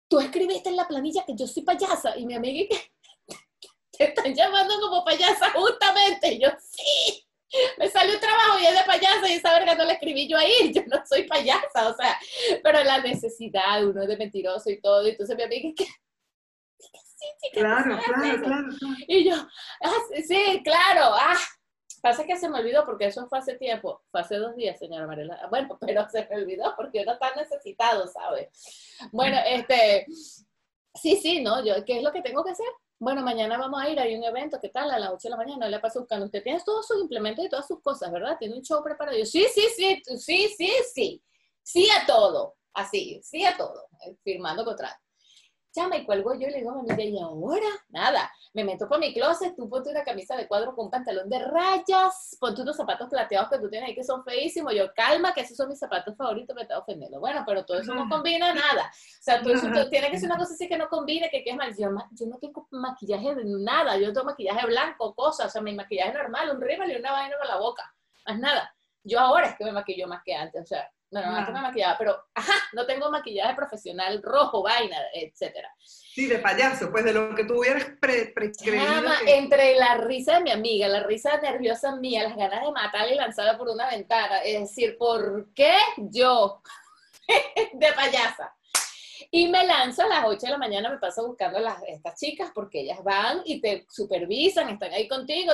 tú 0.08 0.19
escribiste 0.19 0.69
en 0.69 0.75
la 0.75 0.88
planilla 0.88 1.23
que 1.25 1.36
yo 1.36 1.47
soy 1.47 1.63
payasa 1.63 2.17
y 2.17 2.25
mi 2.25 2.34
amiga 2.34 2.67
que 2.67 3.38
te 3.97 4.04
están 4.06 4.34
llamando 4.34 4.80
como 4.82 5.06
payasa 5.06 5.51
justamente. 5.51 6.34
Y 6.34 6.39
yo, 6.39 6.49
sí, 6.60 7.25
me 7.77 7.89
salió 7.89 8.15
un 8.15 8.19
trabajo 8.19 8.59
y 8.59 8.65
es 8.65 8.73
de 8.73 8.83
payasa 8.85 9.29
y 9.29 9.33
esa 9.33 9.53
verga 9.53 9.75
no 9.75 9.85
la 9.85 9.93
escribí 9.93 10.27
yo 10.27 10.37
ahí, 10.37 10.71
yo 10.73 10.83
no 10.87 11.01
soy 11.05 11.23
payasa, 11.23 11.89
o 11.89 11.95
sea, 11.95 12.17
pero 12.63 12.83
la 12.83 12.99
necesidad, 12.99 13.85
uno 13.85 14.01
es 14.01 14.07
de 14.07 14.17
mentiroso 14.17 14.69
y 14.69 14.79
todo, 14.81 15.05
y 15.05 15.11
entonces 15.11 15.35
mi 15.35 15.43
amiga 15.43 15.69
que, 15.75 15.85
sí, 15.85 17.27
sí, 17.39 17.49
claro, 17.53 17.99
claro, 18.03 18.43
claro, 18.43 18.67
Y 19.07 19.29
yo, 19.29 19.35
ah, 19.35 19.97
sí, 20.27 20.61
claro, 20.63 21.13
ah, 21.13 21.37
Pasa 22.01 22.25
que 22.25 22.35
se 22.35 22.49
me 22.49 22.59
olvidó 22.59 22.83
porque 22.83 23.05
eso 23.05 23.27
fue 23.27 23.37
hace 23.37 23.57
tiempo, 23.57 24.01
fue 24.09 24.21
hace 24.21 24.37
dos 24.37 24.55
días, 24.55 24.79
señora 24.79 25.05
Mariela. 25.05 25.47
Bueno, 25.49 25.77
pero 25.79 26.09
se 26.09 26.27
me 26.27 26.37
olvidó 26.37 26.73
porque 26.75 27.01
uno 27.01 27.13
está 27.13 27.33
necesitado, 27.35 28.07
¿sabes? 28.07 28.49
Bueno, 29.11 29.37
este, 29.45 30.07
sí, 30.95 31.15
sí, 31.17 31.41
¿no? 31.43 31.63
Yo, 31.63 31.85
¿qué 31.85 31.97
es 31.97 32.03
lo 32.03 32.11
que 32.11 32.23
tengo 32.23 32.43
que 32.43 32.51
hacer? 32.51 32.65
Bueno, 33.01 33.23
mañana 33.23 33.57
vamos 33.57 33.81
a 33.81 33.89
ir, 33.89 33.99
hay 33.99 34.15
un 34.15 34.23
evento, 34.23 34.59
¿qué 34.61 34.69
tal? 34.69 34.91
A 34.91 34.99
las 34.99 35.09
8 35.09 35.21
de 35.23 35.29
la 35.31 35.37
mañana, 35.37 35.67
le 35.67 35.79
paso 35.79 36.01
buscando. 36.01 36.27
Usted 36.27 36.43
tiene 36.43 36.61
todos 36.63 36.85
sus 36.85 37.01
implementos 37.01 37.43
y 37.43 37.49
todas 37.49 37.65
sus 37.67 37.81
cosas, 37.81 38.11
¿verdad? 38.11 38.37
Tiene 38.37 38.55
un 38.55 38.61
show 38.61 38.83
preparado. 38.83 39.17
Yo, 39.17 39.25
sí, 39.25 39.43
sí, 39.51 39.67
sí, 39.75 40.03
sí, 40.19 40.47
sí, 40.55 40.71
sí. 40.93 41.23
Sí 41.63 41.89
a 41.89 42.05
todo. 42.05 42.57
Así, 42.73 43.19
sí 43.23 43.43
a 43.43 43.57
todo. 43.57 43.87
Eh, 44.05 44.15
firmando 44.23 44.63
contrato 44.63 45.01
llama 45.73 45.97
y 45.97 46.05
cuelgo 46.05 46.34
yo 46.34 46.47
y 46.47 46.51
le 46.51 46.57
digo 46.57 46.71
a 46.71 46.84
mi 46.84 46.91
amiga, 46.91 47.03
¿y 47.03 47.19
ahora? 47.19 47.67
Nada, 47.89 48.31
me 48.53 48.63
meto 48.63 48.88
por 48.88 48.99
mi 48.99 49.13
closet, 49.13 49.55
tú 49.55 49.69
ponte 49.69 49.89
una 49.89 50.03
camisa 50.03 50.36
de 50.36 50.47
cuadro 50.47 50.75
con 50.75 50.86
un 50.86 50.91
pantalón 50.91 51.29
de 51.29 51.39
rayas, 51.39 52.38
ponte 52.39 52.62
unos 52.62 52.75
zapatos 52.75 53.10
plateados 53.10 53.49
que 53.49 53.60
tú 53.60 53.69
tienes 53.69 53.89
ahí 53.89 53.95
que 53.95 54.03
son 54.03 54.23
feísimos, 54.23 54.73
yo, 54.73 54.93
calma, 54.93 55.34
que 55.34 55.41
esos 55.41 55.55
son 55.55 55.69
mis 55.69 55.79
zapatos 55.79 56.15
favoritos, 56.15 56.55
me 56.55 56.63
está 56.63 56.77
ofendiendo. 56.79 57.19
Bueno, 57.19 57.43
pero 57.45 57.65
todo 57.65 57.79
eso 57.79 57.93
no 57.93 58.10
combina 58.10 58.53
nada. 58.53 58.91
O 58.91 59.23
sea, 59.23 59.41
todo 59.41 59.53
eso 59.53 59.67
tiene 59.89 60.12
que 60.12 60.19
ser 60.19 60.29
una 60.29 60.38
cosa 60.38 60.53
así 60.53 60.67
que 60.67 60.77
no 60.77 60.89
combine, 60.89 61.29
que 61.29 61.43
quede 61.43 61.55
mal. 61.55 61.75
Yo, 61.77 61.89
yo 62.12 62.27
no 62.27 62.38
tengo 62.38 62.67
maquillaje 62.71 63.36
de 63.36 63.43
nada, 63.45 63.97
yo 63.97 64.12
tengo 64.13 64.25
maquillaje 64.25 64.65
blanco, 64.67 65.13
cosas, 65.15 65.47
o 65.47 65.49
sea, 65.49 65.62
mi 65.62 65.73
maquillaje 65.73 66.13
normal, 66.13 66.49
un 66.55 66.62
rímel 66.62 66.91
y 66.91 66.95
una 66.95 67.12
vaina 67.12 67.38
con 67.38 67.47
la 67.47 67.57
boca, 67.57 67.93
más 68.25 68.39
nada. 68.39 68.75
Yo 69.03 69.19
ahora 69.19 69.47
es 69.47 69.55
que 69.55 69.63
me 69.63 69.71
maquillo 69.71 70.07
más 70.07 70.21
que 70.23 70.36
antes, 70.36 70.62
o 70.62 70.65
sea, 70.65 70.91
no, 71.12 71.21
no, 71.21 71.41
no, 71.41 71.52
me 71.52 71.62
maquillaba, 71.62 71.97
pero, 71.97 72.15
ajá, 72.34 72.54
no 72.71 72.86
tengo 72.86 73.12
maquillaje 73.12 73.54
profesional 73.54 74.21
rojo, 74.24 74.63
vaina, 74.63 74.97
etcétera. 75.13 75.69
Sí, 75.78 76.28
de 76.28 76.39
payaso, 76.39 76.89
pues 76.89 77.04
de 77.04 77.12
lo 77.12 77.36
que 77.36 77.43
tú 77.43 77.60
hubieras 77.60 77.86
pre, 78.00 78.34
Entre 79.28 79.76
la 79.76 79.97
risa 79.97 80.36
de 80.36 80.43
mi 80.43 80.52
amiga, 80.52 80.88
la 80.88 81.04
risa 81.04 81.38
nerviosa 81.41 81.97
mía, 81.97 82.24
las 82.24 82.38
ganas 82.38 82.63
de 82.63 82.71
matarla 82.71 83.13
y 83.13 83.15
lanzarla 83.15 83.58
por 83.58 83.67
una 83.67 83.89
ventana, 83.89 84.39
es 84.39 84.62
decir, 84.62 84.97
¿por 84.97 85.54
qué 85.54 85.74
yo 85.97 86.62
de 87.74 87.93
payasa? 87.93 88.56
Y 89.30 89.50
me 89.50 89.65
lanzo 89.65 90.04
a 90.04 90.08
las 90.08 90.26
8 90.26 90.39
de 90.45 90.52
la 90.52 90.58
mañana, 90.58 90.89
me 90.89 90.97
paso 90.97 91.28
buscando 91.28 91.58
a 91.58 91.62
las, 91.62 91.84
estas 91.88 92.19
chicas 92.19 92.52
porque 92.56 92.82
ellas 92.82 93.04
van 93.04 93.41
y 93.45 93.60
te 93.62 93.86
supervisan, 93.89 94.69
están 94.69 94.93
ahí 94.93 95.08
contigo, 95.10 95.54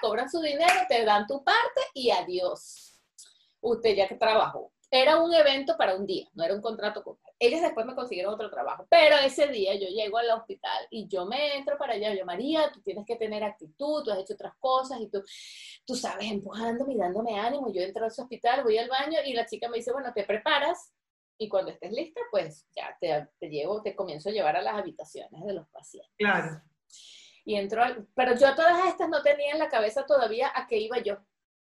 cobran 0.00 0.28
su 0.28 0.40
dinero, 0.40 0.80
te 0.88 1.04
dan 1.04 1.26
tu 1.26 1.42
parte 1.44 1.80
y 1.94 2.10
adiós. 2.10 3.00
Usted 3.60 3.96
ya 3.96 4.06
que 4.06 4.14
trabajó 4.14 4.72
era 4.90 5.20
un 5.20 5.32
evento 5.34 5.76
para 5.76 5.96
un 5.96 6.06
día, 6.06 6.28
no 6.34 6.44
era 6.44 6.54
un 6.54 6.60
contrato 6.60 7.02
con 7.02 7.16
ellas 7.38 7.60
después 7.60 7.84
me 7.84 7.94
consiguieron 7.94 8.32
otro 8.32 8.50
trabajo, 8.50 8.86
pero 8.88 9.16
ese 9.18 9.48
día 9.48 9.74
yo 9.74 9.88
llego 9.88 10.18
al 10.18 10.30
hospital 10.30 10.86
y 10.90 11.06
yo 11.06 11.26
me 11.26 11.56
entro 11.56 11.76
para 11.76 11.94
allá, 11.94 12.14
yo, 12.14 12.24
María, 12.24 12.70
tú 12.72 12.80
tienes 12.80 13.04
que 13.04 13.16
tener 13.16 13.44
actitud, 13.44 14.02
tú 14.02 14.10
has 14.10 14.20
hecho 14.20 14.34
otras 14.34 14.54
cosas 14.58 15.00
y 15.00 15.08
tú, 15.08 15.22
tú 15.84 15.94
sabes, 15.94 16.30
empujándome 16.30 16.94
y 16.94 16.96
dándome 16.96 17.38
ánimo, 17.38 17.70
yo 17.72 17.82
entro 17.82 18.04
a 18.04 18.08
ese 18.08 18.22
hospital, 18.22 18.64
voy 18.64 18.78
al 18.78 18.88
baño 18.88 19.18
y 19.24 19.34
la 19.34 19.46
chica 19.46 19.68
me 19.68 19.76
dice, 19.76 19.92
bueno, 19.92 20.12
te 20.14 20.24
preparas 20.24 20.92
y 21.38 21.48
cuando 21.48 21.70
estés 21.70 21.92
lista, 21.92 22.20
pues 22.30 22.66
ya 22.74 22.96
te, 22.98 23.28
te 23.38 23.50
llevo, 23.50 23.82
te 23.82 23.94
comienzo 23.94 24.30
a 24.30 24.32
llevar 24.32 24.56
a 24.56 24.62
las 24.62 24.74
habitaciones 24.74 25.44
de 25.44 25.52
los 25.52 25.68
pacientes. 25.68 26.14
Claro. 26.16 26.62
Y 27.44 27.56
entro, 27.56 27.82
pero 28.14 28.34
yo 28.34 28.54
todas 28.54 28.86
estas 28.86 29.08
no 29.10 29.22
tenía 29.22 29.52
en 29.52 29.58
la 29.58 29.68
cabeza 29.68 30.06
todavía 30.06 30.50
a 30.54 30.66
qué 30.66 30.78
iba 30.78 30.98
yo. 30.98 31.18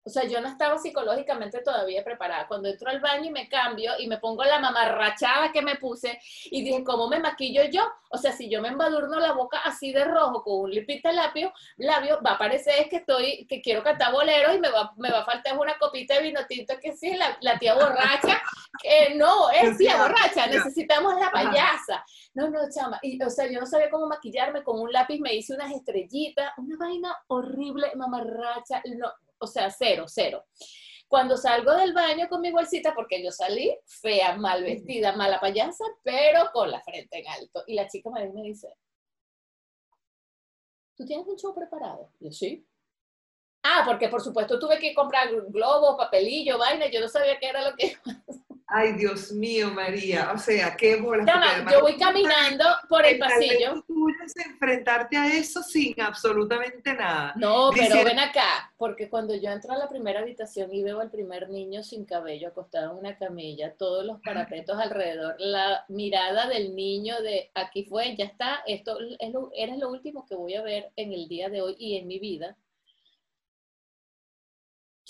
O 0.03 0.09
sea, 0.09 0.23
yo 0.23 0.39
no 0.41 0.47
estaba 0.47 0.77
psicológicamente 0.77 1.61
todavía 1.61 2.03
preparada. 2.03 2.47
Cuando 2.47 2.69
entro 2.69 2.89
al 2.89 2.99
baño 2.99 3.25
y 3.25 3.31
me 3.31 3.49
cambio 3.49 3.91
y 3.99 4.07
me 4.07 4.17
pongo 4.17 4.43
la 4.43 4.59
mamarrachada 4.59 5.51
que 5.51 5.61
me 5.61 5.75
puse 5.75 6.19
y 6.45 6.63
dije, 6.63 6.83
¿cómo 6.83 7.07
me 7.07 7.19
maquillo 7.19 7.63
yo? 7.65 7.83
O 8.09 8.17
sea, 8.17 8.31
si 8.31 8.49
yo 8.49 8.61
me 8.61 8.69
embadurno 8.69 9.19
la 9.19 9.33
boca 9.33 9.59
así 9.63 9.91
de 9.91 10.05
rojo 10.05 10.41
con 10.43 10.61
un 10.61 10.71
lipita 10.71 11.11
labio, 11.11 11.53
labio 11.77 12.19
va 12.25 12.31
a 12.31 12.37
parecer 12.37 12.89
que 12.89 12.97
estoy, 12.97 13.45
que 13.45 13.61
quiero 13.61 13.83
cantar 13.83 14.11
boleros 14.11 14.55
y 14.55 14.59
me 14.59 14.69
va, 14.69 14.93
me 14.97 15.11
va 15.11 15.19
a 15.19 15.25
faltar 15.25 15.57
una 15.57 15.77
copita 15.77 16.15
de 16.15 16.23
vino 16.23 16.39
tinto 16.47 16.73
que 16.81 16.95
sí, 16.95 17.15
la, 17.15 17.37
la 17.41 17.59
tía 17.59 17.75
borracha, 17.75 18.41
que 18.81 19.13
no, 19.15 19.49
es 19.51 19.77
tía 19.77 19.97
borracha, 19.97 20.47
necesitamos 20.47 21.19
la 21.19 21.29
payasa. 21.29 22.03
No, 22.33 22.49
no, 22.49 22.61
chama. 22.73 22.99
Y, 23.01 23.21
o 23.21 23.29
sea, 23.29 23.47
yo 23.47 23.59
no 23.59 23.65
sabía 23.65 23.89
cómo 23.89 24.07
maquillarme 24.07 24.63
con 24.63 24.79
un 24.79 24.91
lápiz, 24.91 25.19
me 25.19 25.35
hice 25.35 25.53
unas 25.53 25.71
estrellitas, 25.71 26.51
una 26.57 26.77
vaina 26.77 27.15
horrible, 27.27 27.91
mamarracha, 27.95 28.81
no, 28.97 29.11
o 29.39 29.47
sea, 29.47 29.69
cero, 29.71 30.05
cero. 30.07 30.45
Cuando 31.07 31.37
salgo 31.37 31.73
del 31.73 31.93
baño 31.93 32.29
con 32.29 32.41
mi 32.41 32.51
bolsita, 32.51 32.93
porque 32.93 33.23
yo 33.23 33.31
salí 33.31 33.75
fea, 33.85 34.37
mal 34.37 34.63
vestida, 34.63 35.15
mala 35.15 35.39
payasa, 35.39 35.83
pero 36.03 36.51
con 36.53 36.69
la 36.69 36.81
frente 36.81 37.19
en 37.19 37.27
alto. 37.27 37.63
Y 37.65 37.73
la 37.73 37.87
chica 37.87 38.11
me 38.11 38.29
dice, 38.43 38.75
¿tú 40.95 41.05
tienes 41.05 41.27
un 41.27 41.37
show 41.37 41.53
preparado? 41.53 42.11
yo, 42.19 42.31
sí. 42.31 42.65
Ah, 43.63 43.83
porque 43.85 44.07
por 44.07 44.21
supuesto 44.21 44.57
tuve 44.57 44.79
que 44.79 44.93
comprar 44.93 45.29
globo, 45.47 45.97
papelillo, 45.97 46.57
vaina, 46.57 46.89
yo 46.89 47.01
no 47.01 47.09
sabía 47.09 47.39
qué 47.39 47.49
era 47.49 47.69
lo 47.69 47.75
que 47.75 47.97
Ay, 48.71 48.93
Dios 48.93 49.31
mío, 49.31 49.71
María. 49.71 50.31
O 50.33 50.37
sea, 50.37 50.75
qué 50.77 50.95
bolas. 50.97 51.27
yo 51.71 51.81
voy 51.81 51.97
caminando 51.97 52.65
por 52.87 53.03
el, 53.03 53.17
pasillo. 53.17 53.83
Tú 53.87 54.07
enfrentarte 54.45 55.17
a 55.17 55.27
eso 55.33 55.63
sin 55.63 55.99
absolutamente 55.99 56.93
nada. 56.93 57.33
No, 57.35 57.71
pero 57.73 58.03
ven 58.03 58.19
acá, 58.19 58.71
porque 58.77 59.09
cuando 59.09 59.35
yo 59.35 59.49
entro 59.49 59.73
a 59.73 59.77
la 59.77 59.89
primera 59.89 60.19
habitación 60.19 60.71
y 60.73 60.83
veo 60.83 60.99
al 60.99 61.09
primer 61.09 61.49
niño 61.49 61.83
sin 61.83 62.05
cabello 62.05 62.49
acostado 62.49 62.91
en 62.91 62.99
una 62.99 63.17
camilla, 63.17 63.73
todos 63.73 64.05
los 64.05 64.21
parapetos 64.21 64.77
alrededor, 64.77 65.35
la 65.39 65.85
mirada 65.87 66.47
del 66.47 66.75
niño 66.75 67.21
de 67.21 67.49
aquí 67.55 67.85
fue, 67.85 68.15
ya 68.15 68.25
está, 68.25 68.61
esto 68.67 68.97
es 69.19 69.31
lo, 69.31 69.49
eres 69.55 69.77
lo 69.77 69.89
último 69.89 70.25
que 70.27 70.35
voy 70.35 70.53
a 70.53 70.61
ver 70.61 70.91
en 70.95 71.11
el 71.11 71.27
día 71.27 71.49
de 71.49 71.61
hoy 71.61 71.75
y 71.79 71.97
en 71.97 72.07
mi 72.07 72.19
vida 72.19 72.55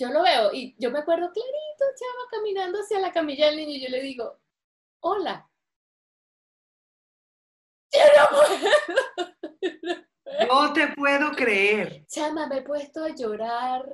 yo 0.00 0.08
lo 0.08 0.22
veo 0.22 0.50
y 0.54 0.74
yo 0.78 0.90
me 0.90 1.00
acuerdo 1.00 1.30
clarito, 1.30 1.84
chava, 1.94 2.30
caminando 2.30 2.78
hacia 2.78 2.98
la 3.00 3.12
camilla 3.12 3.46
del 3.46 3.56
niño 3.56 3.72
y 3.72 3.82
yo 3.82 3.90
le 3.90 4.00
digo, 4.00 4.40
hola. 5.00 5.46
no 10.48 10.72
te 10.72 10.88
puedo 10.88 11.32
creer. 11.32 12.06
Chama, 12.06 12.46
me 12.46 12.58
he 12.58 12.62
puesto 12.62 13.04
a 13.04 13.14
llorar. 13.14 13.84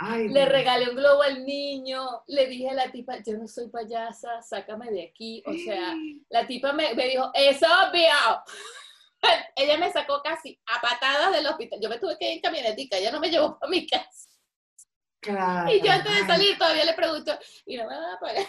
le 0.00 0.44
regalé 0.44 0.90
un 0.90 0.96
globo 0.96 1.22
al 1.22 1.46
niño, 1.46 2.22
le 2.26 2.46
dije 2.46 2.68
a 2.68 2.74
la 2.74 2.92
tipa, 2.92 3.16
yo 3.24 3.38
no 3.38 3.48
soy 3.48 3.68
payasa, 3.68 4.42
sácame 4.42 4.90
de 4.90 5.04
aquí. 5.04 5.42
O 5.46 5.54
sea, 5.54 5.94
la 6.28 6.46
tipa 6.46 6.74
me, 6.74 6.94
me 6.94 7.08
dijo, 7.08 7.30
es 7.32 7.62
obvio. 7.62 8.44
Ella 9.56 9.78
me 9.78 9.90
sacó 9.90 10.20
casi 10.22 10.60
a 10.66 10.82
patadas 10.82 11.32
del 11.32 11.46
hospital. 11.46 11.78
Yo 11.80 11.88
me 11.88 11.98
tuve 11.98 12.18
que 12.18 12.26
ir 12.26 12.32
en 12.36 12.40
camionetica, 12.42 12.98
ella 12.98 13.12
no 13.12 13.20
me 13.20 13.30
llevó 13.30 13.58
para 13.58 13.70
mi 13.70 13.86
casa 13.86 14.29
y 15.22 15.80
yo 15.82 15.92
antes 15.92 16.14
de 16.14 16.26
salir 16.26 16.56
todavía 16.56 16.84
le 16.84 16.94
pregunto, 16.94 17.38
¿y 17.66 17.76
no 17.76 17.86
me 17.86 17.94
van 17.94 18.14
a 18.14 18.18
pagar? 18.18 18.46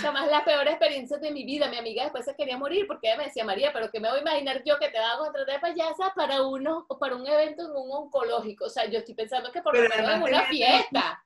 Jamás 0.00 0.30
la 0.30 0.44
peor 0.44 0.68
experiencia 0.68 1.18
de 1.18 1.32
mi 1.32 1.44
vida. 1.44 1.68
Mi 1.68 1.76
amiga 1.76 2.04
después 2.04 2.24
se 2.24 2.36
quería 2.36 2.56
morir 2.56 2.86
porque 2.86 3.08
ella 3.08 3.18
me 3.18 3.24
decía, 3.24 3.44
María, 3.44 3.72
pero 3.72 3.90
que 3.90 3.98
me 3.98 4.08
voy 4.08 4.18
a 4.18 4.22
imaginar 4.22 4.62
yo 4.64 4.78
que 4.78 4.88
te 4.90 4.98
van 4.98 5.10
a 5.10 5.18
contratar 5.18 5.54
de 5.54 5.60
payasa 5.60 6.12
para 6.14 6.42
uno 6.42 6.86
o 6.88 6.98
para 6.98 7.16
un 7.16 7.26
evento 7.26 7.64
en 7.64 7.70
un 7.72 7.90
oncológico. 7.90 8.66
O 8.66 8.70
sea, 8.70 8.86
yo 8.86 8.98
estoy 8.98 9.14
pensando 9.14 9.50
que 9.50 9.60
por 9.60 9.76
lo 9.76 9.88
menos 9.88 10.14
en 10.14 10.22
una 10.22 10.42
fiesta. 10.44 11.24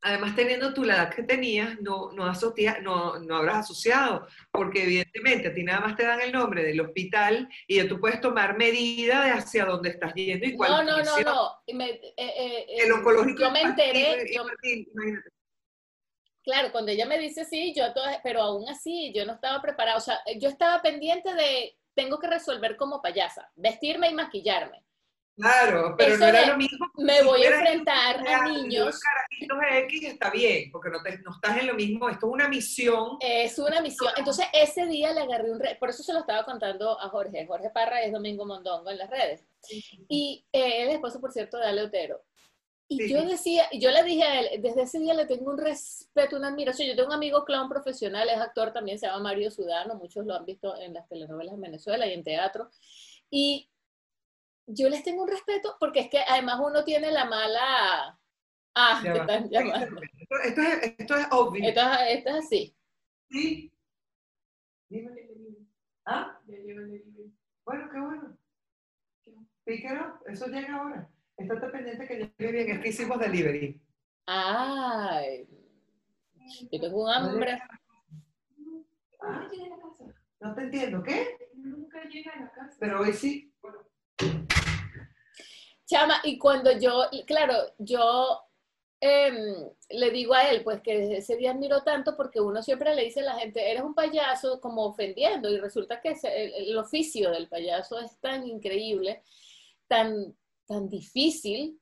Además, 0.00 0.36
teniendo 0.36 0.72
tú 0.72 0.84
la 0.84 0.94
edad 0.94 1.14
que 1.14 1.24
tenías, 1.24 1.80
no, 1.80 2.12
no, 2.12 2.24
asocia, 2.24 2.78
no, 2.80 3.18
no 3.18 3.36
habrás 3.36 3.58
asociado, 3.58 4.28
porque 4.52 4.84
evidentemente 4.84 5.48
a 5.48 5.54
ti 5.54 5.64
nada 5.64 5.80
más 5.80 5.96
te 5.96 6.04
dan 6.04 6.20
el 6.20 6.30
nombre 6.30 6.62
del 6.62 6.80
hospital 6.80 7.48
y 7.66 7.76
ya 7.76 7.88
tú 7.88 7.98
puedes 7.98 8.20
tomar 8.20 8.56
medida 8.56 9.24
de 9.24 9.30
hacia 9.32 9.64
dónde 9.64 9.90
estás 9.90 10.14
yendo 10.14 10.46
y 10.46 10.56
cuál 10.56 10.70
No, 10.70 10.82
no, 10.84 11.02
no, 11.02 11.20
no. 11.20 11.50
Eh, 11.66 12.14
eh, 12.16 12.66
el 12.78 12.92
oncológico. 12.92 13.40
Yo 13.40 13.50
me 13.50 13.62
enteré. 13.62 14.24
claro, 16.44 16.70
cuando 16.70 16.92
ella 16.92 17.06
me 17.06 17.18
dice 17.18 17.44
sí, 17.44 17.74
yo 17.76 17.82
pero 18.22 18.42
aún 18.42 18.68
así 18.68 19.12
yo 19.12 19.26
no 19.26 19.32
estaba 19.32 19.60
preparada. 19.60 19.96
O 19.96 20.00
sea, 20.00 20.20
yo 20.38 20.48
estaba 20.48 20.80
pendiente 20.80 21.34
de 21.34 21.76
tengo 21.94 22.20
que 22.20 22.28
resolver 22.28 22.76
como 22.76 23.02
payasa, 23.02 23.50
vestirme 23.56 24.10
y 24.10 24.14
maquillarme. 24.14 24.84
Claro, 25.38 25.94
pero 25.96 26.16
no 26.16 26.26
era 26.26 26.46
lo 26.46 26.56
mismo. 26.56 26.90
Me 26.96 27.22
voy 27.22 27.44
a 27.44 27.50
enfrentar 27.50 28.26
a 28.26 28.48
niños. 28.48 29.00
X 29.84 30.04
está 30.04 30.30
bien, 30.30 30.70
porque 30.72 30.90
no, 30.90 30.98
no, 30.98 31.34
estás 31.34 31.58
en 31.58 31.68
lo 31.68 31.74
mismo. 31.74 32.08
Esto 32.08 32.26
es 32.26 32.32
una 32.32 32.48
misión. 32.48 33.18
Es 33.20 33.56
una 33.58 33.80
misión. 33.80 34.12
Entonces, 34.16 34.46
ese 34.52 34.86
día 34.86 35.12
le 35.12 35.20
agarré 35.20 35.52
un. 35.52 35.62
Por 35.78 35.90
eso 35.90 36.02
se 36.02 36.12
lo 36.12 36.20
estaba 36.20 36.44
contando 36.44 37.00
a 37.00 37.08
Jorge. 37.08 37.46
Jorge 37.46 37.70
Parra 37.70 38.02
es 38.02 38.12
Domingo 38.12 38.44
Mondongo 38.44 38.90
en 38.90 38.98
las 38.98 39.08
redes. 39.08 39.44
Y 40.08 40.44
eh, 40.52 40.82
él 40.82 40.88
es 40.88 40.94
esposo, 40.94 41.20
por 41.20 41.30
cierto, 41.30 41.56
de 41.56 41.66
Ale 41.66 41.82
Otero. 41.82 42.20
Y 42.90 43.06
yo 43.06 43.22
decía, 43.22 43.68
yo 43.74 43.90
le 43.90 44.02
dije 44.02 44.22
a 44.24 44.40
él, 44.40 44.62
desde 44.62 44.82
ese 44.82 44.98
día 44.98 45.12
le 45.12 45.26
tengo 45.26 45.50
un 45.50 45.58
respeto, 45.58 46.36
una 46.36 46.48
admiración. 46.48 46.88
Yo 46.88 46.96
tengo 46.96 47.08
un 47.08 47.14
amigo 47.14 47.44
clown 47.44 47.68
profesional, 47.68 48.28
es 48.28 48.38
actor 48.38 48.72
también, 48.72 48.98
se 48.98 49.06
llama 49.06 49.20
Mario 49.20 49.50
Sudano, 49.50 49.94
muchos 49.96 50.24
lo 50.24 50.34
han 50.34 50.46
visto 50.46 50.74
en 50.80 50.94
las 50.94 51.06
telenovelas 51.06 51.54
en 51.54 51.60
Venezuela 51.60 52.06
y 52.06 52.14
en 52.14 52.24
teatro. 52.24 52.70
Y 53.30 53.68
yo 54.68 54.88
les 54.88 55.02
tengo 55.02 55.22
un 55.22 55.28
respeto 55.28 55.76
porque 55.80 56.00
es 56.00 56.10
que 56.10 56.20
además 56.26 56.60
uno 56.62 56.84
tiene 56.84 57.10
la 57.10 57.24
mala... 57.24 58.18
Ah, 58.74 59.00
te 59.02 59.12
están 59.12 59.48
llamando. 59.50 60.00
Esto, 60.44 60.60
es, 60.62 60.94
esto 60.98 61.16
es 61.16 61.26
obvio. 61.32 61.68
Esto, 61.68 61.80
esto, 62.06 62.30
es 62.30 62.36
así. 62.36 62.76
Sí. 63.30 63.72
Dime, 64.88 65.10
¿Ah? 66.06 66.40
Bueno, 67.64 67.90
qué 67.92 68.00
bueno. 68.00 68.38
Píquero, 69.64 70.20
eso 70.26 70.46
llega 70.46 70.76
ahora. 70.76 71.10
Estate 71.36 71.68
pendiente 71.68 72.06
que 72.06 72.32
llegue 72.38 72.52
bien. 72.52 72.70
Es 72.70 72.80
que 72.80 72.88
hicimos 72.88 73.18
delivery. 73.18 73.80
Ay. 74.26 75.46
Yo 76.72 76.80
tengo 76.80 77.04
un 77.04 77.10
hambre. 77.10 77.58
Ah, 79.20 79.48
no 80.40 80.54
te 80.54 80.62
entiendo. 80.62 81.02
¿Qué? 81.02 81.50
Nunca 81.54 82.02
llega 82.04 82.32
a 82.32 82.40
la 82.40 82.52
casa. 82.52 82.76
Pero 82.80 83.00
hoy 83.00 83.12
sí. 83.12 83.52
Chama, 85.88 86.20
y 86.22 86.36
cuando 86.36 86.70
yo, 86.78 87.04
claro, 87.26 87.54
yo 87.78 88.42
em, 89.00 89.34
le 89.88 90.10
digo 90.10 90.34
a 90.34 90.50
él, 90.50 90.62
pues 90.62 90.82
que 90.82 91.16
ese 91.16 91.36
día 91.36 91.52
admiro 91.52 91.82
tanto 91.82 92.14
porque 92.14 92.40
uno 92.40 92.62
siempre 92.62 92.94
le 92.94 93.04
dice 93.04 93.20
a 93.20 93.24
la 93.24 93.38
gente, 93.38 93.70
eres 93.70 93.82
un 93.82 93.94
payaso 93.94 94.60
como 94.60 94.84
ofendiendo 94.84 95.48
y 95.48 95.56
resulta 95.56 96.02
que 96.02 96.14
el, 96.22 96.76
oficio 96.76 97.30
del 97.30 97.48
payaso 97.48 97.98
es 98.00 98.18
tan 98.20 98.46
increíble, 98.46 99.22
tan, 99.86 100.36
tan 100.66 100.90
difícil 100.90 101.80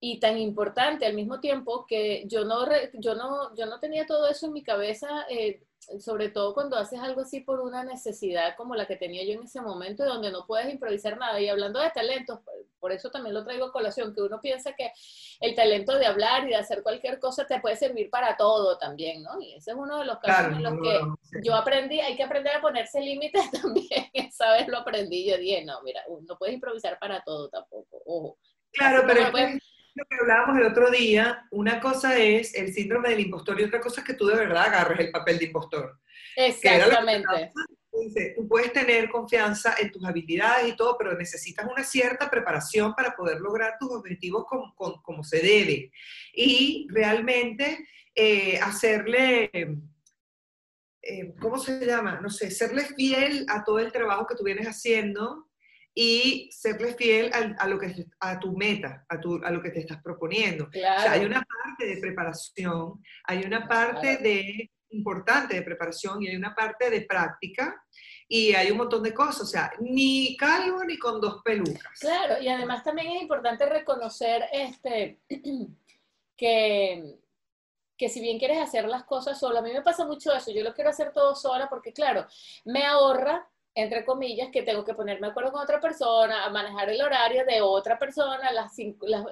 y 0.00 0.18
tan 0.20 0.38
importante 0.38 1.04
al 1.04 1.14
mismo 1.14 1.38
tiempo 1.38 1.84
que 1.86 2.24
yo 2.26 2.46
no, 2.46 2.66
yo 2.94 3.14
no, 3.14 3.54
yo 3.54 3.66
no 3.66 3.78
tenía 3.78 4.06
todo 4.06 4.26
eso 4.26 4.46
en 4.46 4.54
mi 4.54 4.62
cabeza. 4.62 5.26
Eh, 5.28 5.62
sobre 6.00 6.28
todo 6.28 6.54
cuando 6.54 6.76
haces 6.76 7.00
algo 7.00 7.22
así 7.22 7.40
por 7.40 7.60
una 7.60 7.84
necesidad 7.84 8.56
como 8.56 8.74
la 8.74 8.86
que 8.86 8.96
tenía 8.96 9.24
yo 9.24 9.32
en 9.32 9.44
ese 9.44 9.60
momento, 9.60 10.04
donde 10.04 10.30
no 10.30 10.46
puedes 10.46 10.72
improvisar 10.72 11.18
nada. 11.18 11.40
Y 11.40 11.48
hablando 11.48 11.80
de 11.80 11.90
talentos, 11.90 12.40
por 12.78 12.92
eso 12.92 13.10
también 13.10 13.34
lo 13.34 13.44
traigo 13.44 13.66
a 13.66 13.72
colación, 13.72 14.14
que 14.14 14.20
uno 14.20 14.40
piensa 14.40 14.74
que 14.74 14.92
el 15.40 15.54
talento 15.54 15.98
de 15.98 16.06
hablar 16.06 16.44
y 16.44 16.48
de 16.48 16.56
hacer 16.56 16.82
cualquier 16.82 17.18
cosa 17.18 17.46
te 17.46 17.60
puede 17.60 17.76
servir 17.76 18.10
para 18.10 18.36
todo 18.36 18.76
también, 18.78 19.22
¿no? 19.22 19.40
Y 19.40 19.54
ese 19.54 19.70
es 19.70 19.76
uno 19.76 20.00
de 20.00 20.04
los 20.04 20.18
casos 20.18 20.52
en 20.52 20.62
los 20.62 20.74
que 20.74 21.00
yo 21.42 21.54
aprendí, 21.54 22.00
hay 22.00 22.16
que 22.16 22.24
aprender 22.24 22.56
a 22.56 22.60
ponerse 22.60 23.00
límites 23.00 23.50
también, 23.62 24.10
esa 24.12 24.52
vez 24.52 24.68
lo 24.68 24.78
aprendí, 24.78 25.26
yo 25.28 25.38
dije, 25.38 25.64
no, 25.64 25.82
mira, 25.82 26.02
no 26.28 26.36
puedes 26.36 26.54
improvisar 26.54 26.98
para 26.98 27.22
todo 27.22 27.48
tampoco, 27.48 28.02
ojo. 28.04 28.38
Claro, 28.72 29.04
pero 29.06 29.30
lo 29.94 30.04
que 30.06 30.16
hablábamos 30.20 30.58
el 30.58 30.66
otro 30.66 30.90
día, 30.90 31.46
una 31.50 31.80
cosa 31.80 32.18
es 32.18 32.54
el 32.54 32.72
síndrome 32.72 33.10
del 33.10 33.20
impostor 33.20 33.60
y 33.60 33.64
otra 33.64 33.80
cosa 33.80 34.00
es 34.00 34.06
que 34.06 34.14
tú 34.14 34.26
de 34.26 34.36
verdad 34.36 34.66
agarres 34.66 34.98
el 35.00 35.10
papel 35.10 35.38
de 35.38 35.44
impostor. 35.46 36.00
Exactamente. 36.36 37.52
tú 38.34 38.48
puedes 38.48 38.72
tener 38.72 39.08
confianza 39.08 39.76
en 39.78 39.92
tus 39.92 40.04
habilidades 40.04 40.68
y 40.68 40.76
todo, 40.76 40.98
pero 40.98 41.16
necesitas 41.16 41.66
una 41.70 41.84
cierta 41.84 42.28
preparación 42.28 42.94
para 42.94 43.14
poder 43.14 43.40
lograr 43.40 43.76
tus 43.78 43.92
objetivos 43.92 44.44
como, 44.48 44.74
como, 45.02 45.22
se 45.22 45.40
debe. 45.40 45.92
Y 46.32 46.88
realmente 46.90 47.86
eh, 48.16 48.58
hacerle, 48.58 49.48
eh, 51.02 51.34
¿cómo 51.40 51.58
se 51.58 51.86
llama? 51.86 52.20
No 52.20 52.30
sé, 52.30 52.50
serle 52.50 52.82
fiel 52.96 53.46
a 53.48 53.62
todo 53.62 53.78
el 53.78 53.92
trabajo 53.92 54.26
que 54.26 54.34
tú 54.34 54.42
vienes 54.42 54.66
haciendo 54.66 55.48
y 55.94 56.50
serle 56.50 56.94
fiel 56.94 57.30
a, 57.32 57.68
lo 57.68 57.78
que, 57.78 58.06
a 58.18 58.40
tu 58.40 58.56
meta, 58.56 59.06
a, 59.08 59.20
tu, 59.20 59.40
a 59.44 59.50
lo 59.50 59.62
que 59.62 59.70
te 59.70 59.80
estás 59.80 60.02
proponiendo. 60.02 60.64
O 60.64 60.72
sea, 60.72 61.12
hay 61.12 61.24
una 61.24 61.42
parte 61.42 61.86
de 61.86 62.00
preparación, 62.00 63.00
hay 63.24 63.44
una 63.44 63.68
parte 63.68 64.16
de, 64.16 64.72
importante 64.94 65.54
de 65.54 65.62
preparación 65.62 66.22
y 66.22 66.28
hay 66.28 66.36
una 66.36 66.54
parte 66.54 66.90
de 66.90 67.02
práctica 67.02 67.84
y 68.28 68.54
hay 68.54 68.70
un 68.70 68.78
montón 68.78 69.02
de 69.02 69.12
cosas, 69.12 69.42
o 69.42 69.46
sea, 69.46 69.72
ni 69.80 70.36
calvo 70.36 70.82
ni 70.84 70.98
con 70.98 71.20
dos 71.20 71.42
pelucas. 71.44 72.00
Claro, 72.00 72.40
y 72.40 72.48
además 72.48 72.82
también 72.82 73.12
es 73.12 73.22
importante 73.22 73.66
reconocer 73.66 74.44
este, 74.52 75.20
que, 76.36 77.18
que 77.96 78.08
si 78.08 78.20
bien 78.20 78.38
quieres 78.38 78.58
hacer 78.58 78.86
las 78.86 79.04
cosas 79.04 79.38
sola, 79.38 79.60
a 79.60 79.62
mí 79.62 79.72
me 79.72 79.82
pasa 79.82 80.06
mucho 80.06 80.32
eso, 80.32 80.50
yo 80.50 80.62
lo 80.62 80.74
quiero 80.74 80.90
hacer 80.90 81.12
todo 81.12 81.34
sola 81.34 81.68
porque 81.68 81.92
claro, 81.92 82.26
me 82.64 82.84
ahorra 82.84 83.48
entre 83.74 84.04
comillas, 84.04 84.50
que 84.50 84.62
tengo 84.62 84.84
que 84.84 84.94
ponerme 84.94 85.26
de 85.26 85.30
acuerdo 85.32 85.52
con 85.52 85.62
otra 85.62 85.80
persona, 85.80 86.44
a 86.44 86.50
manejar 86.50 86.90
el 86.90 87.02
horario 87.02 87.44
de 87.44 87.60
otra 87.60 87.98
persona, 87.98 88.52
las, 88.52 88.72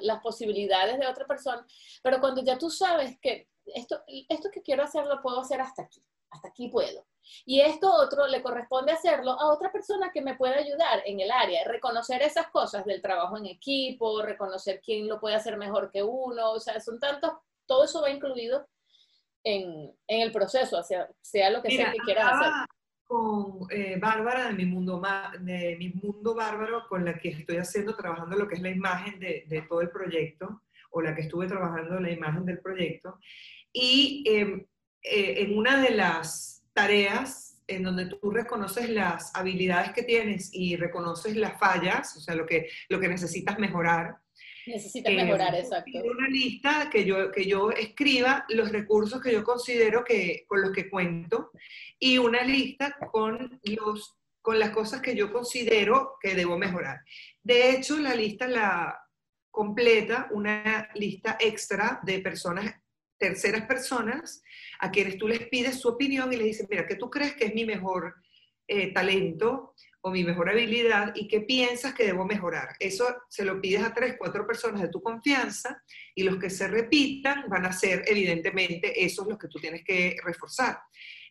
las, 0.00 0.20
posibilidades 0.20 0.98
de 0.98 1.06
otra 1.06 1.26
persona, 1.26 1.64
pero 2.02 2.20
cuando 2.20 2.42
ya 2.42 2.58
tú 2.58 2.68
sabes 2.68 3.18
que 3.20 3.48
esto, 3.66 4.02
esto 4.28 4.50
que 4.50 4.62
quiero 4.62 4.82
hacer 4.82 5.06
lo 5.06 5.22
puedo 5.22 5.40
hacer 5.40 5.60
hasta 5.60 5.82
aquí, 5.82 6.02
hasta 6.30 6.48
aquí 6.48 6.68
puedo. 6.68 7.06
Y 7.44 7.60
esto 7.60 7.92
otro 7.92 8.26
le 8.26 8.42
corresponde 8.42 8.90
hacerlo 8.90 9.30
a 9.32 9.52
otra 9.52 9.70
persona 9.70 10.10
que 10.12 10.22
me 10.22 10.34
pueda 10.34 10.56
ayudar 10.56 11.02
en 11.06 11.20
el 11.20 11.30
área, 11.30 11.62
reconocer 11.64 12.20
esas 12.22 12.48
cosas 12.48 12.84
del 12.84 13.00
trabajo 13.00 13.38
en 13.38 13.46
equipo, 13.46 14.22
reconocer 14.22 14.80
quién 14.84 15.06
lo 15.06 15.20
puede 15.20 15.36
hacer 15.36 15.56
mejor 15.56 15.92
que 15.92 16.02
uno, 16.02 16.50
o 16.50 16.58
sea, 16.58 16.80
son 16.80 16.98
tantos, 16.98 17.32
todo 17.64 17.84
eso 17.84 18.02
va 18.02 18.10
incluido 18.10 18.66
en, 19.44 19.96
en 20.08 20.20
el 20.20 20.32
proceso, 20.32 20.82
sea, 20.82 21.08
sea 21.20 21.50
lo 21.50 21.62
que 21.62 21.76
sea 21.76 21.92
que 21.92 21.98
quieras 21.98 22.32
hacer 22.32 22.52
con 23.12 23.66
eh, 23.68 23.98
Bárbara 24.00 24.46
de 24.46 24.54
mi, 24.54 24.64
mundo, 24.64 25.02
de 25.40 25.76
mi 25.78 25.90
mundo 25.90 26.34
bárbaro, 26.34 26.88
con 26.88 27.04
la 27.04 27.18
que 27.18 27.28
estoy 27.28 27.58
haciendo, 27.58 27.94
trabajando 27.94 28.38
lo 28.38 28.48
que 28.48 28.54
es 28.54 28.62
la 28.62 28.70
imagen 28.70 29.20
de, 29.20 29.66
todo 29.68 29.82
el 29.82 29.90
proyecto, 29.90 30.62
o 30.92 31.02
la 31.02 31.14
que 31.14 31.20
estuve 31.20 31.46
trabajando 31.46 32.00
la 32.00 32.10
imagen 32.10 32.46
del 32.46 32.60
proyecto. 32.60 33.18
Y 33.70 34.24
em, 34.26 34.64
eh, 35.02 35.42
en 35.42 35.58
una 35.58 35.82
de 35.82 35.90
las 35.90 36.64
tareas 36.72 37.62
en 37.66 37.82
donde 37.82 38.06
tú 38.06 38.30
reconoces 38.30 38.88
las 38.88 39.30
habilidades 39.36 39.92
que 39.92 40.04
tienes 40.04 40.48
y 40.54 40.76
reconoces 40.76 41.36
las 41.36 41.58
fallas, 41.58 42.16
o 42.16 42.20
sea, 42.20 42.34
lo 42.34 42.46
que, 42.46 42.70
lo 42.88 42.98
que 42.98 43.08
necesitas 43.08 43.58
mejorar, 43.58 44.16
Necesitas 44.66 45.12
mejorar, 45.12 45.54
exacto. 45.54 45.90
Una 46.04 46.28
lista 46.28 46.88
que 46.90 47.04
yo, 47.04 47.30
que 47.30 47.46
yo 47.46 47.70
escriba 47.70 48.44
los 48.48 48.70
recursos 48.70 49.20
que 49.20 49.32
yo 49.32 49.42
considero 49.42 50.04
que, 50.04 50.44
con 50.46 50.62
los 50.62 50.72
que 50.72 50.88
cuento 50.88 51.50
y 51.98 52.18
una 52.18 52.42
lista 52.42 52.96
con, 53.10 53.60
los, 53.64 54.16
con 54.40 54.58
las 54.58 54.70
cosas 54.70 55.00
que 55.00 55.16
yo 55.16 55.32
considero 55.32 56.16
que 56.20 56.34
debo 56.34 56.58
mejorar. 56.58 57.00
De 57.42 57.70
hecho, 57.70 57.98
la 57.98 58.14
lista 58.14 58.46
la 58.46 58.98
completa 59.52 60.28
una 60.32 60.88
lista 60.94 61.36
extra 61.38 62.00
de 62.02 62.18
personas, 62.20 62.74
terceras 63.18 63.66
personas, 63.66 64.42
a 64.80 64.90
quienes 64.90 65.18
tú 65.18 65.28
les 65.28 65.46
pides 65.48 65.78
su 65.78 65.88
opinión 65.88 66.32
y 66.32 66.36
les 66.36 66.46
dices, 66.46 66.66
mira, 66.68 66.86
¿qué 66.86 66.96
tú 66.96 67.08
crees 67.08 67.34
que 67.34 67.44
es 67.44 67.54
mi 67.54 67.64
mejor 67.64 68.16
eh, 68.66 68.92
talento? 68.92 69.74
O 70.02 70.10
mi 70.10 70.24
mejor 70.24 70.50
habilidad 70.50 71.12
y 71.14 71.28
qué 71.28 71.40
piensas 71.40 71.94
que 71.94 72.04
debo 72.04 72.24
mejorar. 72.24 72.76
Eso 72.78 73.16
se 73.28 73.44
lo 73.44 73.60
pides 73.60 73.82
a 73.82 73.94
tres, 73.94 74.16
cuatro 74.18 74.46
personas 74.46 74.82
de 74.82 74.88
tu 74.88 75.00
confianza 75.00 75.82
y 76.14 76.24
los 76.24 76.36
que 76.38 76.50
se 76.50 76.68
repitan 76.68 77.48
van 77.48 77.66
a 77.66 77.72
ser 77.72 78.04
evidentemente 78.06 79.04
esos 79.04 79.26
los 79.26 79.38
que 79.38 79.48
tú 79.48 79.58
tienes 79.58 79.84
que 79.84 80.16
reforzar. 80.24 80.78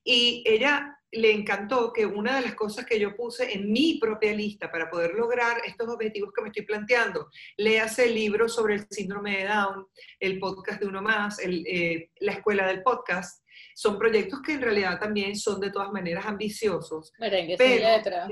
Y 0.03 0.43
ella 0.47 0.97
le 1.11 1.31
encantó 1.31 1.91
que 1.91 2.05
una 2.05 2.37
de 2.37 2.41
las 2.41 2.55
cosas 2.55 2.85
que 2.85 2.99
yo 2.99 3.15
puse 3.15 3.53
en 3.53 3.71
mi 3.71 3.99
propia 3.99 4.33
lista 4.33 4.71
para 4.71 4.89
poder 4.89 5.13
lograr 5.13 5.61
estos 5.65 5.89
objetivos 5.89 6.31
que 6.33 6.41
me 6.41 6.47
estoy 6.47 6.65
planteando, 6.65 7.29
léase 7.57 8.05
el 8.05 8.15
libro 8.15 8.47
sobre 8.47 8.75
el 8.75 8.87
síndrome 8.89 9.37
de 9.37 9.45
Down, 9.45 9.87
el 10.19 10.39
podcast 10.39 10.79
de 10.79 10.87
uno 10.87 11.01
más, 11.01 11.37
eh, 11.43 12.09
la 12.21 12.31
escuela 12.31 12.65
del 12.67 12.81
podcast, 12.81 13.45
son 13.75 13.99
proyectos 13.99 14.41
que 14.41 14.53
en 14.53 14.61
realidad 14.61 14.99
también 14.99 15.35
son 15.35 15.59
de 15.59 15.71
todas 15.71 15.91
maneras 15.91 16.25
ambiciosos. 16.25 17.11
Merengue 17.19 17.57
pero, 17.57 17.97
letra. 17.97 18.27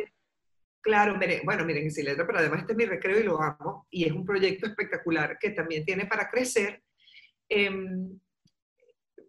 Claro, 0.82 1.20
bueno, 1.44 1.66
miren, 1.66 1.92
sin 1.92 2.06
letra, 2.06 2.26
pero 2.26 2.40
además 2.40 2.62
este 2.62 2.72
es 2.72 2.78
mi 2.78 2.86
recreo 2.86 3.20
y 3.20 3.24
lo 3.24 3.42
amo, 3.42 3.86
y 3.90 4.06
es 4.06 4.12
un 4.14 4.26
proyecto 4.26 4.66
espectacular 4.66 5.38
que 5.38 5.52
también 5.52 5.84
tiene 5.84 6.06
para 6.06 6.30
crecer. 6.30 6.84
Em, 7.50 8.18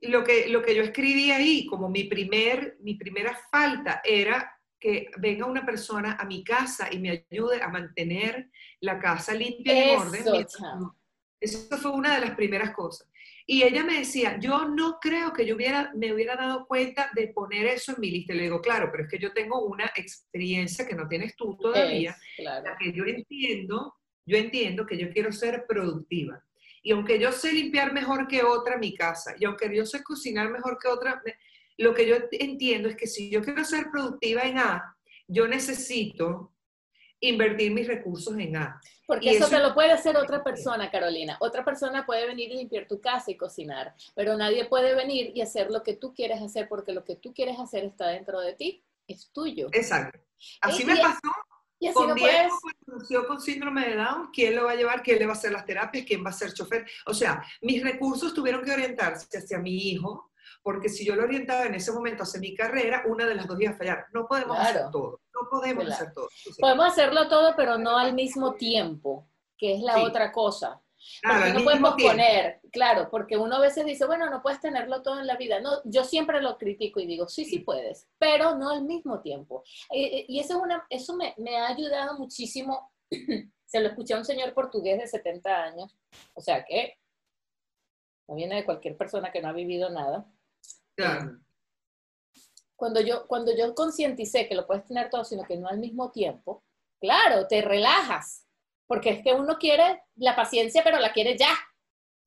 lo, 0.03 0.23
que, 0.23 0.49
lo 0.49 0.63
que 0.63 0.75
yo 0.75 0.83
escribí 0.83 1.31
ahí, 1.31 1.67
como 1.67 1.89
mi, 1.89 2.05
primer, 2.05 2.77
mi 2.81 2.95
primera 2.95 3.37
falta, 3.51 4.01
era 4.05 4.57
que 4.79 5.11
venga 5.19 5.45
una 5.45 5.67
persona 5.67 6.17
a 6.19 6.25
mi 6.25 6.43
casa 6.43 6.89
y 6.91 6.99
me 6.99 7.27
ayude 7.31 7.63
a 7.63 7.69
mantener 7.69 8.49
la 8.81 8.99
casa 8.99 9.35
limpia 9.35 9.75
y 9.75 9.91
en 9.91 9.99
orden. 9.99 10.47
Eso 11.41 11.77
fue 11.79 11.91
una 11.93 12.15
de 12.15 12.27
las 12.27 12.37
primeras 12.37 12.73
cosas. 12.73 13.09
Y 13.47 13.63
ella 13.65 13.83
me 13.83 13.99
decía, 13.99 14.39
yo 14.39 14.69
no 14.69 14.99
creo 15.01 15.33
que 15.33 15.45
yo 15.45 15.57
hubiera, 15.57 15.91
me 15.97 16.13
hubiera 16.13 16.37
dado 16.37 16.67
cuenta 16.67 17.11
de 17.15 17.29
poner 17.29 17.67
eso 17.67 17.93
en 17.93 18.01
mi 18.01 18.11
lista. 18.11 18.33
Y 18.33 18.37
le 18.37 18.43
digo, 18.45 18.61
claro, 18.61 18.91
pero 18.93 19.05
es 19.05 19.11
que 19.11 19.19
yo 19.19 19.33
tengo 19.33 19.65
una 19.67 19.91
experiencia 19.97 20.87
que 20.87 20.95
no 20.95 21.09
tienes 21.09 21.35
tú 21.35 21.57
todavía, 21.57 22.17
la 22.39 22.77
que 22.79 22.93
yo 22.93 23.05
entiendo, 23.05 23.95
yo 24.25 24.37
entiendo 24.37 24.87
que 24.87 24.99
yo 24.99 25.11
quiero 25.11 25.33
ser 25.33 25.65
productiva. 25.67 26.45
Y 26.83 26.93
aunque 26.93 27.19
yo 27.19 27.33
sé 27.33 27.53
limpiar 27.53 27.93
mejor 27.93 28.29
que 28.29 28.43
otra 28.43 28.79
mi 28.79 28.95
casa, 28.95 29.35
y 29.39 29.45
aunque 29.45 29.75
yo 29.75 29.85
sé 29.85 30.03
cocinar 30.03 30.51
mejor 30.51 30.79
que 30.81 30.89
otra, 30.89 31.23
lo 31.79 31.95
que 31.95 32.07
yo 32.07 32.17
entiendo 32.33 32.89
es 32.89 32.97
que 32.97 33.07
si 33.07 33.31
yo 33.31 33.43
quiero 33.43 33.65
ser 33.65 33.91
productiva 33.91 34.43
en 34.43 34.59
A, 34.59 34.97
yo 35.27 35.49
necesito 35.49 36.53
invertir 37.21 37.73
mis 37.73 37.87
recursos 37.87 38.37
en 38.39 38.57
A. 38.57 38.81
Porque 39.07 39.31
eso, 39.31 39.49
te 39.49 39.59
lo 39.59 39.75
puede 39.75 39.93
hacer 39.93 40.17
otra 40.17 40.43
persona, 40.43 40.91
Carolina. 40.91 41.37
Otra 41.41 41.65
persona 41.65 42.07
puede 42.07 42.27
venir 42.27 42.51
y 42.53 42.57
limpiar 42.57 42.87
tu 42.87 43.01
casa 43.01 43.31
y 43.31 43.37
cocinar, 43.37 43.95
pero 44.15 44.37
nadie 44.37 44.67
puede 44.67 44.95
venir 44.95 45.33
y 45.35 45.41
hacer 45.41 45.71
lo 45.71 45.83
que 45.83 45.95
tú 45.95 46.15
quieres 46.15 46.41
hacer 46.41 46.69
porque 46.69 46.93
lo 46.93 47.05
que 47.05 47.17
tú 47.17 47.35
quieres 47.35 47.59
hacer 47.59 47.85
está 47.85 48.09
dentro 48.09 48.41
de 48.41 48.55
ti, 48.55 48.85
es 49.07 49.31
tuyo. 49.33 49.69
Exacto. 49.73 50.19
Así 50.61 50.85
me 50.85 50.97
pasó 50.97 51.19
y 51.81 51.87
así 51.87 51.95
con 51.95 52.15
Diego 52.15 52.59
puedes... 53.09 53.27
con 53.27 53.41
síndrome 53.41 53.89
de 53.89 53.97
Down, 53.97 54.31
¿quién 54.33 54.55
lo 54.55 54.65
va 54.65 54.73
a 54.73 54.77
llevar? 54.77 55.03
¿Quién 55.03 55.19
le 55.19 55.25
va 55.25 55.33
a 55.33 55.37
hacer 55.37 55.51
las 55.51 55.65
terapias? 55.65 56.05
¿Quién 56.07 56.25
va 56.25 56.29
a 56.29 56.35
ser 56.35 56.53
chofer? 56.53 56.87
O 57.07 57.15
sea, 57.15 57.43
mis 57.63 57.83
recursos 57.83 58.35
tuvieron 58.35 58.63
que 58.63 58.71
orientarse 58.71 59.39
hacia 59.39 59.59
mi 59.59 59.75
hijo, 59.89 60.30
porque 60.63 60.89
si 60.89 61.05
yo 61.05 61.15
lo 61.15 61.25
orientaba 61.25 61.65
en 61.65 61.75
ese 61.75 61.93
momento 61.93 62.23
hacia 62.23 62.41
mi 62.41 62.55
carrera, 62.55 63.05
una 63.07 63.27
de 63.27 63.35
las 63.35 63.47
dos 63.47 63.61
iba 63.61 63.73
a 63.73 63.77
fallar. 63.77 64.07
No 64.13 64.27
podemos 64.27 64.59
hacer 64.59 64.91
todo, 64.91 65.21
no 65.35 65.49
podemos 65.51 65.89
hacer 65.91 66.13
todo. 66.13 66.29
Podemos 66.59 66.87
hacerlo 66.87 67.29
todo, 67.29 67.55
pero 67.57 67.79
no 67.79 67.97
al 67.97 68.15
mismo 68.15 68.55
tiempo, 68.55 69.29
que 69.57 69.75
es 69.75 69.81
la 69.81 70.03
otra 70.03 70.33
cosa. 70.33 70.81
Claro, 71.23 71.59
no 71.59 71.65
podemos 71.65 71.95
poner, 71.95 72.61
claro, 72.71 73.09
porque 73.11 73.39
uno 73.39 73.57
a 73.57 73.61
veces 73.61 73.87
dice, 73.87 74.05
bueno, 74.05 74.29
no 74.29 74.43
puedes 74.43 74.61
tenerlo 74.61 75.03
todo 75.03 75.19
en 75.19 75.27
la 75.27 75.37
vida. 75.37 75.61
No, 75.61 75.81
yo 75.85 76.05
siempre 76.05 76.43
lo 76.43 76.59
critico 76.59 77.01
y 77.01 77.07
digo, 77.07 77.27
sí, 77.27 77.47
sí 77.47 77.61
puedes, 77.61 78.07
pero 78.19 78.55
no 78.57 78.71
al 78.71 78.83
mismo 78.83 79.21
tiempo. 79.21 79.65
Eh, 79.91 80.19
eh, 80.19 80.25
y 80.29 80.41
eso, 80.41 80.59
es 80.59 80.63
una, 80.63 80.87
eso 80.91 81.17
me, 81.17 81.35
me 81.39 81.57
ha 81.57 81.69
ayudado 81.69 82.19
muchísimo. 82.19 82.93
Se 83.65 83.81
lo 83.81 83.89
escuché 83.89 84.15
a 84.15 84.19
un 84.19 84.25
señor 84.25 84.53
portugués 84.53 84.99
de 84.99 85.07
70 85.07 85.63
años, 85.63 85.97
o 86.35 86.41
sea 86.41 86.65
que 86.65 86.99
no 88.29 88.35
viene 88.35 88.57
de 88.57 88.65
cualquier 88.65 88.97
persona 88.97 89.33
que 89.33 89.41
no 89.41 89.49
ha 89.49 89.53
vivido 89.53 89.91
nada. 89.91 90.27
Cuando 92.77 93.01
yo, 93.01 93.27
cuando 93.27 93.55
yo 93.57 93.75
concienticé 93.75 94.49
que 94.49 94.55
lo 94.55 94.67
puedes 94.67 94.87
tener 94.87 95.11
todo, 95.11 95.25
sino 95.25 95.45
que 95.45 95.57
no 95.57 95.69
al 95.69 95.79
mismo 95.79 96.11
tiempo, 96.11 96.65
claro, 97.01 97.47
te 97.47 97.63
relajas, 97.63 98.47
porque 98.87 99.11
es 99.11 99.23
que 99.23 99.33
uno 99.33 99.59
quiere 99.59 100.03
la 100.17 100.35
paciencia, 100.35 100.83
pero 100.83 100.99
la 100.99 101.13
quiere 101.13 101.37
ya, 101.37 101.55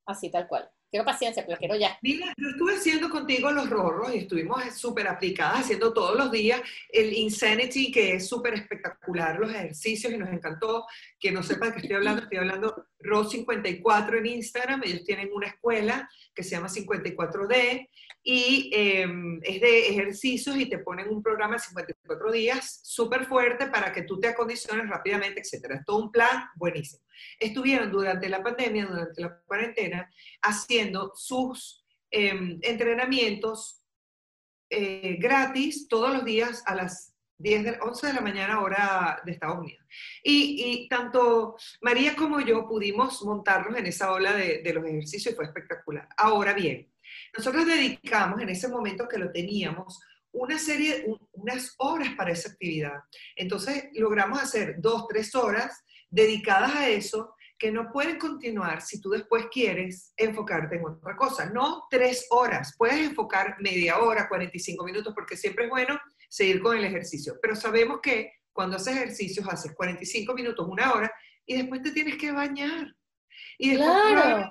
así 0.05 0.29
tal 0.29 0.47
cual. 0.47 0.69
Quiero 0.93 1.05
paciencia, 1.05 1.41
pero 1.41 1.53
la 1.53 1.57
quiero 1.57 1.75
ya. 1.75 1.97
Mira, 2.03 2.31
yo 2.37 2.49
estuve 2.49 2.75
haciendo 2.75 3.09
contigo 3.09 3.51
los 3.51 3.67
rorros 3.67 4.13
y 4.13 4.19
estuvimos 4.19 4.63
súper 4.75 5.07
aplicadas, 5.07 5.61
haciendo 5.61 5.91
todos 5.91 6.15
los 6.15 6.31
días 6.31 6.61
el 6.89 7.11
Insanity, 7.13 7.91
que 7.91 8.13
es 8.13 8.27
súper 8.27 8.53
espectacular, 8.53 9.39
los 9.39 9.49
ejercicios, 9.49 10.13
y 10.13 10.19
nos 10.19 10.29
encantó. 10.29 10.85
Que 11.19 11.31
no 11.31 11.41
sepa 11.41 11.71
qué 11.71 11.79
estoy 11.79 11.95
hablando, 11.95 12.21
estoy 12.21 12.37
hablando 12.37 12.85
RO54 13.03 14.17
en 14.17 14.25
Instagram, 14.25 14.81
ellos 14.83 15.03
tienen 15.03 15.29
una 15.33 15.47
escuela 15.47 16.09
que 16.33 16.43
se 16.43 16.51
llama 16.51 16.67
54D 16.67 17.89
y 18.23 18.71
em, 18.73 19.39
es 19.43 19.59
de 19.59 19.89
ejercicios 19.89 20.57
y 20.57 20.67
te 20.67 20.79
ponen 20.79 21.09
un 21.09 21.21
programa 21.21 21.55
de 21.55 21.59
54 21.59 22.31
días 22.31 22.79
súper 22.83 23.25
fuerte 23.25 23.67
para 23.67 23.91
que 23.91 24.03
tú 24.03 24.19
te 24.19 24.29
acondiciones 24.29 24.89
rápidamente, 24.89 25.41
etc. 25.41 25.71
Es 25.71 25.85
todo 25.85 25.97
un 25.97 26.11
plan 26.11 26.45
buenísimo. 26.55 27.03
Estuvieron 27.39 27.91
durante 27.91 28.29
la 28.29 28.41
pandemia, 28.41 28.85
durante 28.85 29.21
la 29.21 29.37
cuarentena, 29.45 30.09
haciendo 30.41 31.11
sus 31.15 31.85
em, 32.09 32.59
entrenamientos 32.61 33.83
eh, 34.69 35.17
gratis 35.19 35.87
todos 35.87 36.13
los 36.13 36.25
días 36.25 36.63
a 36.65 36.75
las 36.75 37.12
10 37.43 37.63
de, 37.63 37.77
11 37.81 38.07
de 38.07 38.13
la 38.13 38.21
mañana 38.21 38.61
hora 38.61 39.21
de 39.25 39.33
Estados 39.33 39.59
Unidos. 39.59 39.85
Y, 40.23 40.87
tanto 40.89 41.57
María 41.81 42.15
como 42.15 42.39
yo 42.39 42.65
pudimos 42.67 43.21
montarnos 43.23 43.77
en 43.77 43.85
esa 43.85 44.11
ola 44.11 44.33
de, 44.33 44.61
de 44.63 44.73
los 44.73 44.85
ejercicios 44.85 45.33
y 45.33 45.35
fue 45.35 45.45
espectacular. 45.45 46.07
Ahora 46.17 46.53
bien, 46.53 46.89
nosotros 47.37 47.65
dedicamos 47.65 48.41
en 48.41 48.49
ese 48.49 48.69
momento 48.69 49.07
que 49.07 49.17
lo 49.17 49.31
teníamos 49.31 49.99
una 50.31 50.57
serie, 50.57 51.05
unas 51.33 51.75
horas 51.77 52.09
para 52.15 52.31
esa 52.31 52.49
actividad. 52.49 53.01
Entonces 53.35 53.89
logramos 53.93 54.41
hacer 54.41 54.75
dos, 54.79 55.05
tres 55.07 55.35
horas 55.35 55.83
dedicadas 56.09 56.73
a 56.75 56.89
eso 56.89 57.35
que 57.59 57.71
no 57.71 57.91
pueden 57.91 58.17
continuar 58.17 58.81
si 58.81 58.99
tú 58.99 59.09
después 59.11 59.45
quieres 59.51 60.13
enfocarte 60.17 60.77
en 60.77 60.85
otra 60.85 61.15
cosa. 61.15 61.49
No 61.49 61.87
tres 61.89 62.27
horas, 62.29 62.73
puedes 62.77 62.99
enfocar 62.99 63.57
media 63.59 63.99
hora, 63.99 64.27
45 64.27 64.83
minutos, 64.83 65.13
porque 65.13 65.37
siempre 65.37 65.65
es 65.65 65.69
bueno 65.69 65.99
seguir 66.33 66.63
con 66.63 66.75
el 66.75 66.83
ejercicio. 66.83 67.35
Pero 67.39 67.55
sabemos 67.55 67.99
que 68.01 68.31
cuando 68.51 68.77
haces 68.77 68.95
ejercicios 68.95 69.47
haces 69.47 69.75
45 69.75 70.33
minutos, 70.33 70.67
una 70.67 70.91
hora, 70.91 71.13
y 71.45 71.57
después 71.57 71.83
te 71.83 71.91
tienes 71.91 72.17
que 72.17 72.31
bañar. 72.31 72.95
Y 73.59 73.75
claro. 73.75 74.49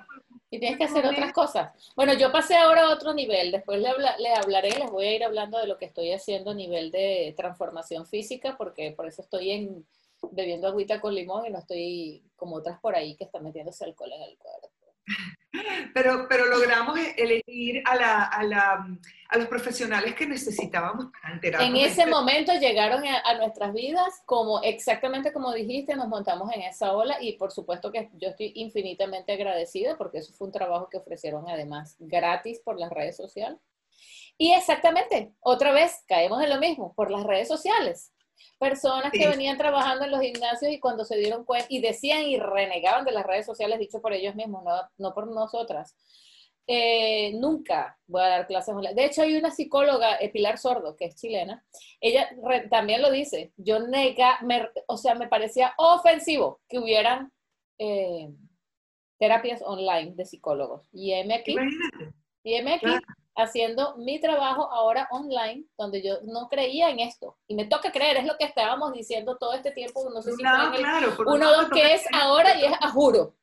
Y 0.49 0.59
tienes 0.59 0.77
que 0.77 0.85
hacer 0.85 1.05
otras 1.05 1.33
cosas. 1.33 1.73
Bueno, 1.93 2.13
yo 2.13 2.31
pasé 2.31 2.55
ahora 2.55 2.83
a 2.83 2.93
otro 2.93 3.13
nivel. 3.13 3.51
Después 3.51 3.81
le, 3.81 3.89
le, 4.19 4.33
hablaré, 4.33 4.69
les 4.69 4.89
voy 4.89 5.07
a 5.07 5.15
ir 5.15 5.23
hablando 5.25 5.57
de 5.57 5.67
lo 5.67 5.77
que 5.77 5.85
estoy 5.85 6.13
haciendo 6.13 6.51
a 6.51 6.55
nivel 6.55 6.89
de 6.89 7.33
transformación 7.35 8.05
física, 8.05 8.55
porque 8.57 8.91
por 8.91 9.05
eso 9.05 9.21
estoy 9.21 9.51
en, 9.51 9.85
bebiendo 10.31 10.67
agüita 10.67 11.01
con 11.01 11.13
limón 11.13 11.45
y 11.45 11.49
no 11.49 11.59
estoy 11.59 12.23
como 12.37 12.55
otras 12.57 12.79
por 12.79 12.95
ahí 12.95 13.17
que 13.17 13.25
están 13.25 13.43
metiéndose 13.43 13.83
alcohol 13.83 14.13
en 14.13 14.21
el 14.21 14.37
cuerpo. 14.37 14.71
Pero, 15.93 16.25
pero 16.27 16.45
logramos 16.47 16.97
elegir 17.15 17.83
a, 17.85 17.95
la, 17.95 18.23
a, 18.23 18.43
la, 18.43 18.87
a 19.29 19.37
los 19.37 19.47
profesionales 19.47 20.15
que 20.15 20.25
necesitábamos 20.25 21.11
para 21.11 21.35
enterarnos. 21.35 21.69
En 21.69 21.75
ese 21.75 22.07
momento 22.07 22.53
llegaron 22.53 23.03
a, 23.05 23.37
nuestras 23.37 23.71
vidas, 23.73 24.23
como 24.25 24.61
exactamente 24.63 25.31
como 25.31 25.53
dijiste, 25.53 25.95
nos 25.95 26.07
montamos 26.07 26.51
en 26.53 26.61
esa 26.61 26.93
ola 26.93 27.17
y 27.21 27.33
por 27.33 27.51
supuesto 27.51 27.91
que 27.91 28.09
yo 28.13 28.29
estoy 28.29 28.51
infinitamente 28.55 29.33
agradecida 29.33 29.95
porque 29.95 30.19
eso 30.19 30.33
fue 30.33 30.47
un 30.47 30.53
trabajo 30.53 30.89
que 30.89 30.97
ofrecieron 30.97 31.47
además 31.47 31.95
gratis 31.99 32.59
por 32.59 32.79
las 32.79 32.91
redes 32.91 33.15
sociales. 33.15 33.59
Y 34.37 34.53
exactamente, 34.53 35.33
otra 35.39 35.71
vez 35.71 36.03
caemos 36.07 36.41
en 36.41 36.49
lo 36.49 36.59
mismo, 36.59 36.93
por 36.95 37.11
las 37.11 37.23
redes 37.23 37.47
sociales. 37.47 38.11
Personas 38.59 39.11
que 39.11 39.27
venían 39.27 39.57
trabajando 39.57 40.05
en 40.05 40.11
los 40.11 40.21
gimnasios 40.21 40.71
y 40.71 40.79
cuando 40.79 41.05
se 41.05 41.17
dieron 41.17 41.43
cuenta 41.43 41.67
y 41.69 41.81
decían 41.81 42.23
y 42.23 42.37
renegaban 42.37 43.05
de 43.05 43.11
las 43.11 43.25
redes 43.25 43.45
sociales, 43.45 43.79
dicho 43.79 44.01
por 44.01 44.13
ellos 44.13 44.35
mismos, 44.35 44.63
no, 44.97 45.13
por 45.13 45.27
nosotras. 45.27 45.95
Eh, 46.65 47.33
nunca 47.33 47.97
voy 48.07 48.21
a 48.21 48.29
dar 48.29 48.47
clases 48.47 48.73
online. 48.73 48.95
De 48.95 49.05
hecho, 49.05 49.21
hay 49.21 49.35
una 49.35 49.51
psicóloga, 49.51 50.15
eh, 50.15 50.29
Pilar 50.29 50.57
Sordo, 50.57 50.95
que 50.95 51.05
es 51.05 51.15
chilena, 51.15 51.65
ella 51.99 52.29
también 52.69 53.01
lo 53.01 53.11
dice. 53.11 53.51
Yo 53.57 53.79
nega, 53.79 54.39
o 54.87 54.97
sea, 54.97 55.15
me 55.15 55.27
parecía 55.27 55.73
ofensivo 55.77 56.61
que 56.69 56.79
hubieran 56.79 57.33
eh, 57.77 58.29
terapias 59.19 59.61
online 59.61 60.13
de 60.15 60.25
psicólogos. 60.25 60.87
Y 60.93 61.11
M 61.11 61.33
aquí, 61.33 61.55
y 62.43 62.53
M 62.53 62.73
aquí 62.73 62.87
haciendo 63.35 63.97
mi 63.97 64.19
trabajo 64.19 64.71
ahora 64.71 65.07
online, 65.11 65.65
donde 65.77 66.03
yo 66.03 66.19
no 66.23 66.47
creía 66.49 66.89
en 66.89 66.99
esto. 66.99 67.37
Y 67.47 67.55
me 67.55 67.65
toca 67.65 67.91
creer, 67.91 68.17
es 68.17 68.25
lo 68.25 68.37
que 68.37 68.45
estábamos 68.45 68.93
diciendo 68.93 69.37
todo 69.37 69.53
este 69.53 69.71
tiempo, 69.71 70.09
no 70.13 70.21
sé 70.21 70.31
si 70.31 70.37
claro, 70.37 71.15
uno, 71.27 71.51
dos, 71.51 71.69
que 71.69 71.93
es 71.93 72.03
ahora 72.13 72.55
y 72.59 72.65
es 72.65 72.73
a 72.79 72.89
juro. 72.89 73.35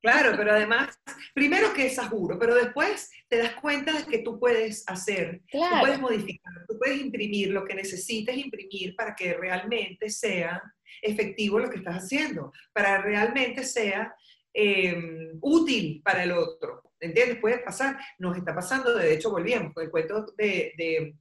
Claro, 0.00 0.32
pero 0.36 0.52
además, 0.52 1.00
primero 1.32 1.72
que 1.72 1.86
es 1.86 1.96
a 1.98 2.08
juro, 2.08 2.36
pero 2.36 2.56
después 2.56 3.10
te 3.28 3.38
das 3.38 3.54
cuenta 3.54 3.92
de 3.92 4.04
que 4.04 4.18
tú 4.18 4.38
puedes 4.38 4.82
hacer, 4.88 5.42
tú 5.50 5.60
puedes 5.80 6.00
modificar, 6.00 6.52
tú 6.68 6.76
puedes 6.76 7.00
imprimir 7.00 7.50
lo 7.50 7.64
que 7.64 7.74
necesites 7.74 8.36
imprimir 8.36 8.96
para 8.96 9.14
que 9.14 9.34
realmente 9.34 10.10
sea 10.10 10.60
efectivo 11.02 11.60
lo 11.60 11.70
que 11.70 11.78
estás 11.78 12.02
haciendo, 12.02 12.52
para 12.72 13.00
realmente 13.00 13.62
sea 13.62 14.12
eh, 14.54 15.32
útil 15.40 16.00
para 16.04 16.24
el 16.24 16.32
otro. 16.32 16.82
¿Entiendes? 17.00 17.38
Puede 17.38 17.58
pasar, 17.58 17.98
nos 18.18 18.36
está 18.36 18.54
pasando, 18.54 18.94
de 18.94 19.14
hecho 19.14 19.30
volvíamos 19.30 19.74
con 19.74 19.84
el 19.84 19.90
cuento 19.90 20.24
de, 20.36 20.72
de 20.76 21.14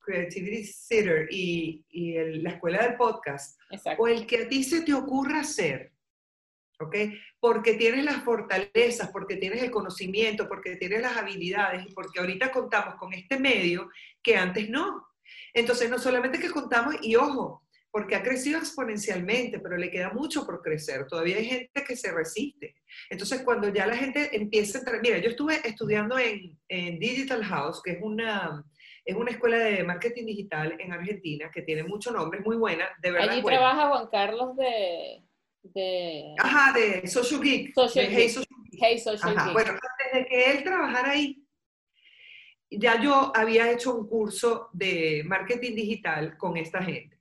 Creativity 0.00 0.64
Sitter 0.64 1.28
y, 1.30 1.84
y 1.88 2.14
la 2.42 2.50
escuela 2.50 2.82
del 2.82 2.96
podcast, 2.96 3.58
o 3.96 4.08
el 4.08 4.26
que 4.26 4.38
a 4.38 4.48
ti 4.48 4.64
se 4.64 4.82
te 4.82 4.92
ocurra 4.92 5.40
hacer, 5.40 5.92
¿ok? 6.80 6.96
Porque 7.40 7.74
tienes 7.74 8.04
las 8.04 8.24
fortalezas, 8.24 9.10
porque 9.10 9.36
tienes 9.36 9.62
el 9.62 9.70
conocimiento, 9.70 10.48
porque 10.48 10.76
tienes 10.76 11.00
las 11.00 11.16
habilidades 11.16 11.86
y 11.88 11.94
porque 11.94 12.20
ahorita 12.20 12.50
contamos 12.50 12.96
con 12.96 13.12
este 13.12 13.38
medio 13.38 13.90
que 14.22 14.36
antes 14.36 14.68
no. 14.68 15.06
Entonces, 15.52 15.88
no 15.88 15.98
solamente 15.98 16.38
que 16.38 16.50
contamos, 16.50 16.96
y 17.02 17.16
ojo, 17.16 17.63
porque 17.94 18.16
ha 18.16 18.24
crecido 18.24 18.58
exponencialmente, 18.58 19.60
pero 19.60 19.76
le 19.76 19.88
queda 19.88 20.10
mucho 20.10 20.44
por 20.44 20.60
crecer. 20.60 21.06
Todavía 21.06 21.36
hay 21.36 21.44
gente 21.44 21.84
que 21.86 21.94
se 21.94 22.10
resiste. 22.10 22.74
Entonces, 23.08 23.42
cuando 23.44 23.72
ya 23.72 23.86
la 23.86 23.96
gente 23.96 24.36
empieza 24.36 24.78
a 24.78 24.80
entrar, 24.80 25.00
mira, 25.00 25.18
yo 25.18 25.30
estuve 25.30 25.60
estudiando 25.64 26.18
en, 26.18 26.58
Digital 26.98 27.44
House, 27.44 27.80
que 27.84 27.92
es 27.92 27.98
una, 28.02 28.64
es 29.04 29.14
una 29.14 29.30
escuela 29.30 29.58
de 29.58 29.84
marketing 29.84 30.26
digital 30.26 30.74
en 30.80 30.92
Argentina, 30.92 31.52
que 31.54 31.62
tiene 31.62 31.84
mucho 31.84 32.10
nombre, 32.10 32.40
es 32.40 32.44
muy 32.44 32.56
buena, 32.56 32.88
de 33.00 33.12
verdad. 33.12 33.30
Allí 33.30 33.44
trabaja 33.44 33.88
Juan 33.88 34.08
Carlos 34.10 34.56
de, 34.56 35.22
de... 35.62 36.34
Ajá, 36.40 36.76
de 36.76 37.06
Social 37.06 37.40
Geek. 37.40 37.74
Social 37.74 38.06
Hey 38.10 38.28
Social 38.28 38.58
Geek. 38.72 38.82
Hey 38.82 38.98
Social 38.98 39.36
Geek. 39.36 39.52
Bueno, 39.52 39.70
antes 39.70 40.12
de 40.14 40.26
que 40.26 40.50
él 40.50 40.64
trabajara 40.64 41.10
ahí, 41.10 41.46
ya 42.70 43.00
yo 43.00 43.30
había 43.36 43.70
hecho 43.70 43.94
un 43.94 44.08
curso 44.08 44.68
de 44.72 45.22
marketing 45.24 45.76
digital 45.76 46.36
con 46.36 46.56
esta 46.56 46.82
gente 46.82 47.13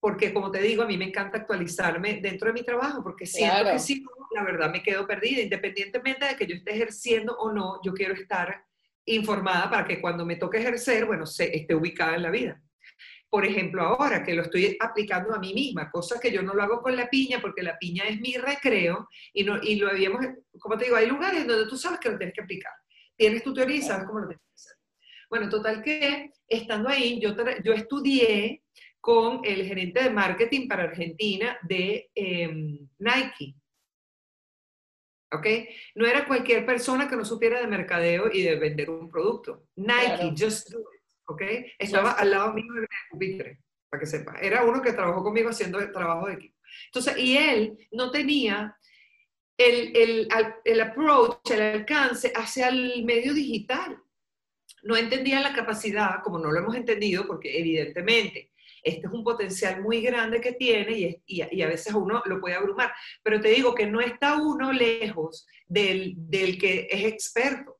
porque 0.00 0.32
como 0.32 0.50
te 0.50 0.62
digo, 0.62 0.82
a 0.82 0.86
mí 0.86 0.96
me 0.96 1.04
encanta 1.04 1.38
actualizarme 1.38 2.20
dentro 2.22 2.48
de 2.48 2.54
mi 2.54 2.62
trabajo, 2.62 3.02
porque 3.02 3.26
siento 3.26 3.70
que 3.70 3.78
si 3.78 4.00
no, 4.00 4.10
la 4.34 4.42
verdad 4.42 4.72
me 4.72 4.82
quedo 4.82 5.06
perdida, 5.06 5.42
independientemente 5.42 6.24
de 6.24 6.36
que 6.36 6.46
yo 6.46 6.56
esté 6.56 6.72
ejerciendo 6.72 7.36
o 7.36 7.52
no, 7.52 7.80
yo 7.84 7.92
quiero 7.92 8.14
estar 8.14 8.64
informada 9.04 9.68
para 9.68 9.84
que 9.84 10.00
cuando 10.00 10.24
me 10.24 10.36
toque 10.36 10.58
ejercer, 10.58 11.04
bueno, 11.04 11.26
se, 11.26 11.54
esté 11.54 11.74
ubicada 11.74 12.16
en 12.16 12.22
la 12.22 12.30
vida. 12.30 12.62
Por 13.28 13.44
ejemplo, 13.44 13.82
ahora 13.82 14.24
que 14.24 14.34
lo 14.34 14.42
estoy 14.42 14.76
aplicando 14.80 15.34
a 15.34 15.38
mí 15.38 15.52
misma, 15.52 15.90
cosa 15.90 16.18
que 16.18 16.32
yo 16.32 16.42
no 16.42 16.54
lo 16.54 16.62
hago 16.62 16.80
con 16.80 16.96
la 16.96 17.08
piña, 17.08 17.40
porque 17.40 17.62
la 17.62 17.78
piña 17.78 18.04
es 18.04 18.18
mi 18.20 18.34
recreo, 18.34 19.06
y, 19.34 19.44
no, 19.44 19.62
y 19.62 19.76
lo 19.76 19.90
habíamos, 19.90 20.26
como 20.58 20.78
te 20.78 20.86
digo, 20.86 20.96
hay 20.96 21.06
lugares 21.06 21.46
donde 21.46 21.68
tú 21.68 21.76
sabes 21.76 22.00
que 22.00 22.08
lo 22.08 22.16
tienes 22.16 22.34
que 22.34 22.42
aplicar. 22.42 22.72
Tienes 23.16 23.42
tu 23.42 23.52
teoría 23.52 23.76
y 23.76 23.82
sabes 23.82 24.06
cómo 24.06 24.20
lo 24.20 24.28
tienes 24.28 24.42
que 24.46 24.54
hacer. 24.54 24.76
Bueno, 25.28 25.48
total 25.48 25.82
que 25.82 26.32
estando 26.48 26.88
ahí, 26.88 27.20
yo, 27.20 27.36
yo 27.62 27.72
estudié 27.72 28.62
con 29.00 29.40
el 29.44 29.66
gerente 29.66 30.02
de 30.02 30.10
marketing 30.10 30.68
para 30.68 30.84
Argentina 30.84 31.58
de 31.62 32.10
em, 32.14 32.88
Nike. 32.98 33.54
¿Ok? 35.32 35.46
No 35.94 36.06
era 36.06 36.26
cualquier 36.26 36.66
persona 36.66 37.08
que 37.08 37.16
no 37.16 37.24
supiera 37.24 37.60
de 37.60 37.66
mercadeo 37.66 38.30
y 38.32 38.42
de 38.42 38.56
vender 38.56 38.90
un 38.90 39.08
producto. 39.08 39.68
Nike, 39.76 40.34
just 40.36 40.70
do 40.70 40.80
it. 40.80 41.02
¿Ok? 41.26 41.42
Estaba 41.78 42.12
al 42.12 42.30
lado 42.30 42.52
mío 42.52 42.72
de 42.74 42.86
pupitre, 43.10 43.60
para 43.88 44.00
que 44.00 44.06
sepa. 44.06 44.34
Era 44.40 44.64
uno 44.64 44.82
que 44.82 44.92
trabajó 44.92 45.22
conmigo 45.22 45.50
haciendo 45.50 45.78
el 45.78 45.92
trabajo 45.92 46.26
de 46.26 46.34
equipo. 46.34 46.56
Entonces, 46.86 47.16
y 47.18 47.36
él 47.36 47.88
no 47.92 48.10
tenía 48.10 48.76
el, 49.56 49.96
el, 49.96 50.28
el 50.64 50.80
approach, 50.80 51.50
el 51.52 51.62
alcance 51.62 52.32
hacia 52.34 52.68
el 52.68 53.04
medio 53.04 53.32
digital. 53.32 53.96
No 54.82 54.96
entendía 54.96 55.40
la 55.40 55.54
capacidad, 55.54 56.22
como 56.24 56.38
no 56.38 56.50
lo 56.50 56.58
hemos 56.58 56.74
entendido, 56.74 57.26
porque 57.26 57.56
evidentemente 57.58 58.50
este 58.82 59.06
es 59.06 59.12
un 59.12 59.24
potencial 59.24 59.82
muy 59.82 60.00
grande 60.00 60.40
que 60.40 60.52
tiene 60.52 61.20
y, 61.26 61.40
a 61.40 61.66
veces 61.68 61.94
uno 61.94 62.22
lo 62.24 62.40
puede 62.40 62.54
abrumar. 62.54 62.92
Pero 63.22 63.40
te 63.40 63.48
digo 63.48 63.74
que 63.74 63.86
no 63.86 64.00
está 64.00 64.36
uno 64.36 64.72
lejos 64.72 65.46
del, 65.66 66.16
que 66.30 66.88
es 66.90 67.04
experto. 67.04 67.78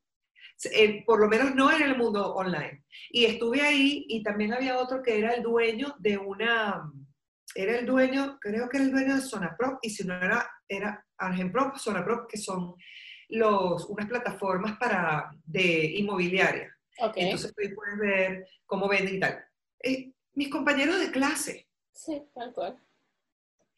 por 1.06 1.20
lo 1.20 1.28
menos 1.28 1.54
no 1.54 1.70
en 1.70 1.82
el 1.82 1.96
mundo 1.96 2.34
online. 2.34 2.84
Y 3.10 3.24
estuve 3.24 3.62
ahí 3.62 4.04
y 4.08 4.22
también 4.22 4.52
había 4.52 4.78
otro 4.78 5.02
que 5.02 5.18
era 5.18 5.32
el 5.32 5.42
dueño 5.42 5.94
de 5.98 6.18
una, 6.18 6.82
era 7.54 7.78
el 7.78 7.86
dueño, 7.86 8.38
creo 8.40 8.68
que 8.68 8.76
era 8.76 8.86
el 8.86 8.92
dueño 8.92 9.16
de 9.16 9.22
Zonaprop, 9.22 9.78
y 9.82 9.90
si 9.90 10.06
no 10.06 10.14
era, 10.14 10.48
era 10.68 11.04
Argenprop, 11.16 11.76
Zonaprop, 11.76 12.28
que 12.28 12.36
son 12.36 12.74
los, 13.30 13.86
unas 13.86 14.08
plataformas 14.08 14.76
para, 14.78 15.30
de 15.44 15.92
inmobiliaria. 15.96 16.74
Entonces 17.16 17.54
tú 17.54 17.74
puedes 17.74 17.98
ver 17.98 18.46
cómo 18.66 18.88
venden 18.88 19.16
y 19.16 19.20
tal. 19.20 19.44
Eh, 19.82 20.12
mis 20.40 20.48
compañeros 20.48 20.98
de 20.98 21.10
clase. 21.10 21.68
Sí, 21.92 22.22
tal 22.34 22.54
cual. 22.54 22.78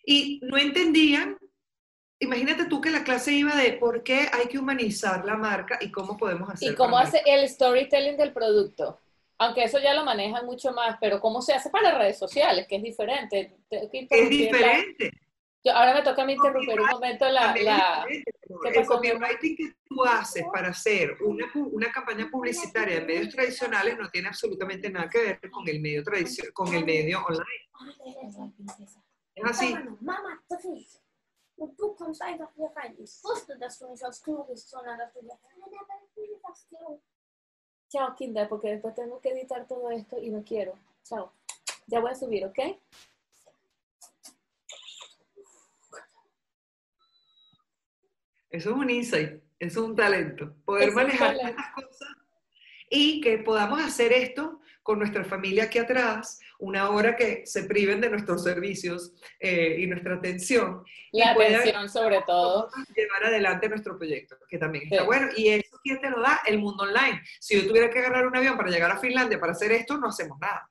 Y 0.07 0.39
no 0.45 0.57
entendían, 0.57 1.37
imagínate 2.21 2.67
tú 2.67 2.81
que 2.81 2.93
la 2.93 3.03
clase 3.03 3.33
iba 3.33 3.57
de 3.57 3.73
por 3.73 4.05
qué 4.05 4.29
hay 4.33 4.47
que 4.47 4.61
humanizar 4.61 5.25
la 5.25 5.37
marca 5.37 5.81
y 5.81 5.91
cómo 5.91 6.17
podemos 6.17 6.49
hacer. 6.49 6.73
Y 6.73 6.77
cómo 6.77 6.99
hace 6.99 7.21
el 7.27 7.49
storytelling 7.49 8.17
del 8.17 8.33
producto. 8.33 9.01
Aunque 9.39 9.65
eso 9.65 9.81
ya 9.81 9.93
lo 9.93 10.05
manejan 10.05 10.47
mucho 10.47 10.71
más, 10.71 10.99
pero 11.01 11.21
cómo 11.21 11.43
se 11.43 11.53
hace 11.53 11.69
para 11.69 11.99
redes 11.99 12.17
sociales, 12.17 12.69
que 12.69 12.77
es 12.77 12.83
diferente. 12.85 13.57
Es 13.69 14.31
diferente. 14.31 15.11
Yo, 15.65 15.73
ahora 15.73 15.95
me 15.95 16.03
toca 16.03 16.23
a 16.23 16.27
mí 16.27 16.33
interrumpir 16.33 16.81
un 16.81 16.89
momento 16.89 17.29
la... 17.29 17.55
la 17.55 18.07
el 18.09 18.87
copywriting 18.87 19.57
que 19.57 19.75
tú 19.85 20.05
haces 20.05 20.45
para 20.53 20.69
hacer 20.69 21.17
una, 21.23 21.51
una, 21.55 21.93
campaña 21.93 22.29
publicitaria 22.31 22.97
en 22.97 23.07
medios 23.07 23.29
tradicionales 23.35 23.97
no 23.97 24.11
tiene 24.11 24.29
absolutamente 24.29 24.91
nada 24.91 25.09
que 25.09 25.19
ver 25.19 25.51
con 25.51 25.69
el 25.69 25.81
medio, 25.81 26.03
con 26.53 26.75
el 26.75 26.85
medio 26.85 27.25
online. 27.25 27.71
Es 29.35 29.45
así. 29.45 29.75
Chao, 37.89 38.15
Kinder, 38.17 38.49
porque 38.49 38.69
después 38.69 38.95
tengo 38.95 39.21
que 39.21 39.31
editar 39.31 39.67
todo 39.67 39.91
esto 39.91 40.19
y 40.19 40.31
no 40.31 40.43
quiero. 40.43 40.79
Chao. 41.05 41.33
Ya 41.87 42.01
voy 42.01 42.11
a 42.11 42.15
subir, 42.15 42.47
¿ok? 42.47 42.59
Eso 48.53 48.71
es 48.71 48.77
un 48.77 48.91
insight, 48.91 49.43
eso 49.59 49.81
es 49.81 49.89
un 49.89 49.97
talento, 49.97 50.55
poder 50.65 50.93
manejar 50.93 51.35
estas 51.35 51.73
cosas 51.75 52.09
y 52.91 53.23
que 53.23 53.39
podamos 53.39 53.81
hacer 53.81 54.13
esto 54.13 54.61
con 54.83 54.99
nuestra 54.99 55.25
familia 55.25 55.65
aquí 55.65 55.79
atrás 55.79 56.39
una 56.59 56.91
hora 56.91 57.17
que 57.17 57.47
se 57.47 57.65
priven 57.65 58.01
de 58.01 58.11
nuestros 58.11 58.45
servicios 58.45 59.13
eh, 59.41 59.77
y 59.79 59.87
nuestra 59.87 60.17
atención. 60.17 60.85
La 61.11 61.33
atención 61.33 61.89
sobre 61.89 62.21
todo. 62.27 62.69
Llevar 62.95 63.25
adelante 63.25 63.69
nuestro 63.69 63.97
proyecto, 63.97 64.37
que 64.49 64.59
también 64.59 64.85
está 64.85 65.05
bueno. 65.05 65.29
Y 65.37 65.49
eso, 65.49 65.79
¿quién 65.83 66.01
te 66.01 66.11
lo 66.11 66.21
da? 66.21 66.41
El 66.47 66.59
mundo 66.59 66.85
online. 66.85 67.21
Si 67.41 67.61
yo 67.61 67.67
tuviera 67.67 67.91
que 67.91 67.99
agarrar 67.99 68.27
un 68.27 68.37
avión 68.37 68.57
para 68.57 68.71
llegar 68.71 68.91
a 68.91 68.99
Finlandia 68.99 69.41
para 69.41 69.53
hacer 69.53 69.73
esto, 69.73 69.97
no 69.99 70.09
hacemos 70.09 70.39
nada. 70.39 70.71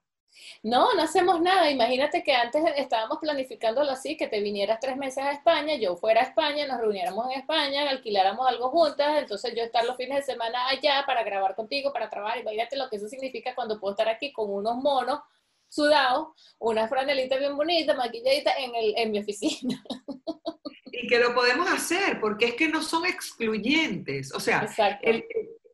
No, 0.64 0.94
no 0.94 1.02
hacemos 1.02 1.42
nada. 1.42 1.72
Imagínate 1.72 2.24
que 2.24 2.34
antes 2.34 2.64
estábamos 2.78 3.18
planificándolo 3.20 3.92
así, 3.92 4.16
que 4.16 4.28
te 4.28 4.42
vinieras 4.42 4.80
tres 4.80 4.96
meses 4.96 5.24
a 5.24 5.32
España, 5.32 5.76
yo 5.76 5.96
fuera 5.96 6.22
a 6.22 6.26
España, 6.26 6.68
nos 6.68 6.80
reuniéramos 6.80 7.26
en 7.26 7.40
España, 7.40 7.90
alquiláramos 7.90 8.48
algo 8.48 8.70
juntas, 8.70 9.20
entonces 9.20 9.56
yo 9.56 9.64
estar 9.64 9.84
los 9.86 9.98
fines 9.98 10.18
de 10.18 10.34
semana 10.34 10.68
allá 10.68 11.04
para 11.08 11.24
grabar 11.24 11.56
contigo, 11.56 11.92
para 11.92 12.10
trabajar. 12.10 12.40
Imagínate 12.40 12.78
lo 12.78 12.90
que 12.90 12.98
eso 12.98 13.08
significa 13.08 13.56
cuando 13.56 13.80
puedo 13.80 13.94
estar 13.94 14.08
aquí 14.08 14.32
con 14.32 14.52
unos 14.52 14.78
monos 14.78 15.22
sudados, 15.68 16.28
una 16.60 16.88
franelita 16.88 17.38
bien 17.38 17.56
bonita, 17.58 17.96
maquilladita 17.96 18.52
en, 18.58 18.76
el, 18.76 18.94
en 18.98 19.12
mi 19.12 19.20
oficina. 19.20 19.84
Y 20.94 21.08
que 21.08 21.20
lo 21.20 21.34
podemos 21.34 21.72
hacer, 21.72 22.20
porque 22.20 22.48
es 22.48 22.56
que 22.56 22.68
no 22.68 22.84
son 22.84 23.06
excluyentes. 23.06 24.36
O 24.36 24.42
sea, 24.42 24.70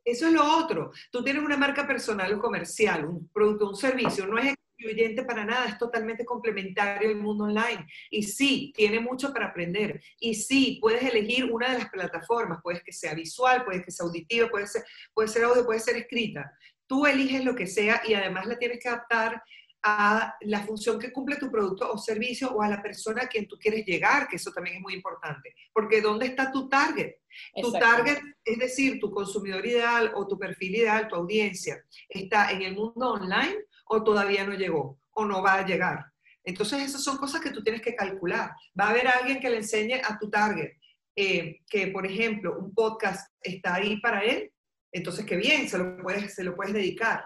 eso 0.06 0.28
es 0.28 0.32
lo 0.32 0.58
otro. 0.58 0.92
Tú 1.12 1.24
tienes 1.24 1.44
una 1.44 1.58
marca 1.58 1.88
personal 1.88 2.32
o 2.34 2.40
comercial, 2.40 3.04
un 3.04 3.28
producto, 3.30 3.68
un 3.68 3.76
servicio, 3.76 4.28
no 4.28 4.38
es 4.38 4.54
excluyente 4.78 5.24
para 5.24 5.44
nada, 5.44 5.66
es 5.66 5.78
totalmente 5.78 6.24
complementario 6.24 7.10
al 7.10 7.16
mundo 7.16 7.46
online. 7.46 7.88
Y 8.10 8.24
sí, 8.24 8.72
tiene 8.76 9.00
mucho 9.00 9.34
para 9.34 9.48
aprender. 9.48 10.02
Y 10.20 10.36
sí, 10.36 10.78
puedes 10.82 11.04
elegir 11.04 11.46
una 11.46 11.72
de 11.72 11.80
las 11.80 11.90
plataformas, 11.90 12.60
puedes 12.62 12.84
que 12.84 12.94
sea 12.94 13.14
visual, 13.14 13.66
puede 13.66 13.84
que 13.84 13.92
sea 13.92 14.06
auditiva, 14.06 14.50
puede 14.50 14.68
ser, 14.68 14.84
puede 15.14 15.28
ser 15.28 15.44
audio, 15.44 15.66
puede 15.66 15.80
ser 15.80 15.98
escrita. 15.98 16.52
Tú 16.86 17.06
eliges 17.06 17.44
lo 17.44 17.56
que 17.56 17.68
sea 17.68 18.02
y 18.08 18.14
además 18.14 18.46
la 18.46 18.58
tienes 18.58 18.80
que 18.80 18.88
adaptar 18.88 19.42
a 19.84 20.36
la 20.42 20.66
función 20.66 21.00
que 21.00 21.12
cumple 21.14 21.38
tu 21.38 21.52
producto 21.52 21.90
o 21.92 21.98
servicio 21.98 22.52
o 22.52 22.62
a 22.62 22.70
la 22.70 22.82
persona 22.82 23.24
a 23.24 23.28
quien 23.28 23.48
tú 23.48 23.58
quieres 23.58 23.86
llegar, 23.86 24.28
que 24.28 24.38
eso 24.38 24.52
también 24.52 24.78
es 24.78 24.82
muy 24.82 24.94
importante. 24.94 25.56
Porque 25.72 26.02
¿dónde 26.02 26.26
está 26.26 26.52
tu 26.52 26.68
target? 26.68 27.16
Tu 27.62 27.72
target, 27.72 28.20
es 28.44 28.58
decir, 28.58 29.00
tu 29.00 29.12
consumidor 29.12 29.66
ideal 29.66 30.12
o 30.16 30.28
tu 30.28 30.38
perfil 30.38 30.76
ideal, 30.76 31.08
tu 31.08 31.16
audiencia, 31.16 31.84
¿está 32.10 32.52
en 32.52 32.64
el 32.64 32.74
mundo 32.74 33.14
online 33.14 33.58
o 33.90 34.04
todavía 34.04 34.46
no 34.46 34.54
llegó 34.54 35.00
o 35.12 35.26
no 35.26 35.42
va 35.42 35.56
a 35.56 35.66
llegar. 35.66 36.06
Entonces, 36.44 36.82
esas 36.82 37.04
son 37.04 37.18
cosas 37.18 37.42
que 37.42 37.52
tú 37.52 37.62
tienes 37.62 37.82
que 37.82 37.96
calcular. 37.96 38.52
Va 38.80 38.86
a 38.86 38.90
haber 38.92 39.08
alguien 39.08 39.40
que 39.40 39.50
le 39.50 39.58
enseñe 39.58 40.02
a 40.04 40.18
tu 40.18 40.30
target 40.30 40.72
eh, 41.16 41.62
que, 41.68 41.88
por 41.88 42.06
ejemplo, 42.06 42.58
un 42.60 42.74
podcast 42.74 43.34
está 43.42 43.76
ahí 43.76 44.00
para 44.00 44.24
él, 44.24 44.52
entonces 44.92 45.26
qué 45.26 45.36
bien, 45.36 45.68
se 45.68 45.80
lo 45.80 45.98
puedes, 45.98 46.36
se 46.36 46.44
lo 46.44 46.56
puedes 46.56 46.74
dedicar. 46.74 47.26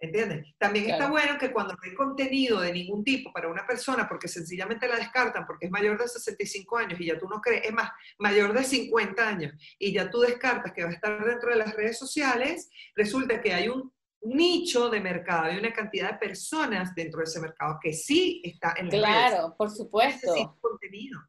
¿Entiendes? 0.00 0.54
También 0.58 0.90
está 0.90 1.08
bueno 1.08 1.38
que 1.38 1.50
cuando 1.50 1.74
no 1.74 1.80
hay 1.82 1.94
contenido 1.94 2.60
de 2.60 2.72
ningún 2.72 3.02
tipo 3.02 3.32
para 3.32 3.48
una 3.48 3.66
persona, 3.66 4.08
porque 4.08 4.28
sencillamente 4.28 4.86
la 4.86 4.96
descartan 4.96 5.44
porque 5.44 5.66
es 5.66 5.72
mayor 5.72 5.98
de 5.98 6.06
65 6.06 6.78
años 6.78 7.00
y 7.00 7.06
ya 7.06 7.18
tú 7.18 7.28
no 7.28 7.40
crees, 7.40 7.64
es 7.64 7.72
más, 7.72 7.90
mayor 8.18 8.52
de 8.52 8.62
50 8.62 9.28
años 9.28 9.54
y 9.78 9.92
ya 9.92 10.08
tú 10.08 10.20
descartas 10.20 10.72
que 10.72 10.84
va 10.84 10.90
a 10.90 10.92
estar 10.92 11.24
dentro 11.24 11.50
de 11.50 11.56
las 11.56 11.74
redes 11.74 11.98
sociales, 11.98 12.70
resulta 12.94 13.40
que 13.40 13.52
hay 13.52 13.68
un 13.68 13.92
nicho 14.22 14.90
de 14.90 15.00
mercado, 15.00 15.44
hay 15.44 15.58
una 15.58 15.72
cantidad 15.72 16.12
de 16.12 16.18
personas 16.18 16.94
dentro 16.94 17.18
de 17.18 17.24
ese 17.24 17.40
mercado 17.40 17.78
que 17.80 17.92
sí 17.92 18.42
está 18.44 18.74
en 18.76 18.86
la 18.86 18.92
Claro, 18.92 19.54
por 19.56 19.70
supuesto. 19.70 20.32
contenido. 20.60 21.20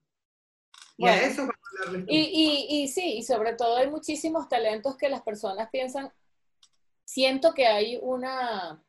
Y 0.97 1.07
a 1.07 1.23
eso 1.23 1.47
y, 2.07 2.67
y, 2.69 2.87
sí, 2.89 3.17
y 3.17 3.23
sobre 3.23 3.53
todo 3.53 3.77
hay 3.77 3.89
muchísimos 3.89 4.49
talentos 4.49 4.97
que 4.97 5.07
las 5.07 5.21
personas 5.21 5.69
piensan, 5.69 6.11
siento 7.05 7.53
que 7.53 7.67
hay 7.67 7.97
una, 8.01 8.83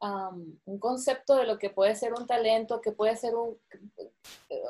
un 0.00 0.78
concepto 0.80 1.36
de 1.36 1.46
lo 1.46 1.58
que 1.58 1.70
puede 1.70 1.94
ser 1.94 2.12
un 2.12 2.26
talento, 2.26 2.80
que 2.80 2.92
puede 2.92 3.16
ser 3.16 3.36
un, 3.36 3.56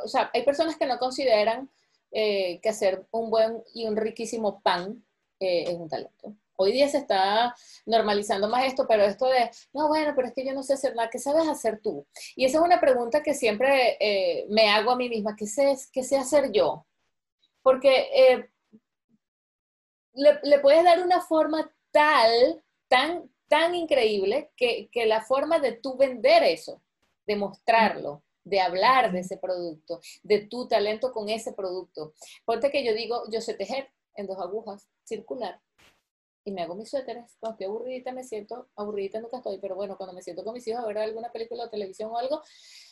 o 0.05 0.09
sea, 0.09 0.31
hay 0.35 0.45
personas 0.45 0.77
que 0.77 0.87
no 0.87 0.99
consideran 0.99 1.70
eh, 2.11 2.61
que 2.61 2.68
hacer 2.68 3.07
un 3.11 3.31
buen 3.31 3.62
y 3.75 3.87
un 3.87 3.97
riquísimo 3.97 4.61
pan 4.61 5.05
eh, 5.41 5.64
es 5.66 5.75
un 5.75 5.89
talento. 5.89 6.37
Hoy 6.57 6.73
día 6.73 6.89
se 6.89 6.99
está 6.99 7.55
normalizando 7.85 8.49
más 8.49 8.65
esto, 8.65 8.87
pero 8.87 9.03
esto 9.03 9.27
de, 9.27 9.51
no, 9.73 9.89
bueno, 9.89 10.13
pero 10.15 10.29
es 10.29 10.35
que 10.35 10.47
yo 10.47 10.55
no 10.55 10.63
sé 10.63 10.75
hacer 10.75 10.95
nada, 10.95 11.11
¿qué 11.11 11.19
sabes 11.19 11.49
hacer 11.49 11.81
tú? 11.81 12.07
Y 12.37 12.45
esa 12.45 12.59
es 12.59 12.65
una 12.65 12.81
pregunta 12.81 13.23
que 13.23 13.35
siempre 13.35 13.97
eh, 13.99 14.47
me 14.51 14.69
hago 14.71 14.93
a 14.93 14.97
mí 14.97 15.09
misma, 15.09 15.35
¿qué 15.37 15.47
sé, 15.47 15.75
qué 15.93 16.05
sé 16.05 16.17
hacer 16.17 16.53
yo? 16.53 16.87
Porque 17.63 18.09
eh, 18.15 18.51
le, 20.15 20.59
puedes 20.61 20.85
dar 20.85 21.03
una 21.03 21.21
forma 21.21 21.73
tal, 21.91 22.63
tan, 22.89 23.29
tan 23.49 23.75
increíble, 23.75 24.53
que, 24.57 24.89
que 24.93 25.07
la 25.07 25.23
forma 25.23 25.59
de 25.59 25.73
tú 25.73 25.97
vender 25.97 26.45
eso, 26.45 26.83
de 27.27 27.37
mostrarlo, 27.37 28.23
de 28.45 28.61
hablar 28.61 29.11
de 29.11 29.21
ese 29.21 29.39
producto, 29.39 30.01
de 30.23 30.47
tu 30.47 30.69
talento 30.69 31.13
con 31.13 31.29
ese 31.29 31.53
producto. 31.53 32.15
Ponte 32.45 32.71
que 32.71 32.85
yo 32.85 32.95
digo, 32.95 33.25
yo 33.31 33.41
sé 33.41 33.55
tejer 33.55 33.91
en 34.15 34.27
dos 34.29 34.39
agujas, 34.39 34.89
circular 35.03 35.61
y 36.45 36.53
me 36.53 36.63
hago 36.63 36.75
mis 36.75 36.91
suéteres. 36.91 37.37
Cuando 37.41 37.55
estoy 37.55 37.67
aburridita 37.67 38.13
me 38.13 38.23
siento, 38.23 38.69
aburridita 38.77 39.21
nunca 39.21 39.39
estoy, 39.39 39.59
pero 39.59 39.75
bueno, 39.75 39.97
cuando 39.97 40.15
me 40.15 40.23
siento 40.23 40.45
con 40.45 40.55
mis 40.55 40.67
hijos 40.69 40.85
a 40.85 40.87
ver 40.87 40.99
alguna 40.99 41.33
película 41.33 41.65
o 41.65 41.71
televisión 41.71 42.11
o 42.11 42.19
algo, 42.19 42.43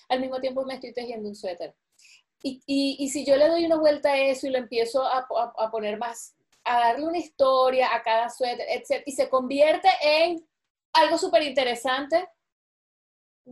al 0.08 0.20
mismo 0.20 0.40
tiempo 0.40 0.64
me 0.64 0.74
estoy 0.74 0.92
tejiendo 0.92 1.28
un 1.28 1.36
suéter. 1.36 1.74
Y, 2.44 2.60
y, 2.66 3.08
si 3.10 3.24
yo 3.24 3.36
le 3.36 3.46
doy 3.46 3.64
una 3.66 3.76
vuelta 3.76 4.12
a 4.12 4.18
eso 4.18 4.48
y 4.48 4.50
lo 4.50 4.58
empiezo 4.58 5.04
a, 5.04 5.28
a, 5.58 5.70
poner 5.70 5.96
más, 5.96 6.34
a 6.64 6.88
darle 6.88 7.06
una 7.06 7.18
historia 7.18 7.94
a 7.94 8.02
cada 8.02 8.28
suéter, 8.30 8.66
etc., 8.68 9.04
y 9.06 9.12
se 9.12 9.28
convierte 9.28 9.88
en 10.02 10.44
algo 10.92 11.18
súper 11.18 11.44
interesante 11.44 12.28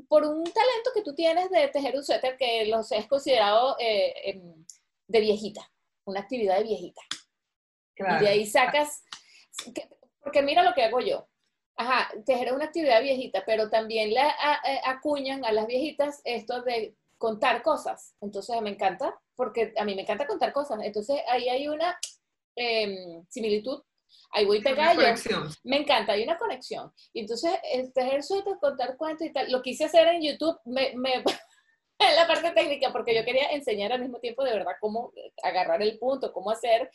por 0.08 0.24
un 0.24 0.42
talento 0.42 0.90
que 0.92 1.02
tú 1.02 1.14
tienes 1.14 1.50
de 1.50 1.68
tejer 1.68 1.94
un 1.94 2.04
suéter 2.04 2.36
que 2.36 2.66
los 2.66 2.90
es 2.90 3.06
considerado 3.06 3.76
eh, 3.78 4.12
em, 4.24 4.64
de 5.06 5.20
viejita, 5.20 5.70
una 6.04 6.20
actividad 6.20 6.58
de 6.58 6.64
viejita. 6.64 7.02
Y 7.96 8.24
de 8.24 8.28
ahí 8.28 8.46
sacas 8.46 9.04
porque 10.20 10.42
mira 10.42 10.62
lo 10.62 10.74
que 10.74 10.84
hago 10.84 11.00
yo. 11.00 11.28
Ajá, 11.76 12.10
tejer 12.26 12.48
es 12.48 12.52
una 12.52 12.66
actividad 12.66 13.00
viejita, 13.00 13.42
pero 13.46 13.70
también 13.70 14.12
le 14.12 14.20
eh, 14.20 14.80
acuñan 14.84 15.44
a 15.44 15.52
las 15.52 15.66
viejitas 15.66 16.20
esto 16.24 16.62
de 16.62 16.94
contar 17.16 17.62
cosas. 17.62 18.14
Entonces 18.20 18.60
me 18.60 18.70
encanta, 18.70 19.18
porque 19.34 19.72
a 19.76 19.84
mí 19.84 19.94
me 19.94 20.02
encanta 20.02 20.26
contar 20.26 20.52
cosas. 20.52 20.80
Entonces 20.82 21.20
ahí 21.28 21.48
hay 21.48 21.68
una 21.68 21.98
em, 22.56 23.24
similitud. 23.28 23.82
Ahí 24.32 24.44
voy 24.44 24.60
pegar 24.60 24.96
Me 25.64 25.78
encanta, 25.78 26.12
hay 26.12 26.24
una 26.24 26.36
conexión. 26.36 26.92
Y 27.12 27.20
entonces 27.20 27.52
el 27.72 27.92
tejer 27.92 28.22
suelto, 28.22 28.58
contar 28.60 28.96
cuentos 28.96 29.26
y 29.26 29.32
tal. 29.32 29.50
Lo 29.50 29.62
quise 29.62 29.84
hacer 29.84 30.06
en 30.08 30.22
YouTube, 30.22 30.58
me, 30.64 30.92
me 30.96 31.14
en 31.98 32.16
la 32.16 32.26
parte 32.26 32.50
técnica, 32.52 32.92
porque 32.92 33.14
yo 33.14 33.24
quería 33.24 33.50
enseñar 33.50 33.92
al 33.92 34.00
mismo 34.00 34.18
tiempo 34.18 34.44
de 34.44 34.52
verdad 34.52 34.72
cómo 34.80 35.12
agarrar 35.42 35.82
el 35.82 35.98
punto, 35.98 36.32
cómo 36.32 36.50
hacer. 36.50 36.90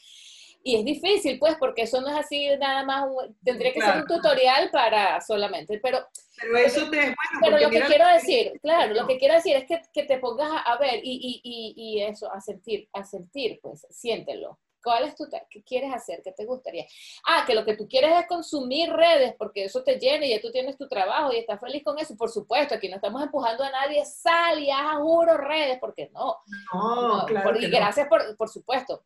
Y 0.68 0.78
es 0.78 0.84
difícil, 0.84 1.38
pues, 1.38 1.58
porque 1.60 1.84
eso 1.84 2.02
no 2.02 2.08
es 2.08 2.16
así 2.16 2.50
nada 2.58 2.84
más, 2.84 3.06
tendría 3.44 3.72
que 3.72 3.80
ser 3.80 3.98
un 3.98 4.08
tutorial 4.08 4.72
para 4.72 5.22
solamente, 5.22 5.80
pero... 5.80 6.00
Pero 6.42 6.58
eso 6.58 6.90
te 6.90 6.98
es 6.98 7.06
bueno. 7.06 7.40
Pero 7.40 7.60
lo 7.60 7.70
que 7.70 7.82
quiero 7.82 8.08
decir, 8.08 8.60
claro, 8.64 8.96
lo 8.96 9.06
que 9.06 9.20
quiero 9.20 9.36
decir 9.36 9.56
es 9.56 9.66
que, 9.66 9.80
que 9.94 10.04
te 10.06 10.18
pongas 10.18 10.50
a, 10.66 10.76
ver 10.78 11.02
y, 11.04 11.40
y, 11.44 11.74
y, 11.78 12.02
eso, 12.02 12.34
a 12.34 12.42
sentir, 12.42 12.90
a 12.94 13.04
sentir, 13.04 13.60
pues, 13.62 13.86
siéntelo. 13.92 14.58
¿Cuál 14.84 15.04
es 15.04 15.16
tu, 15.16 15.26
qué 15.52 15.64
quieres 15.64 15.94
hacer? 15.94 16.24
¿Qué 16.24 16.32
te 16.32 16.46
gustaría? 16.46 16.88
Ah, 17.28 17.44
que 17.46 17.54
lo 17.54 17.64
que 17.64 17.78
tú 17.78 17.88
quieres 17.88 18.20
es 18.20 18.26
consumir 18.26 18.92
redes 18.92 19.36
porque 19.38 19.66
eso 19.66 19.84
te 19.84 20.00
llena 20.00 20.26
y 20.26 20.32
ya 20.32 20.42
tú 20.42 20.52
tienes 20.52 20.78
tu 20.78 20.88
trabajo 20.88 21.32
y 21.32 21.38
estás 21.38 21.60
feliz 21.60 21.84
con 21.84 22.00
eso. 22.00 22.18
Por 22.18 22.32
supuesto, 22.32 22.74
aquí 22.74 22.90
no 22.90 22.96
estamos 22.96 23.22
empujando 23.22 23.64
a 23.64 23.70
nadie, 23.70 24.04
sal 24.04 24.64
y 24.64 24.72
haz, 24.72 24.98
juro, 24.98 25.38
redes, 25.38 25.78
porque 25.80 26.10
no. 26.12 26.38
No, 26.74 27.24
claro. 27.28 27.56
y 27.60 27.70
gracias 27.70 28.08
por, 28.08 28.36
por 28.36 28.50
supuesto. 28.50 29.04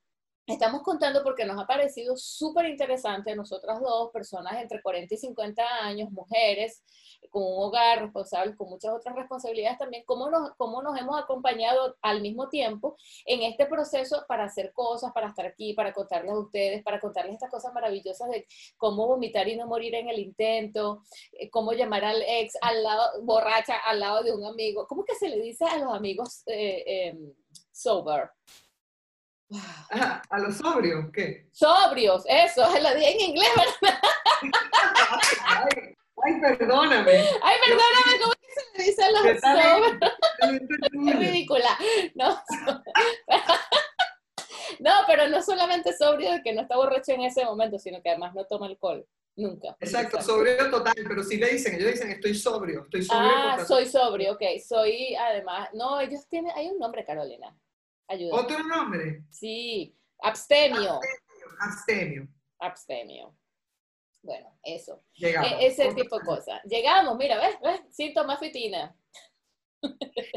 Estamos 0.49 0.81
contando 0.81 1.21
porque 1.21 1.45
nos 1.45 1.61
ha 1.61 1.67
parecido 1.67 2.17
súper 2.17 2.65
interesante 2.65 3.35
nosotras 3.35 3.79
dos, 3.81 4.09
personas 4.11 4.59
entre 4.59 4.81
40 4.81 5.13
y 5.13 5.17
50 5.17 5.63
años, 5.83 6.09
mujeres, 6.09 6.81
con 7.29 7.43
un 7.43 7.65
hogar 7.65 8.01
responsable, 8.01 8.55
con 8.55 8.67
muchas 8.67 8.91
otras 8.91 9.15
responsabilidades 9.15 9.77
también, 9.77 10.03
cómo 10.07 10.27
nos, 10.27 10.49
cómo 10.57 10.81
nos 10.81 10.99
hemos 10.99 11.21
acompañado 11.21 11.95
al 12.01 12.21
mismo 12.21 12.49
tiempo 12.49 12.97
en 13.27 13.43
este 13.43 13.67
proceso 13.67 14.25
para 14.27 14.45
hacer 14.45 14.73
cosas, 14.73 15.11
para 15.13 15.27
estar 15.27 15.45
aquí, 15.45 15.73
para 15.73 15.93
contarles 15.93 16.31
a 16.31 16.39
ustedes, 16.39 16.81
para 16.81 16.99
contarles 16.99 17.33
estas 17.33 17.51
cosas 17.51 17.71
maravillosas 17.71 18.27
de 18.31 18.47
cómo 18.75 19.05
vomitar 19.05 19.47
y 19.47 19.55
no 19.55 19.67
morir 19.67 19.93
en 19.93 20.09
el 20.09 20.17
intento, 20.17 21.03
eh, 21.33 21.51
cómo 21.51 21.73
llamar 21.73 22.05
al 22.05 22.23
ex 22.27 22.57
al 22.61 22.81
lado, 22.81 23.21
borracha 23.21 23.77
al 23.85 23.99
lado 23.99 24.23
de 24.23 24.33
un 24.33 24.43
amigo. 24.43 24.87
¿Cómo 24.87 25.05
que 25.05 25.13
se 25.13 25.29
le 25.29 25.39
dice 25.39 25.65
a 25.65 25.77
los 25.77 25.93
amigos 25.93 26.41
eh, 26.47 27.09
em, 27.09 27.33
sober? 27.71 28.31
¿A 30.29 30.39
los 30.39 30.57
sobrios? 30.57 31.05
¿Qué? 31.11 31.47
Sobrios, 31.51 32.23
eso, 32.27 32.61
lo 32.81 32.95
dije 32.95 33.11
en 33.11 33.19
inglés, 33.31 33.49
¿verdad? 33.81 33.99
ay, 36.23 36.39
perdóname. 36.41 37.11
Ay, 37.41 37.55
perdóname, 37.65 38.19
¿cómo 38.21 38.33
que 38.33 38.47
se 38.53 38.61
le 38.77 38.83
dice 38.83 39.03
a 39.03 39.11
los 39.11 39.21
sobrios? 39.21 39.97
Es 41.07 41.19
ridícula. 41.19 41.77
No. 42.15 42.29
no, 44.79 44.91
pero 45.07 45.27
no 45.27 45.41
solamente 45.41 45.97
sobrio 45.97 46.31
de 46.31 46.43
que 46.43 46.53
no 46.53 46.61
está 46.61 46.75
borracho 46.75 47.13
en 47.13 47.21
ese 47.21 47.43
momento, 47.45 47.79
sino 47.79 47.99
que 48.01 48.09
además 48.09 48.35
no 48.35 48.45
toma 48.45 48.67
alcohol. 48.67 49.07
Nunca. 49.35 49.75
Exacto, 49.79 50.21
sobrio 50.21 50.69
total, 50.69 50.93
pero 50.95 51.23
sí 51.23 51.37
le 51.37 51.47
dicen, 51.47 51.73
ellos 51.75 51.93
dicen, 51.93 52.11
estoy 52.11 52.35
sobrio, 52.35 52.83
estoy 52.83 53.03
sobrio. 53.03 53.31
Ah, 53.33 53.65
soy 53.65 53.85
sobrio, 53.85 54.33
ok. 54.33 54.41
Soy, 54.67 55.15
además, 55.15 55.69
no, 55.73 56.01
ellos 56.01 56.27
tienen, 56.27 56.51
hay 56.55 56.67
un 56.67 56.77
nombre, 56.77 57.05
Carolina. 57.05 57.57
Ayuda. 58.09 58.35
¿Otro 58.35 58.63
nombre? 58.63 59.23
Sí, 59.29 59.95
abstemio. 60.19 60.99
Abstemio. 61.59 62.27
Abstemio. 62.59 63.37
Bueno, 64.23 64.59
eso. 64.63 65.03
Llegamos. 65.13 65.51
E, 65.51 65.67
ese 65.67 65.93
tipo 65.93 66.19
de 66.19 66.25
cosas. 66.25 66.61
Llegamos, 66.63 67.15
mira, 67.17 67.37
¿ves? 67.37 67.55
¿ves? 67.63 67.81
Síntomas 67.95 68.39
fitina. 68.39 68.95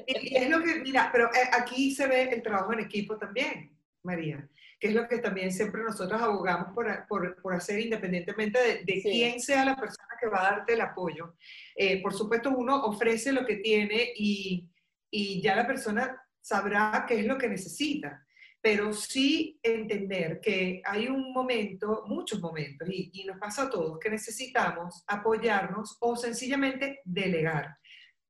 Y, 0.07 0.37
es 0.37 0.51
lo 0.51 0.62
que, 0.62 0.77
mira, 0.77 1.09
pero 1.11 1.27
eh, 1.29 1.49
aquí 1.53 1.95
se 1.95 2.07
ve 2.07 2.25
el 2.25 2.43
trabajo 2.43 2.75
en 2.75 2.81
equipo 2.81 3.16
también, 3.16 3.77
María, 4.03 4.49
que 4.79 4.89
es 4.89 4.95
lo 4.95 5.09
que 5.09 5.18
también 5.18 5.51
siempre 5.51 5.83
nosotros 5.83 6.20
abogamos 6.20 6.75
por, 6.75 7.07
por, 7.09 7.41
por 7.41 7.55
hacer 7.55 7.81
independientemente 7.81 8.59
de, 8.59 8.85
de 8.85 9.03
quién 9.03 9.41
sea 9.41 9.64
la 9.64 9.77
persona 9.77 10.09
que 10.20 10.29
va 10.29 10.41
a 10.41 10.51
darte 10.53 10.75
el 10.75 10.81
apoyo. 10.83 11.35
Eh, 11.75 12.03
por 12.03 12.12
supuesto, 12.12 12.51
uno 12.51 12.85
ofrece 12.85 13.33
lo 13.33 13.45
que 13.47 13.57
tiene 13.57 14.12
y, 14.14 14.70
y 15.11 15.41
ya 15.41 15.57
la 15.57 15.66
persona 15.66 16.22
sabrá 16.43 17.07
qué 17.09 17.20
es 17.20 17.26
lo 17.26 17.38
que 17.38 17.49
necesita 17.49 18.26
pero 18.62 18.93
sí 18.93 19.59
entender 19.61 20.40
que 20.40 20.80
hay 20.84 21.09
un 21.09 21.32
momento, 21.32 22.05
muchos 22.07 22.40
momentos, 22.40 22.88
y, 22.88 23.11
y, 23.12 23.24
nos 23.24 23.38
pasa 23.38 23.64
a 23.64 23.70
todos, 23.70 23.99
que 23.99 24.09
necesitamos 24.09 25.03
apoyarnos 25.09 25.99
o 26.01 26.14
sencillamente 26.14 27.01
delegar. 27.05 27.76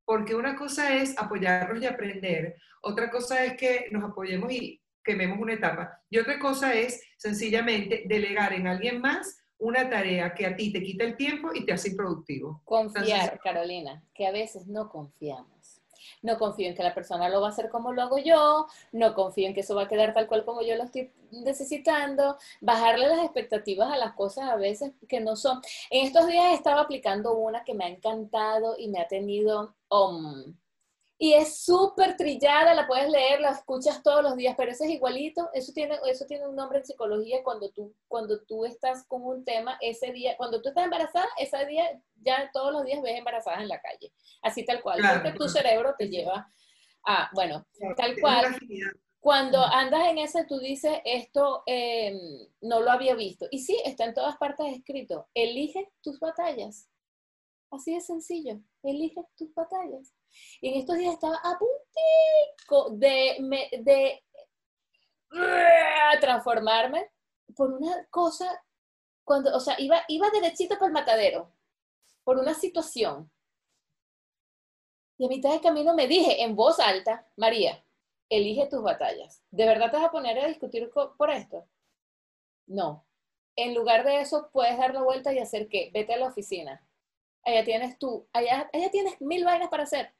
Porque 0.06 0.34
una 0.34 0.56
cosa 0.56 0.96
es 0.96 1.16
apoyarnos 1.18 1.82
y 1.82 1.86
aprender, 1.86 2.56
otra 2.80 3.10
cosa 3.10 3.44
es 3.44 3.58
que 3.58 3.88
nos 3.90 4.02
apoyemos 4.02 4.50
y 4.50 4.80
quememos 5.04 5.38
una 5.38 5.52
etapa, 5.52 6.00
y 6.08 6.18
otra 6.18 6.38
cosa 6.38 6.72
es 6.72 7.02
sencillamente 7.18 8.04
delegar 8.06 8.54
en 8.54 8.68
alguien 8.68 9.02
más 9.02 9.38
una 9.58 9.88
tarea 9.88 10.34
que 10.34 10.46
a 10.46 10.56
ti 10.56 10.72
te 10.72 10.82
quita 10.82 11.04
el 11.04 11.16
tiempo 11.16 11.50
y 11.54 11.64
te 11.66 11.72
hace 11.72 11.90
improductivo. 11.90 12.62
Confiar, 12.64 13.38
Carolina, 13.38 14.02
que 14.14 14.26
a 14.26 14.32
veces 14.32 14.66
no 14.66 14.88
confiamos 14.88 15.61
no 16.22 16.38
confío 16.38 16.68
en 16.68 16.74
que 16.74 16.82
la 16.82 16.94
persona 16.94 17.28
lo 17.28 17.40
va 17.40 17.48
a 17.48 17.50
hacer 17.50 17.68
como 17.68 17.92
lo 17.92 18.02
hago 18.02 18.18
yo, 18.18 18.66
no 18.92 19.14
confío 19.14 19.48
en 19.48 19.54
que 19.54 19.60
eso 19.60 19.74
va 19.74 19.82
a 19.82 19.88
quedar 19.88 20.14
tal 20.14 20.26
cual 20.26 20.44
como 20.44 20.62
yo 20.62 20.76
lo 20.76 20.84
estoy 20.84 21.10
necesitando, 21.30 22.36
bajarle 22.60 23.08
las 23.08 23.24
expectativas 23.24 23.92
a 23.92 23.96
las 23.96 24.12
cosas 24.14 24.50
a 24.50 24.56
veces 24.56 24.92
que 25.08 25.20
no 25.20 25.36
son. 25.36 25.60
En 25.90 26.06
estos 26.06 26.26
días 26.26 26.54
estaba 26.54 26.82
aplicando 26.82 27.34
una 27.34 27.64
que 27.64 27.74
me 27.74 27.84
ha 27.84 27.88
encantado 27.88 28.76
y 28.78 28.88
me 28.88 29.00
ha 29.00 29.08
tenido... 29.08 29.74
Um, 29.90 30.54
y 31.22 31.34
es 31.34 31.62
súper 31.62 32.16
trillada, 32.16 32.74
la 32.74 32.88
puedes 32.88 33.08
leer, 33.08 33.40
la 33.40 33.50
escuchas 33.50 34.02
todos 34.02 34.24
los 34.24 34.34
días, 34.34 34.56
pero 34.58 34.72
ese 34.72 34.86
es 34.86 34.90
igualito, 34.90 35.50
eso 35.54 35.72
tiene, 35.72 35.96
eso 36.10 36.26
tiene 36.26 36.48
un 36.48 36.56
nombre 36.56 36.80
en 36.80 36.84
psicología 36.84 37.44
cuando 37.44 37.70
tú, 37.70 37.94
cuando 38.08 38.40
tú 38.42 38.64
estás 38.64 39.06
con 39.06 39.22
un 39.22 39.44
tema, 39.44 39.78
ese 39.80 40.10
día, 40.10 40.36
cuando 40.36 40.60
tú 40.60 40.70
estás 40.70 40.82
embarazada, 40.82 41.28
ese 41.38 41.64
día 41.66 41.84
ya 42.16 42.50
todos 42.52 42.72
los 42.72 42.84
días 42.84 43.00
ves 43.02 43.16
embarazadas 43.16 43.60
en 43.60 43.68
la 43.68 43.80
calle, 43.80 44.12
así 44.42 44.64
tal 44.64 44.82
cual, 44.82 44.98
porque 45.14 45.38
tu 45.38 45.48
cerebro 45.48 45.94
te 45.96 46.08
lleva 46.08 46.52
a, 47.06 47.30
bueno, 47.34 47.64
tal 47.96 48.16
cual. 48.20 48.58
Cuando 49.20 49.64
andas 49.64 50.08
en 50.08 50.18
ese, 50.18 50.44
tú 50.46 50.58
dices, 50.58 50.98
esto 51.04 51.62
em, 51.66 52.18
no 52.62 52.80
lo 52.80 52.90
había 52.90 53.14
visto. 53.14 53.46
Y 53.52 53.60
sí, 53.60 53.80
está 53.84 54.06
en 54.06 54.14
todas 54.14 54.36
partes 54.38 54.76
escrito. 54.76 55.28
Elige 55.34 55.88
tus 56.02 56.18
batallas. 56.18 56.88
Así 57.70 57.94
de 57.94 58.00
sencillo. 58.00 58.58
Elige 58.82 59.22
tus 59.36 59.54
batallas. 59.54 60.12
Y 60.60 60.70
en 60.70 60.80
estos 60.80 60.96
días 60.96 61.14
estaba 61.14 61.36
a 61.36 61.58
puntico 61.58 62.90
de, 62.90 63.70
de 63.80 64.22
transformarme 66.20 67.10
por 67.56 67.72
una 67.72 68.06
cosa, 68.06 68.64
cuando, 69.24 69.54
o 69.54 69.60
sea, 69.60 69.76
iba, 69.78 70.02
iba 70.08 70.30
derechito 70.30 70.74
para 70.74 70.86
el 70.86 70.92
matadero, 70.92 71.52
por 72.24 72.38
una 72.38 72.54
situación. 72.54 73.30
Y 75.18 75.26
a 75.26 75.28
mitad 75.28 75.52
de 75.52 75.60
camino 75.60 75.94
me 75.94 76.06
dije 76.06 76.42
en 76.42 76.56
voz 76.56 76.80
alta, 76.80 77.28
María, 77.36 77.84
elige 78.28 78.66
tus 78.66 78.82
batallas. 78.82 79.42
¿De 79.50 79.66
verdad 79.66 79.90
te 79.90 79.96
vas 79.96 80.06
a 80.06 80.10
poner 80.10 80.38
a 80.38 80.48
discutir 80.48 80.90
por 80.90 81.30
esto? 81.30 81.68
No. 82.66 83.06
En 83.54 83.74
lugar 83.74 84.04
de 84.04 84.20
eso, 84.20 84.50
puedes 84.52 84.78
dar 84.78 84.94
la 84.94 85.02
vuelta 85.02 85.32
y 85.32 85.38
hacer 85.38 85.68
qué? 85.68 85.90
Vete 85.92 86.14
a 86.14 86.16
la 86.16 86.28
oficina. 86.28 86.86
Allá 87.44 87.64
tienes 87.64 87.98
tú, 87.98 88.26
allá, 88.32 88.70
allá 88.72 88.90
tienes 88.90 89.20
mil 89.20 89.44
vainas 89.44 89.68
para 89.68 89.82
hacer 89.82 90.14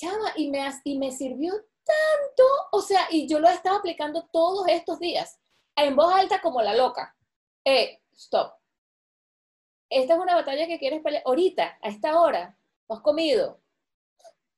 chama, 0.00 0.32
y 0.36 0.50
me, 0.50 0.68
y 0.84 0.98
me 0.98 1.12
sirvió 1.12 1.52
tanto, 1.84 2.44
o 2.72 2.80
sea, 2.80 3.06
y 3.10 3.28
yo 3.28 3.38
lo 3.38 3.48
he 3.48 3.54
estado 3.54 3.76
aplicando 3.76 4.28
todos 4.32 4.66
estos 4.68 4.98
días, 4.98 5.38
en 5.76 5.94
voz 5.96 6.14
alta 6.14 6.40
como 6.40 6.62
la 6.62 6.74
loca. 6.74 7.16
Eh, 7.64 8.00
stop. 8.12 8.54
Esta 9.88 10.14
es 10.14 10.20
una 10.20 10.34
batalla 10.34 10.66
que 10.66 10.78
quieres 10.78 11.02
pelear 11.02 11.22
ahorita, 11.26 11.78
a 11.82 11.88
esta 11.88 12.20
hora, 12.20 12.56
no 12.88 12.96
has 12.96 13.02
comido, 13.02 13.60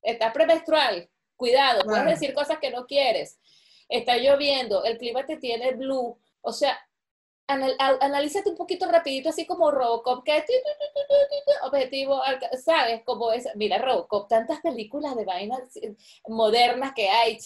estás 0.03 0.32
premenstrual, 0.32 1.09
cuidado, 1.36 1.84
puedes 1.84 2.05
decir 2.05 2.34
cosas 2.34 2.59
que 2.59 2.70
no 2.70 2.86
quieres, 2.86 3.38
está 3.88 4.16
lloviendo, 4.18 4.84
el 4.84 4.99
clima 4.99 5.24
te 5.24 5.38
tiene 5.38 5.72
blue, 5.72 6.18
o 6.43 6.53
sea, 6.53 6.78
analízate 8.01 8.51
un 8.51 8.57
poquito 8.57 8.91
rapidito, 8.91 9.29
así 9.29 9.47
como 9.47 9.71
Robocop, 9.71 10.25
que 10.25 10.45
objetivo, 11.63 12.21
¿sabes? 12.65 13.03
Como 13.05 13.33
es, 13.33 13.49
mira, 13.55 13.79
Robocop, 13.79 14.29
tantas 14.29 14.61
películas 14.61 15.17
de 15.17 15.25
vainas 15.25 15.61
modernas 16.27 16.93
que 16.95 17.09
hay. 17.09 17.39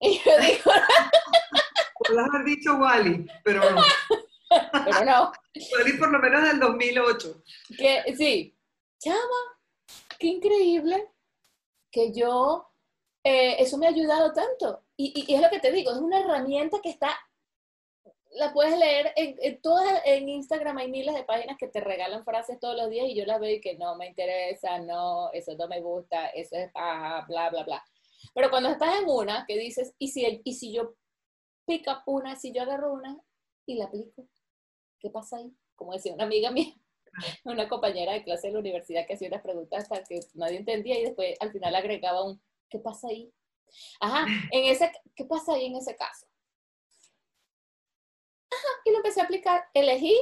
Y 0.00 0.18
yo 0.18 0.32
digo... 0.40 0.72
Puedes 1.98 2.28
haber 2.28 2.44
dicho 2.44 2.74
Wally, 2.74 3.26
pero 3.44 3.60
no. 3.70 3.82
pero 4.48 5.04
no. 5.04 5.32
Wally 5.78 5.92
por 5.98 6.10
lo 6.10 6.18
menos 6.18 6.42
del 6.42 6.58
2008. 6.58 7.42
Que, 7.78 8.14
sí. 8.16 8.58
Chama, 8.98 9.18
qué 10.18 10.26
increíble 10.26 11.08
que 11.90 12.12
yo... 12.12 12.68
Eh, 13.24 13.62
eso 13.62 13.78
me 13.78 13.86
ha 13.86 13.90
ayudado 13.90 14.32
tanto. 14.32 14.82
Y, 14.96 15.24
y 15.28 15.34
es 15.36 15.40
lo 15.40 15.48
que 15.48 15.60
te 15.60 15.70
digo, 15.70 15.92
es 15.92 15.98
una 15.98 16.18
herramienta 16.18 16.80
que 16.82 16.90
está 16.90 17.16
la 18.34 18.52
puedes 18.52 18.78
leer 18.78 19.12
en, 19.16 19.60
todas 19.60 20.00
en 20.04 20.28
Instagram 20.28 20.78
hay 20.78 20.90
miles 20.90 21.14
de 21.14 21.24
páginas 21.24 21.56
que 21.58 21.68
te 21.68 21.80
regalan 21.80 22.24
frases 22.24 22.58
todos 22.58 22.76
los 22.76 22.88
días 22.90 23.06
y 23.06 23.14
yo 23.14 23.26
las 23.26 23.40
veo 23.40 23.54
y 23.54 23.60
que 23.60 23.76
no 23.76 23.96
me 23.96 24.06
interesa, 24.06 24.78
no, 24.78 25.30
eso 25.32 25.54
no 25.56 25.68
me 25.68 25.80
gusta, 25.80 26.28
eso 26.28 26.56
es 26.56 26.72
bla, 26.72 27.50
bla, 27.50 27.64
bla. 27.64 27.84
Pero 28.34 28.50
cuando 28.50 28.70
estás 28.70 29.00
en 29.00 29.08
una 29.08 29.44
que 29.46 29.58
dices, 29.58 29.94
¿y 29.98 30.08
si, 30.08 30.40
y 30.44 30.54
si 30.54 30.72
yo 30.72 30.94
pick 31.66 31.86
up 31.88 32.02
una, 32.06 32.36
si 32.36 32.52
yo 32.52 32.62
agarro 32.62 32.92
una 32.92 33.18
y 33.66 33.74
la 33.74 33.86
aplico? 33.86 34.26
¿Qué 34.98 35.10
pasa 35.10 35.36
ahí? 35.36 35.52
Como 35.74 35.92
decía 35.92 36.14
una 36.14 36.24
amiga 36.24 36.50
mía, 36.50 36.74
una 37.44 37.68
compañera 37.68 38.12
de 38.12 38.24
clase 38.24 38.46
de 38.46 38.54
la 38.54 38.60
universidad 38.60 39.06
que 39.06 39.14
hacía 39.14 39.28
unas 39.28 39.42
preguntas 39.42 39.82
hasta 39.82 40.04
que 40.04 40.20
nadie 40.34 40.58
entendía 40.58 40.98
y 40.98 41.04
después 41.04 41.36
al 41.40 41.52
final 41.52 41.74
agregaba 41.74 42.24
un, 42.24 42.40
¿qué 42.70 42.78
pasa 42.78 43.08
ahí? 43.08 43.32
Ajá, 44.00 44.26
en 44.50 44.64
ese, 44.64 44.90
¿qué 45.14 45.24
pasa 45.24 45.54
ahí 45.54 45.66
en 45.66 45.76
ese 45.76 45.96
caso? 45.96 46.26
Y 48.84 48.90
lo 48.90 48.98
empecé 48.98 49.20
a 49.20 49.24
aplicar. 49.24 49.64
Elegí 49.74 50.16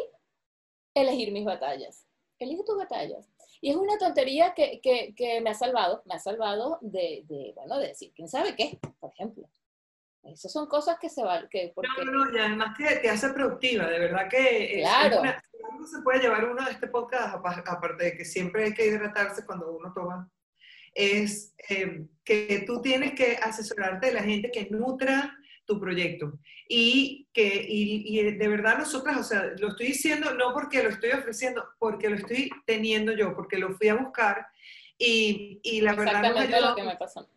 elegir 0.94 1.32
mis 1.32 1.44
batallas. 1.44 2.06
Elige 2.38 2.64
tus 2.64 2.76
batallas. 2.76 3.28
Y 3.60 3.70
es 3.70 3.76
una 3.76 3.98
tontería 3.98 4.54
que, 4.54 4.80
que, 4.80 5.14
que 5.14 5.40
me 5.40 5.50
ha 5.50 5.54
salvado, 5.54 6.02
me 6.06 6.14
ha 6.14 6.18
salvado 6.18 6.78
de, 6.80 7.24
de, 7.28 7.52
bueno, 7.54 7.78
de 7.78 7.88
decir, 7.88 8.12
quién 8.14 8.28
sabe 8.28 8.56
qué, 8.56 8.78
por 8.98 9.12
ejemplo. 9.12 9.48
Esas 10.22 10.52
son 10.52 10.66
cosas 10.66 10.98
que 10.98 11.08
se 11.08 11.22
van. 11.22 11.48
Que 11.48 11.72
porque... 11.74 11.88
No, 12.04 12.24
no, 12.24 12.36
y 12.36 12.38
además 12.38 12.76
te, 12.76 12.96
te 12.96 13.10
hace 13.10 13.30
productiva, 13.30 13.86
de 13.86 13.98
verdad 13.98 14.28
que. 14.28 14.78
Claro. 14.80 15.24
Es 15.24 15.34
se 15.90 16.02
puede 16.02 16.20
llevar 16.20 16.44
uno 16.44 16.64
de 16.64 16.72
este 16.72 16.88
podcast, 16.88 17.34
aparte 17.34 18.04
de 18.04 18.16
que 18.16 18.24
siempre 18.24 18.64
hay 18.64 18.74
que 18.74 18.86
hidratarse 18.86 19.46
cuando 19.46 19.72
uno 19.72 19.92
toma, 19.94 20.30
es 20.94 21.54
eh, 21.68 22.06
que 22.24 22.64
tú 22.66 22.80
tienes 22.82 23.14
que 23.14 23.36
asesorarte 23.36 24.08
de 24.08 24.12
la 24.14 24.22
gente 24.22 24.50
que 24.50 24.68
nutra 24.70 25.36
tu 25.70 25.80
proyecto. 25.80 26.38
Y 26.68 27.28
que 27.32 27.64
y, 27.68 28.22
de 28.22 28.48
verdad 28.48 28.78
nosotras, 28.78 29.16
o 29.18 29.22
sea, 29.22 29.52
lo 29.58 29.68
estoy 29.68 29.88
diciendo 29.88 30.34
no 30.34 30.52
porque 30.52 30.82
lo 30.82 30.90
estoy 30.90 31.10
ofreciendo, 31.10 31.64
porque 31.78 32.10
lo 32.10 32.16
estoy 32.16 32.50
teniendo 32.66 33.12
yo, 33.12 33.34
porque 33.34 33.58
lo 33.58 33.72
fui 33.76 33.88
a 33.88 33.94
buscar 33.94 34.46
y, 34.98 35.60
y 35.62 35.80
la 35.80 35.94
verdad... 35.94 36.24
Exactamente 36.24 36.60
lo 36.60 36.74
que 36.74 36.82
me 36.82 36.96
pasó. 36.96 37.28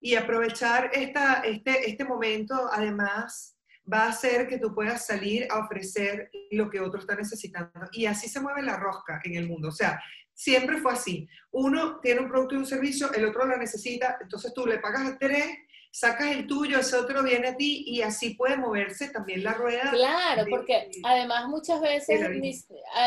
Y 0.00 0.16
aprovechar 0.16 0.90
esta, 0.92 1.40
este, 1.40 1.88
este 1.88 2.04
momento, 2.04 2.68
además, 2.70 3.56
va 3.90 4.04
a 4.04 4.08
hacer 4.10 4.46
que 4.48 4.58
tú 4.58 4.74
puedas 4.74 5.06
salir 5.06 5.46
a 5.50 5.60
ofrecer 5.60 6.30
lo 6.50 6.68
que 6.68 6.80
otro 6.80 7.00
está 7.00 7.16
necesitando. 7.16 7.88
Y 7.92 8.04
así 8.04 8.28
se 8.28 8.40
mueve 8.40 8.62
la 8.62 8.76
rosca 8.76 9.22
en 9.24 9.36
el 9.36 9.48
mundo. 9.48 9.68
O 9.68 9.72
sea, 9.72 9.98
siempre 10.34 10.76
fue 10.76 10.92
así. 10.92 11.26
Uno 11.52 12.00
tiene 12.00 12.20
un 12.20 12.28
producto 12.28 12.54
y 12.54 12.58
un 12.58 12.66
servicio, 12.66 13.10
el 13.14 13.24
otro 13.24 13.46
lo 13.46 13.56
necesita, 13.56 14.18
entonces 14.20 14.52
tú 14.52 14.66
le 14.66 14.78
pagas 14.78 15.06
a 15.06 15.18
tres 15.18 15.46
sacas 15.94 16.32
el 16.32 16.48
tuyo, 16.48 16.80
ese 16.80 16.96
otro 16.96 17.22
viene 17.22 17.46
a 17.46 17.56
ti 17.56 17.84
y 17.86 18.02
así 18.02 18.30
puede 18.30 18.56
moverse 18.56 19.10
también 19.10 19.44
la 19.44 19.54
rueda. 19.54 19.92
Claro, 19.92 20.44
porque 20.50 20.90
además 21.04 21.46
muchas 21.46 21.80
veces, 21.80 22.20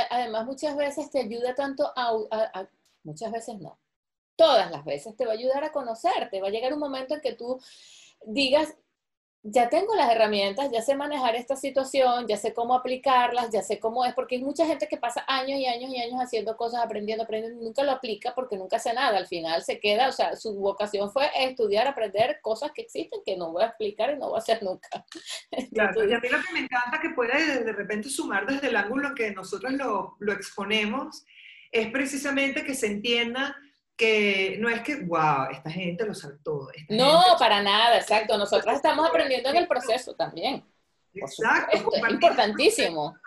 además 0.09 0.45
muchas 0.45 0.77
veces 0.77 1.11
te 1.11 1.19
ayuda 1.19 1.53
tanto 1.53 1.91
a, 1.93 2.65
muchas 3.03 3.33
veces 3.33 3.59
no, 3.59 3.77
todas 4.37 4.71
las 4.71 4.85
veces 4.85 5.17
te 5.17 5.25
va 5.25 5.33
a 5.33 5.35
ayudar 5.35 5.65
a 5.65 5.73
conocerte, 5.73 6.39
va 6.39 6.47
a 6.47 6.51
llegar 6.51 6.73
un 6.73 6.79
momento 6.79 7.15
en 7.15 7.19
que 7.19 7.33
tú 7.33 7.59
digas, 8.25 8.73
ya 9.43 9.69
tengo 9.69 9.95
las 9.95 10.11
herramientas, 10.11 10.69
ya 10.71 10.81
sé 10.81 10.95
manejar 10.95 11.35
esta 11.35 11.55
situación, 11.55 12.27
ya 12.27 12.37
sé 12.37 12.53
cómo 12.53 12.73
aplicarlas, 12.73 13.49
ya 13.51 13.61
sé 13.61 13.79
cómo 13.79 14.03
es, 14.05 14.13
porque 14.13 14.35
hay 14.35 14.43
mucha 14.43 14.65
gente 14.65 14.87
que 14.87 14.97
pasa 14.97 15.23
años 15.27 15.59
y 15.59 15.65
años 15.65 15.89
y 15.91 16.01
años 16.01 16.19
haciendo 16.19 16.57
cosas, 16.57 16.83
aprendiendo, 16.83 17.23
aprendiendo, 17.23 17.61
y 17.61 17.65
nunca 17.65 17.83
lo 17.83 17.91
aplica 17.91 18.33
porque 18.35 18.57
nunca 18.57 18.77
hace 18.77 18.93
nada. 18.93 19.17
Al 19.17 19.27
final 19.27 19.63
se 19.63 19.79
queda, 19.79 20.09
o 20.09 20.11
sea, 20.11 20.35
su 20.35 20.53
vocación 20.55 21.11
fue 21.11 21.29
estudiar, 21.35 21.87
aprender 21.87 22.39
cosas 22.41 22.71
que 22.73 22.81
existen 22.81 23.21
que 23.25 23.37
no 23.37 23.51
voy 23.51 23.63
a 23.63 23.67
explicar 23.67 24.11
y 24.11 24.17
no 24.17 24.29
voy 24.29 24.37
a 24.37 24.39
hacer 24.39 24.61
nunca. 24.63 25.05
Claro, 25.73 26.09
y 26.09 26.13
a 26.13 26.19
mí 26.19 26.29
lo 26.29 26.41
que 26.41 26.53
me 26.53 26.59
encanta 26.59 26.99
que 26.99 27.09
puede 27.11 27.63
de 27.63 27.71
repente 27.71 28.09
sumar 28.09 28.47
desde 28.47 28.67
el 28.67 28.75
ángulo 28.75 29.09
en 29.09 29.15
que 29.15 29.31
nosotros 29.31 29.71
lo, 29.73 30.15
lo 30.19 30.33
exponemos 30.33 31.25
es 31.71 31.91
precisamente 31.91 32.63
que 32.63 32.73
se 32.73 32.87
entienda 32.87 33.55
que 33.97 34.57
no 34.59 34.69
es 34.69 34.81
que, 34.81 34.97
wow, 34.97 35.49
esta 35.51 35.71
gente 35.71 36.05
lo 36.05 36.13
sabe 36.13 36.35
todo. 36.43 36.69
No, 36.89 37.23
para 37.39 37.61
nada, 37.61 37.97
exacto. 37.97 38.37
Nosotros 38.37 38.75
estamos 38.75 39.07
aprendiendo 39.09 39.49
en 39.49 39.57
el 39.57 39.67
proceso 39.67 40.13
también. 40.13 40.63
Exacto. 41.13 41.91
Es 41.93 42.11
importantísimo. 42.11 43.17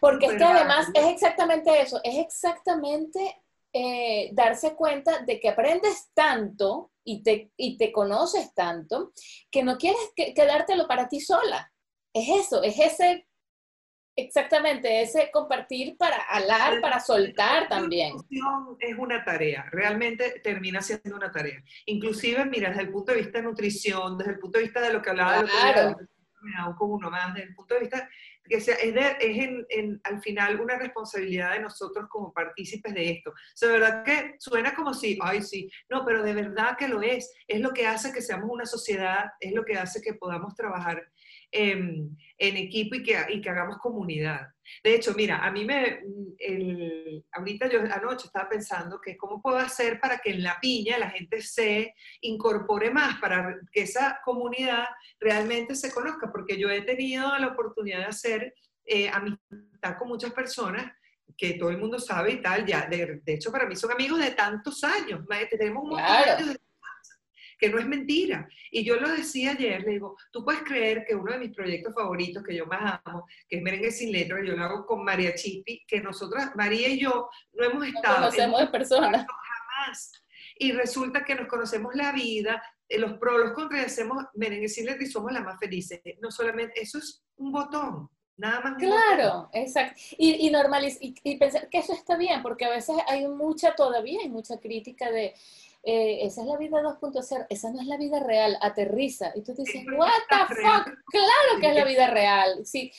Porque 0.00 0.26
es 0.26 0.34
que 0.34 0.44
además 0.44 0.88
es 0.92 1.06
exactamente 1.06 1.80
eso, 1.80 2.00
es 2.04 2.18
exactamente 2.18 3.42
eh, 3.72 4.30
darse 4.32 4.74
cuenta 4.74 5.20
de 5.20 5.40
que 5.40 5.48
aprendes 5.48 6.10
tanto 6.12 6.90
y 7.02 7.22
te, 7.22 7.50
y 7.56 7.76
te 7.76 7.90
conoces 7.92 8.52
tanto 8.54 9.12
que 9.50 9.62
no 9.62 9.78
quieres 9.78 10.12
quedártelo 10.14 10.86
para 10.86 11.08
ti 11.08 11.20
sola. 11.20 11.72
Es 12.12 12.46
eso, 12.46 12.62
es 12.62 12.78
ese 12.78 13.26
Exactamente, 14.16 15.02
ese 15.02 15.30
compartir 15.32 15.96
para 15.96 16.16
alar, 16.16 16.80
para 16.80 17.00
soltar 17.00 17.68
también. 17.68 18.14
Es 18.78 18.96
una 18.96 19.24
tarea, 19.24 19.66
realmente 19.72 20.40
termina 20.42 20.80
siendo 20.80 21.16
una 21.16 21.32
tarea. 21.32 21.62
Inclusive, 21.86 22.44
mira, 22.44 22.68
desde 22.68 22.82
el 22.82 22.90
punto 22.90 23.12
de 23.12 23.18
vista 23.18 23.38
de 23.38 23.44
nutrición, 23.44 24.16
desde 24.16 24.32
el 24.32 24.38
punto 24.38 24.58
de 24.58 24.64
vista 24.64 24.80
de 24.80 24.92
lo 24.92 25.02
que 25.02 25.10
hablaba 25.10 25.42
claro. 25.42 25.88
de 25.90 26.06
con 26.78 26.90
uno 26.90 27.10
más, 27.10 27.34
desde 27.34 27.48
el 27.48 27.54
punto 27.54 27.74
de 27.74 27.80
vista 27.80 28.08
que 28.44 28.60
sea, 28.60 28.74
es, 28.74 28.94
es 28.94 29.64
en, 29.70 30.00
al 30.04 30.20
final 30.20 30.60
una 30.60 30.76
responsabilidad 30.76 31.52
de 31.52 31.60
nosotros 31.60 32.06
como 32.10 32.32
partícipes 32.32 32.92
de 32.92 33.10
esto. 33.10 33.30
O 33.30 33.34
sea, 33.54 33.68
de 33.68 33.78
verdad 33.78 34.04
que 34.04 34.34
suena 34.38 34.74
como 34.74 34.92
si, 34.92 35.18
ay, 35.22 35.42
sí, 35.42 35.70
no, 35.88 36.04
pero 36.04 36.22
de 36.22 36.34
verdad 36.34 36.76
que 36.76 36.88
lo 36.88 37.00
es. 37.00 37.32
Es 37.48 37.60
lo 37.60 37.72
que 37.72 37.86
hace 37.86 38.12
que 38.12 38.20
seamos 38.20 38.50
una 38.50 38.66
sociedad, 38.66 39.30
es 39.40 39.52
lo 39.52 39.64
que 39.64 39.78
hace 39.78 40.00
que 40.00 40.14
podamos 40.14 40.54
trabajar 40.54 41.02
en, 41.54 42.16
equipo 42.38 42.96
y 42.96 43.02
que, 43.02 43.16
y 43.30 43.40
que, 43.40 43.48
hagamos 43.48 43.78
comunidad. 43.78 44.48
De 44.82 44.94
hecho, 44.94 45.14
mira, 45.14 45.38
a 45.38 45.50
mí 45.50 45.64
me, 45.64 46.00
el, 46.38 47.24
ahorita 47.32 47.68
yo 47.68 47.80
anoche 47.80 48.26
estaba 48.26 48.48
pensando 48.48 49.00
que 49.00 49.16
cómo 49.16 49.40
puedo 49.40 49.56
hacer 49.56 50.00
para 50.00 50.18
que 50.18 50.30
en 50.30 50.42
la 50.42 50.58
piña 50.60 50.98
la 50.98 51.10
gente 51.10 51.40
se 51.40 51.94
incorpore 52.20 52.90
más, 52.90 53.18
para 53.20 53.56
que 53.72 53.82
esa 53.82 54.20
comunidad 54.24 54.84
realmente 55.20 55.74
se 55.74 55.92
conozca, 55.92 56.30
porque 56.30 56.58
yo 56.58 56.68
he 56.68 56.82
tenido 56.82 57.36
la 57.38 57.48
oportunidad 57.48 58.00
de 58.00 58.04
hacer 58.06 58.54
eh, 58.84 59.08
amistad 59.08 59.96
con 59.98 60.08
muchas 60.08 60.32
personas 60.32 60.92
que 61.36 61.54
todo 61.54 61.70
el 61.70 61.78
mundo 61.78 61.98
sabe 61.98 62.32
y 62.32 62.42
tal, 62.42 62.66
ya, 62.66 62.86
de, 62.86 63.22
hecho 63.26 63.50
para 63.50 63.66
mí 63.66 63.74
son 63.76 63.90
amigos 63.90 64.20
de 64.20 64.32
tantos 64.32 64.84
años, 64.84 65.20
tenemos 65.50 65.82
un 65.82 65.90
montón 65.90 66.06
de 66.06 66.30
años 66.30 66.56
que 67.64 67.70
no 67.70 67.78
es 67.78 67.86
mentira. 67.86 68.46
Y 68.70 68.84
yo 68.84 68.96
lo 68.96 69.08
decía 69.08 69.52
ayer, 69.52 69.80
le 69.82 69.92
digo, 69.92 70.18
tú 70.30 70.44
puedes 70.44 70.62
creer 70.64 71.02
que 71.06 71.14
uno 71.14 71.32
de 71.32 71.38
mis 71.38 71.54
proyectos 71.54 71.94
favoritos, 71.94 72.44
que 72.44 72.54
yo 72.54 72.66
más 72.66 73.00
amo, 73.06 73.24
que 73.48 73.56
es 73.56 73.62
Merengue 73.62 73.90
sin 73.90 74.12
letra, 74.12 74.38
yo 74.44 74.54
lo 74.54 74.64
hago 74.64 74.84
con 74.84 75.02
María 75.02 75.34
Chipi, 75.34 75.82
que 75.86 76.02
nosotras, 76.02 76.50
María 76.56 76.88
y 76.88 77.00
yo, 77.00 77.30
no 77.54 77.64
hemos 77.64 77.86
estado... 77.86 78.16
No 78.16 78.20
conocemos 78.26 78.60
de 78.60 78.66
personas. 78.66 79.26
Jamás. 79.26 80.12
Y 80.58 80.72
resulta 80.72 81.24
que 81.24 81.34
nos 81.34 81.48
conocemos 81.48 81.94
la 81.94 82.12
vida, 82.12 82.62
eh, 82.86 82.98
los 82.98 83.14
pros, 83.14 83.40
los 83.40 83.52
contras, 83.52 83.86
hacemos 83.86 84.22
Merengue 84.34 84.68
sin 84.68 84.84
letra 84.84 85.02
y 85.02 85.06
somos 85.06 85.32
las 85.32 85.42
más 85.42 85.58
felices. 85.58 86.02
No 86.20 86.30
solamente, 86.30 86.82
eso 86.82 86.98
es 86.98 87.24
un 87.36 87.50
botón. 87.50 88.10
Nada 88.36 88.60
más. 88.60 88.74
Claro, 88.78 89.48
exacto. 89.52 90.00
Y, 90.18 90.48
y, 90.48 90.52
y, 91.00 91.14
y 91.22 91.36
pensar 91.38 91.68
que 91.68 91.78
eso 91.78 91.92
está 91.92 92.16
bien, 92.16 92.42
porque 92.42 92.64
a 92.64 92.70
veces 92.70 92.96
hay 93.06 93.28
mucha, 93.28 93.76
todavía 93.76 94.20
hay 94.22 94.28
mucha 94.28 94.58
crítica 94.58 95.08
de, 95.10 95.34
eh, 95.84 96.18
esa 96.22 96.42
es 96.42 96.46
la 96.46 96.56
vida 96.56 96.80
2.0, 96.80 97.46
esa 97.48 97.70
no 97.70 97.80
es 97.80 97.86
la 97.86 97.96
vida 97.96 98.20
real, 98.20 98.56
aterriza. 98.60 99.32
Y 99.34 99.42
tú 99.42 99.54
te 99.54 99.62
dices, 99.62 99.84
what 99.96 100.08
the 100.30 100.54
fuck, 100.54 100.84
claro 101.10 101.60
que 101.60 101.68
es 101.68 101.74
la 101.74 101.84
vida 101.84 102.06
real. 102.08 102.64
Sí, 102.64 102.90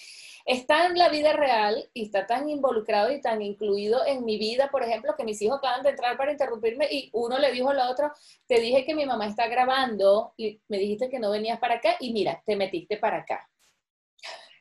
está 0.46 0.86
en 0.86 0.98
la 0.98 1.10
vida 1.10 1.34
real 1.34 1.90
y 1.94 2.06
está 2.06 2.28
tan 2.28 2.48
involucrado 2.48 3.12
y 3.12 3.20
tan 3.20 3.42
incluido 3.42 4.06
en 4.06 4.24
mi 4.24 4.38
vida, 4.38 4.70
por 4.70 4.84
ejemplo, 4.84 5.16
que 5.18 5.24
mis 5.24 5.42
hijos 5.42 5.58
acaban 5.58 5.82
de 5.82 5.90
entrar 5.90 6.16
para 6.16 6.32
interrumpirme 6.32 6.88
y 6.92 7.10
uno 7.14 7.40
le 7.40 7.52
dijo 7.52 7.72
al 7.72 7.80
otro, 7.80 8.12
te 8.48 8.60
dije 8.60 8.86
que 8.86 8.94
mi 8.94 9.06
mamá 9.06 9.28
está 9.28 9.48
grabando 9.48 10.34
y 10.38 10.62
me 10.68 10.78
dijiste 10.78 11.10
que 11.10 11.20
no 11.20 11.32
venías 11.32 11.60
para 11.60 11.76
acá 11.76 11.98
y 12.00 12.14
mira, 12.14 12.42
te 12.46 12.56
metiste 12.56 12.98
para 12.98 13.18
acá. 13.18 13.50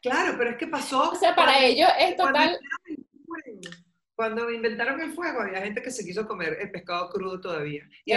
Claro, 0.01 0.35
pero 0.37 0.51
es 0.51 0.57
que 0.57 0.67
pasó. 0.67 1.11
O 1.11 1.15
sea, 1.15 1.35
para 1.35 1.65
ellos 1.65 1.89
es 1.99 2.17
total. 2.17 2.59
Cuando 4.15 4.51
inventaron 4.51 5.01
el 5.01 5.13
fuego, 5.13 5.41
había 5.41 5.61
gente 5.61 5.83
que 5.83 5.91
se 5.91 6.05
quiso 6.05 6.27
comer 6.27 6.57
el 6.61 6.71
pescado 6.71 7.11
crudo 7.11 7.41
todavía. 7.41 7.89
Y 8.05 8.13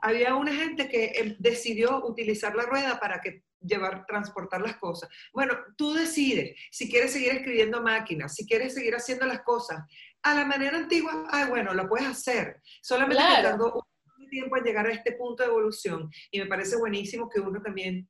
había, 0.00 0.34
una 0.34 0.52
gente 0.52 0.88
que 0.88 1.12
em, 1.14 1.36
decidió 1.38 2.04
utilizar 2.04 2.54
la 2.54 2.64
rueda 2.64 2.98
para 2.98 3.20
que 3.20 3.42
llevar, 3.60 4.04
transportar 4.06 4.60
las 4.60 4.76
cosas. 4.76 5.08
Bueno, 5.32 5.54
tú 5.76 5.94
decides 5.94 6.58
si 6.70 6.90
quieres 6.90 7.12
seguir 7.12 7.32
escribiendo 7.32 7.82
máquinas, 7.82 8.34
si 8.34 8.46
quieres 8.46 8.74
seguir 8.74 8.94
haciendo 8.94 9.26
las 9.26 9.42
cosas 9.42 9.82
a 10.22 10.34
la 10.34 10.44
manera 10.44 10.76
antigua, 10.76 11.26
ah, 11.30 11.46
bueno, 11.48 11.74
lo 11.74 11.88
puedes 11.88 12.06
hacer. 12.06 12.60
Solamente 12.82 13.22
claro. 13.22 13.84
un 14.18 14.28
tiempo 14.30 14.56
en 14.56 14.64
llegar 14.64 14.86
a 14.86 14.92
este 14.92 15.12
punto 15.12 15.42
de 15.42 15.50
evolución. 15.50 16.10
Y 16.30 16.40
me 16.40 16.46
parece 16.46 16.76
buenísimo 16.76 17.28
que 17.28 17.40
uno 17.40 17.60
también 17.60 18.08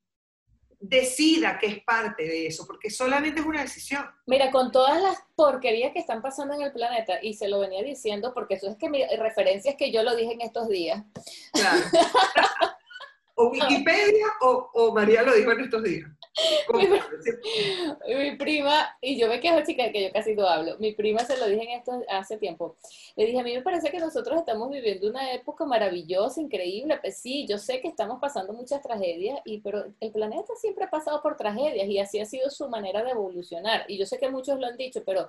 decida 0.87 1.57
que 1.57 1.67
es 1.67 1.83
parte 1.83 2.23
de 2.23 2.47
eso, 2.47 2.65
porque 2.67 2.89
solamente 2.89 3.39
es 3.39 3.45
una 3.45 3.61
decisión. 3.61 4.05
Mira, 4.25 4.51
con 4.51 4.71
todas 4.71 5.01
las 5.01 5.17
porquerías 5.35 5.91
que 5.93 5.99
están 5.99 6.21
pasando 6.21 6.53
en 6.53 6.61
el 6.61 6.71
planeta, 6.71 7.19
y 7.21 7.33
se 7.33 7.47
lo 7.47 7.59
venía 7.59 7.83
diciendo, 7.83 8.33
porque 8.33 8.55
eso 8.55 8.69
es 8.69 8.77
que 8.77 8.89
mi 8.89 9.05
referencia 9.17 9.77
que 9.77 9.91
yo 9.91 10.03
lo 10.03 10.15
dije 10.15 10.33
en 10.33 10.41
estos 10.41 10.69
días. 10.69 11.03
Claro. 11.53 11.81
o 13.35 13.49
Wikipedia 13.49 14.27
o, 14.41 14.69
o 14.73 14.93
María 14.93 15.23
lo 15.23 15.35
dijo 15.35 15.51
en 15.51 15.59
estos 15.61 15.83
días. 15.83 16.09
mi, 18.07 18.35
prima, 18.35 18.97
y 19.01 19.17
yo 19.17 19.27
me 19.27 19.39
quejo, 19.39 19.61
chica, 19.65 19.91
que 19.91 20.03
yo 20.03 20.11
casi 20.11 20.35
no 20.35 20.47
hablo. 20.47 20.77
Mi 20.79 20.93
prima 20.93 21.19
se 21.21 21.37
lo 21.37 21.47
dije 21.47 21.63
en 21.63 21.79
esto 21.79 22.03
hace 22.09 22.37
tiempo. 22.37 22.75
Le 23.15 23.25
dije, 23.25 23.39
a 23.39 23.43
mí 23.43 23.53
me 23.53 23.61
parece 23.61 23.89
que 23.89 23.99
nosotros 23.99 24.39
estamos 24.39 24.69
viviendo 24.69 25.09
una 25.09 25.33
época 25.33 25.65
maravillosa, 25.65 26.41
increíble. 26.41 26.97
Pues 27.01 27.17
sí, 27.17 27.45
yo 27.47 27.57
sé 27.57 27.79
que 27.79 27.87
estamos 27.87 28.19
pasando 28.19 28.51
muchas 28.53 28.81
tragedias, 28.81 29.39
y, 29.45 29.59
pero 29.59 29.85
el 29.99 30.11
planeta 30.11 30.53
siempre 30.57 30.85
ha 30.85 30.89
pasado 30.89 31.21
por 31.21 31.37
tragedias 31.37 31.87
y 31.87 31.99
así 31.99 32.19
ha 32.19 32.25
sido 32.25 32.49
su 32.49 32.67
manera 32.67 33.03
de 33.03 33.11
evolucionar. 33.11 33.85
Y 33.87 33.97
yo 33.97 34.05
sé 34.05 34.17
que 34.17 34.29
muchos 34.29 34.59
lo 34.59 34.67
han 34.67 34.77
dicho, 34.77 35.03
pero 35.05 35.27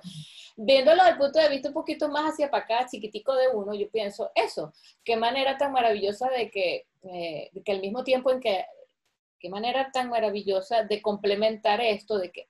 viéndolo 0.57 1.03
desde 1.03 1.11
el 1.11 1.17
punto 1.17 1.39
de 1.39 1.49
vista 1.49 1.69
un 1.69 1.73
poquito 1.73 2.09
más 2.09 2.33
hacia 2.33 2.51
para 2.51 2.65
acá, 2.65 2.87
chiquitico 2.89 3.33
de 3.35 3.47
uno, 3.53 3.73
yo 3.73 3.89
pienso, 3.89 4.31
eso, 4.35 4.73
qué 5.03 5.15
manera 5.15 5.57
tan 5.57 5.71
maravillosa 5.71 6.29
de 6.29 6.51
que, 6.51 6.85
eh, 7.03 7.51
que 7.63 7.71
al 7.71 7.81
mismo 7.81 8.03
tiempo 8.03 8.31
en 8.31 8.39
que 8.39 8.65
qué 9.39 9.49
manera 9.49 9.91
tan 9.91 10.09
maravillosa 10.09 10.83
de 10.83 11.01
complementar 11.01 11.81
esto, 11.81 12.17
de 12.17 12.31
que 12.31 12.47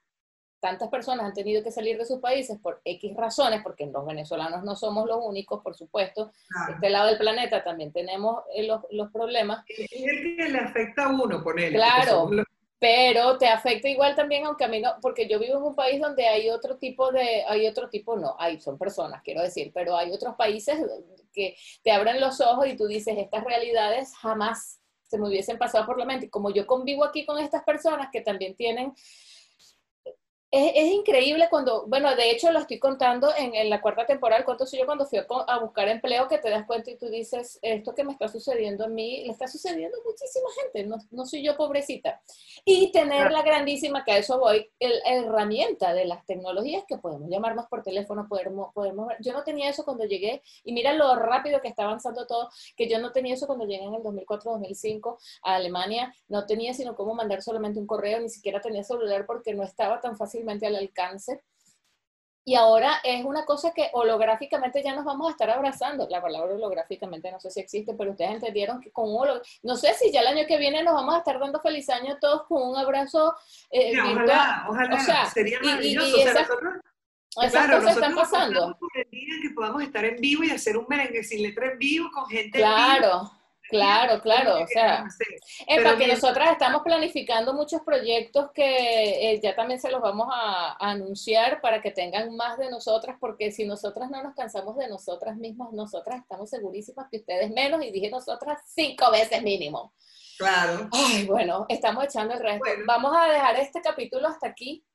tantas 0.59 0.89
personas 0.89 1.25
han 1.25 1.33
tenido 1.33 1.63
que 1.63 1.71
salir 1.71 1.97
de 1.97 2.05
sus 2.05 2.19
países 2.19 2.57
por 2.59 2.81
X 2.83 3.15
razones, 3.15 3.61
porque 3.61 3.85
los 3.85 4.05
venezolanos 4.05 4.63
no 4.63 4.75
somos 4.75 5.07
los 5.07 5.19
únicos, 5.23 5.61
por 5.61 5.75
supuesto. 5.75 6.31
De 6.67 6.73
este 6.73 6.89
lado 6.89 7.07
del 7.07 7.17
planeta 7.17 7.63
también 7.63 7.91
tenemos 7.91 8.43
eh, 8.53 8.65
los, 8.65 8.81
los, 8.91 9.11
problemas. 9.11 9.63
Es 9.67 9.87
el 9.91 10.37
que 10.37 10.49
le 10.49 10.59
afecta 10.59 11.05
a 11.05 11.09
uno, 11.09 11.43
él. 11.57 11.73
Claro, 11.73 12.29
pero 12.79 13.37
te 13.37 13.47
afecta 13.47 13.89
igual 13.89 14.15
también, 14.15 14.45
aunque 14.45 14.65
a 14.65 14.67
mí 14.67 14.79
no, 14.79 14.91
porque 15.01 15.27
yo 15.27 15.39
vivo 15.39 15.57
en 15.57 15.63
un 15.63 15.75
país 15.75 15.99
donde 15.99 16.27
hay 16.27 16.49
otro 16.49 16.77
tipo 16.77 17.11
de, 17.11 17.43
hay 17.47 17.65
otro 17.67 17.89
tipo, 17.89 18.15
no, 18.15 18.35
hay, 18.37 18.59
son 18.59 18.77
personas, 18.77 19.21
quiero 19.23 19.41
decir, 19.41 19.71
pero 19.73 19.97
hay 19.97 20.11
otros 20.11 20.35
países 20.35 20.79
que 21.33 21.55
te 21.83 21.91
abren 21.91 22.21
los 22.21 22.39
ojos 22.39 22.67
y 22.67 22.75
tú 22.75 22.85
dices, 22.85 23.17
estas 23.17 23.43
realidades 23.43 24.15
jamás 24.17 24.79
se 25.07 25.17
me 25.17 25.27
hubiesen 25.27 25.57
pasado 25.57 25.85
por 25.85 25.97
la 25.97 26.05
mente. 26.05 26.27
Y 26.27 26.29
como 26.29 26.51
yo 26.51 26.67
convivo 26.67 27.03
aquí 27.03 27.25
con 27.25 27.39
estas 27.39 27.63
personas 27.63 28.09
que 28.11 28.21
también 28.21 28.55
tienen 28.55 28.93
es, 30.49 30.93
increíble 30.93 31.47
cuando, 31.49 31.85
bueno, 31.87 32.15
de 32.15 32.31
hecho 32.31 32.51
lo 32.51 32.59
estoy 32.59 32.79
contando 32.79 33.29
en, 33.37 33.69
la 33.69 33.81
cuarta 33.81 34.05
temporada, 34.05 34.45
cuánto 34.45 34.65
soy 34.65 34.79
yo 34.79 34.85
cuando 34.85 35.05
fui 35.05 35.19
a, 35.19 35.59
buscar 35.59 35.89
empleo, 35.89 36.27
que 36.29 36.37
te 36.37 36.49
das 36.49 36.65
cuenta 36.65 36.89
y 36.89 36.97
tú 36.97 37.09
dices, 37.09 37.59
esto 37.61 37.93
que 37.93 38.05
me 38.05 38.13
está 38.13 38.29
sucediendo 38.29 38.85
a 38.85 38.87
mí, 38.87 39.25
le 39.25 39.31
está 39.31 39.47
sucediendo 39.47 39.97
a 39.97 40.03
muchísima 40.05 40.47
gente, 40.61 40.85
no, 40.85 40.97
no 41.11 41.25
soy 41.25 41.43
yo 41.43 41.57
pobrecita. 41.57 42.21
Y 42.63 42.91
tener 42.93 43.31
la 43.31 43.41
grandísima, 43.41 44.05
que 44.05 44.13
a 44.13 44.17
eso 44.19 44.39
voy, 44.39 44.69
el, 44.79 44.93
herramienta 45.05 45.93
de 45.93 46.05
las 46.05 46.25
tecnologías 46.25 46.85
que 46.87 46.97
podemos 46.97 47.29
llamarnos 47.29 47.67
por 47.67 47.83
teléfono, 47.83 48.27
podemos, 48.29 48.73
podemos, 48.73 49.11
yo 49.19 49.33
no 49.33 49.43
tenía 49.43 49.69
eso 49.69 49.83
cuando 49.83 50.05
llegué, 50.05 50.41
y 50.63 50.71
mira 50.71 50.93
lo 50.93 51.13
rápido 51.15 51.61
que 51.61 51.67
está 51.67 51.83
avanzando 51.83 52.25
todo, 52.25 52.49
que 52.77 52.87
yo 52.87 52.99
no 52.99 53.11
tenía 53.11 53.33
eso 53.33 53.47
cuando 53.47 53.65
llegué 53.65 53.83
en 53.83 53.95
el 53.95 54.01
2004-2005 54.01 55.17
a 55.43 55.55
Alemania, 55.55 56.13
no 56.29 56.45
tenía 56.45 56.73
sino 56.73 56.95
cómo 56.95 57.13
mandar 57.15 57.41
solamente 57.41 57.79
un 57.81 57.87
correo, 57.87 58.21
ni 58.21 58.29
siquiera 58.29 58.61
tenía 58.61 58.83
celular 58.83 59.25
porque 59.25 59.53
no 59.53 59.63
estaba 59.63 59.99
tan 59.99 60.15
fácil 60.15 60.36
al 60.67 60.75
alcance. 60.75 61.43
y 62.45 62.55
ahora 62.55 63.01
es 63.03 63.25
una 63.25 63.43
cosa 63.43 63.73
que 63.73 63.89
holográficamente 63.91 64.81
ya 64.81 64.95
nos 64.95 65.03
vamos 65.03 65.27
a 65.27 65.31
estar 65.31 65.49
abrazando. 65.49 66.07
La 66.09 66.21
palabra 66.21 66.55
holográficamente 66.55 67.29
no 67.29 67.41
sé 67.41 67.51
si 67.51 67.59
existe, 67.59 67.93
pero 67.93 68.11
ustedes 68.11 68.31
entendieron 68.31 68.79
que 68.79 68.89
con 68.89 69.09
un 69.09 69.27
No 69.63 69.75
sé 69.75 69.93
si 69.95 70.11
ya 70.13 70.21
el 70.21 70.27
año 70.27 70.47
que 70.47 70.57
viene 70.57 70.81
nos 70.81 70.93
vamos 70.93 71.15
a 71.15 71.17
estar 71.17 71.39
dando 71.39 71.59
feliz 71.59 71.89
año 71.89 72.17
todos 72.21 72.43
con 72.47 72.61
un 72.69 72.77
abrazo 72.77 73.35
eh, 73.69 73.99
Ojalá, 73.99 74.65
ojalá. 74.69 75.25
Sería 75.25 75.59
maravilloso. 75.61 76.17
Y, 76.17 76.21
esas, 76.21 76.47
cosas 76.47 77.95
están 77.95 78.15
pasando. 78.15 78.77
el 78.95 79.09
día 79.11 79.33
que 79.41 79.49
podamos 79.53 79.83
estar 79.83 80.05
en 80.05 80.15
vivo 80.15 80.43
y 80.43 80.51
hacer 80.51 80.77
un 80.77 80.85
merengue 80.87 81.23
sin 81.23 81.43
letra 81.43 81.71
en 81.71 81.77
vivo 81.77 82.09
con 82.13 82.27
gente 82.27 82.59
Claro. 82.59 83.29
Claro, 83.69 84.21
claro, 84.21 84.63
o 84.63 84.67
sea, 84.67 85.05
es 85.67 85.83
para 85.83 85.97
que 85.97 86.07
nosotras 86.07 86.51
estamos 86.51 86.83
planificando 86.83 87.53
muchos 87.53 87.81
proyectos 87.81 88.51
que 88.53 89.31
eh, 89.31 89.39
ya 89.41 89.55
también 89.55 89.79
se 89.79 89.91
los 89.91 90.01
vamos 90.01 90.27
a, 90.31 90.77
anunciar 90.79 91.59
para 91.59 91.81
que 91.81 91.91
tengan 91.91 92.35
más 92.35 92.57
de 92.57 92.69
nosotras, 92.69 93.17
porque 93.19 93.51
si 93.51 93.65
nosotras 93.65 94.09
no 94.09 94.23
nos 94.23 94.35
cansamos 94.35 94.77
de 94.77 94.87
nosotras 94.87 95.35
mismas, 95.37 95.73
nosotras 95.73 96.21
estamos 96.21 96.49
segurísimas 96.49 97.07
que 97.11 97.17
ustedes 97.17 97.51
menos, 97.51 97.83
y 97.83 97.91
dije 97.91 98.09
nosotras 98.09 98.61
cinco 98.65 99.11
veces 99.11 99.41
mínimo. 99.41 99.93
Claro. 100.37 100.87
Ay, 100.91 101.25
bueno, 101.25 101.65
estamos 101.67 102.05
echando 102.05 102.35
el 102.35 102.39
resto. 102.39 102.69
Vamos 102.85 103.11
a 103.17 103.31
dejar 103.31 103.55
este 103.57 103.81
capítulo 103.81 104.27
hasta 104.27 104.47
aquí. 104.47 104.85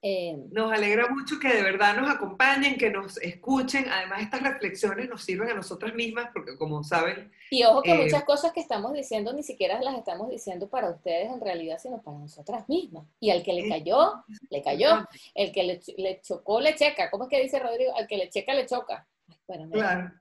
Eh, 0.00 0.36
nos 0.52 0.72
alegra 0.72 1.08
mucho 1.08 1.40
que 1.40 1.48
de 1.48 1.62
verdad 1.62 1.96
nos 1.96 2.08
acompañen, 2.08 2.78
que 2.78 2.90
nos 2.90 3.16
escuchen. 3.18 3.86
Además, 3.90 4.22
estas 4.22 4.42
reflexiones 4.42 5.08
nos 5.08 5.24
sirven 5.24 5.50
a 5.50 5.54
nosotras 5.54 5.94
mismas 5.94 6.30
porque, 6.32 6.56
como 6.56 6.84
saben... 6.84 7.32
Y 7.50 7.64
ojo 7.64 7.82
que 7.82 7.92
eh, 7.92 8.04
muchas 8.04 8.24
cosas 8.24 8.52
que 8.52 8.60
estamos 8.60 8.92
diciendo 8.92 9.32
ni 9.32 9.42
siquiera 9.42 9.80
las 9.82 9.98
estamos 9.98 10.28
diciendo 10.28 10.68
para 10.68 10.90
ustedes 10.90 11.32
en 11.32 11.40
realidad, 11.40 11.78
sino 11.82 12.00
para 12.00 12.18
nosotras 12.18 12.68
mismas. 12.68 13.06
Y 13.18 13.30
al 13.30 13.42
que 13.42 13.52
le 13.52 13.68
cayó, 13.68 14.24
le 14.50 14.62
cayó. 14.62 15.04
El 15.34 15.50
que 15.52 15.80
le, 15.96 16.20
chocó, 16.20 16.60
le 16.60 16.76
checa. 16.76 17.10
¿Cómo 17.10 17.24
es 17.24 17.30
que 17.30 17.42
dice 17.42 17.58
Rodrigo? 17.58 17.96
Al 17.96 18.06
que 18.06 18.18
le 18.18 18.28
checa, 18.28 18.54
le 18.54 18.66
choca. 18.66 19.08
Bueno, 19.48 19.68
claro. 19.70 20.12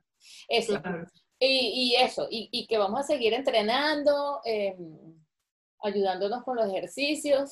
Eso. 0.47 0.82
Y, 1.39 1.95
eso. 1.99 2.28
Y, 2.32 2.65
que 2.65 2.80
vamos 2.80 3.01
a 3.01 3.03
seguir 3.03 3.34
entrenando, 3.34 4.41
em, 4.43 5.15
ayudándonos 5.84 6.43
con 6.43 6.55
los 6.55 6.67
ejercicios. 6.67 7.51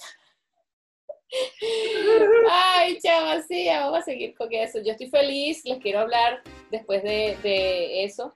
Ay, 2.50 2.98
chava, 3.00 3.42
sí, 3.42 3.68
vamos 3.68 4.00
a 4.00 4.02
seguir 4.04 4.36
con 4.36 4.52
eso. 4.52 4.80
Yo 4.84 4.92
estoy 4.92 5.10
feliz, 5.10 5.64
les 5.66 5.80
quiero 5.80 6.00
hablar 6.00 6.42
después 6.72 7.04
de, 7.04 8.04
eso, 8.04 8.36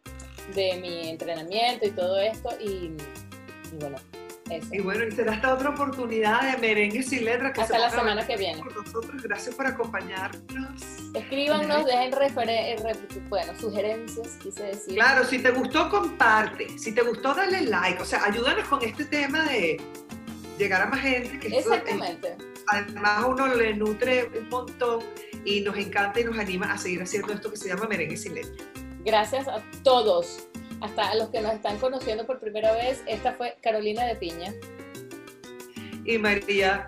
de 0.55 0.77
mi 0.77 1.09
entrenamiento 1.09 1.87
y 1.87 1.91
todo 1.91 2.19
esto. 2.19 2.49
Y, 2.59 2.91
bueno, 3.79 3.97
eso. 4.49 4.67
Y 4.71 4.79
bueno, 4.79 5.05
y 5.05 5.11
será 5.11 5.35
esta 5.35 5.53
otra 5.53 5.69
oportunidad 5.69 6.51
de 6.51 6.57
merengue 6.57 7.03
sin 7.03 7.25
letra 7.25 7.53
que 7.53 7.61
Hasta 7.61 7.77
la 7.77 7.89
semana 7.89 8.25
que 8.25 8.35
viene. 8.35 8.61
Por 8.61 8.75
nosotros. 8.75 9.21
Gracias 9.21 9.55
por 9.55 9.67
acompañarnos. 9.67 10.81
Escríbanos, 11.13 11.85
dejen 11.85 12.11
bueno, 13.29 13.53
sugerencias, 13.59 14.37
quise 14.43 14.63
decir. 14.63 14.95
Claro, 14.95 15.25
si 15.25 15.39
te 15.39 15.51
gustó, 15.51 15.89
comparte. 15.89 16.77
Si 16.77 16.93
te 16.93 17.01
gustó, 17.01 17.33
dale 17.33 17.61
like. 17.61 18.01
O 18.01 18.05
sea, 18.05 18.25
ayúdanos 18.25 18.67
con 18.67 18.83
este 18.83 19.05
tema 19.05 19.43
de 19.45 19.79
llegar 20.57 20.81
a 20.81 20.85
más 20.87 21.01
gente. 21.01 21.39
Que 21.39 21.57
Exactamente 21.57 22.48
además 22.69 23.25
uno 23.27 23.53
le 23.53 23.73
nutre 23.75 24.29
un 24.37 24.49
montón 24.49 25.03
y 25.45 25.61
nos 25.61 25.77
encanta 25.77 26.19
y 26.19 26.23
nos 26.23 26.37
anima 26.37 26.71
a 26.71 26.77
seguir 26.77 27.01
haciendo 27.01 27.33
esto 27.33 27.51
que 27.51 27.57
se 27.57 27.69
llama 27.69 27.87
Merengue 27.87 28.17
Sin 28.17 28.35
Letra. 28.35 28.65
Gracias 29.03 29.47
a 29.47 29.63
todos, 29.83 30.47
hasta 30.81 31.09
a 31.09 31.15
los 31.15 31.29
que 31.29 31.41
nos 31.41 31.53
están 31.53 31.77
conociendo 31.77 32.25
por 32.25 32.39
primera 32.39 32.73
vez. 32.73 33.01
Esta 33.07 33.33
fue 33.33 33.57
Carolina 33.61 34.05
de 34.05 34.15
Piña. 34.15 34.53
Y 36.05 36.17
María 36.17 36.87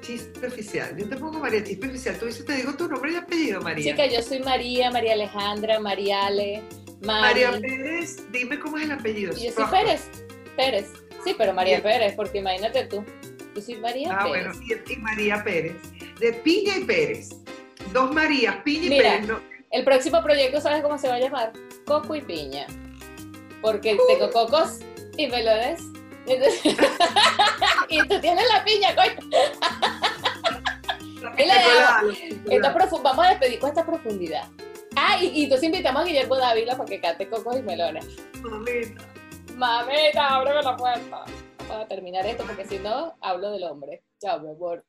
Chispe 0.00 0.46
Oficial. 0.46 0.96
Yo 0.96 1.08
te 1.08 1.16
pongo 1.16 1.38
María 1.38 1.62
Chispe 1.62 1.88
Oficial. 1.88 2.18
Tú 2.18 2.26
dices, 2.26 2.44
te 2.44 2.56
digo 2.56 2.74
tu 2.74 2.88
nombre 2.88 3.12
y 3.12 3.16
apellido, 3.16 3.60
María. 3.60 3.92
Chica, 3.92 4.06
yo 4.06 4.22
soy 4.22 4.40
María, 4.40 4.90
María 4.90 5.14
Alejandra, 5.14 5.78
Mariale, 5.80 6.62
María 7.02 7.52
Pérez. 7.60 8.30
Dime 8.30 8.58
cómo 8.58 8.78
es 8.78 8.84
el 8.84 8.92
apellido. 8.92 9.32
Yo 9.34 9.52
soy 9.52 9.64
Pérez. 9.70 10.10
Pérez. 10.56 10.92
Sí, 11.24 11.34
pero 11.38 11.54
María 11.54 11.82
Pérez, 11.82 12.14
porque 12.16 12.38
imagínate 12.38 12.84
tú. 12.86 13.04
Yo 13.54 13.60
soy 13.60 13.76
María 13.76 14.16
ah, 14.18 14.24
Pérez. 14.24 14.58
bueno, 14.58 14.82
y, 14.88 14.96
María 14.96 15.44
Pérez. 15.44 15.76
De 16.18 16.32
Piña 16.32 16.78
y 16.78 16.84
Pérez. 16.84 17.30
Dos 17.92 18.12
Marías, 18.12 18.56
Piña 18.64 18.86
y 18.86 18.98
Pérez. 18.98 19.28
El 19.70 19.84
próximo 19.84 20.22
proyecto, 20.22 20.60
¿sabes 20.60 20.82
cómo 20.82 20.98
se 20.98 21.08
va 21.08 21.14
a 21.14 21.18
llamar? 21.18 21.52
Coco 21.84 22.14
y 22.14 22.22
Piña. 22.22 22.66
Porque 23.60 23.96
tengo 24.08 24.30
cocos 24.30 24.80
y 25.16 25.26
melones. 25.28 25.80
y 27.88 27.98
tú 28.06 28.20
tienes 28.20 28.44
la 28.48 28.64
piña, 28.64 28.94
coño. 28.94 29.16
vamos 33.02 33.26
a 33.26 33.30
despedir 33.30 33.58
con 33.58 33.70
esta 33.70 33.84
profundidad. 33.84 34.48
Ah, 34.94 35.18
y, 35.20 35.26
y 35.26 35.44
entonces 35.44 35.66
invitamos 35.66 36.02
a 36.02 36.04
Guillermo 36.04 36.36
Dávila 36.36 36.76
para 36.76 36.88
que 36.88 37.00
cante 37.00 37.28
cocos 37.28 37.58
y 37.58 37.62
melones. 37.62 38.06
Mamita. 38.40 39.04
Mamita, 39.56 40.28
ábreme 40.28 40.62
la 40.62 40.76
puerta 40.76 41.24
a 41.80 41.88
terminar 41.88 42.26
esto, 42.26 42.44
porque 42.46 42.64
si 42.66 42.78
no, 42.78 43.16
hablo 43.20 43.50
del 43.50 43.64
hombre. 43.64 44.04
Chao, 44.20 44.40
mi 44.40 44.50
amor. 44.50 44.84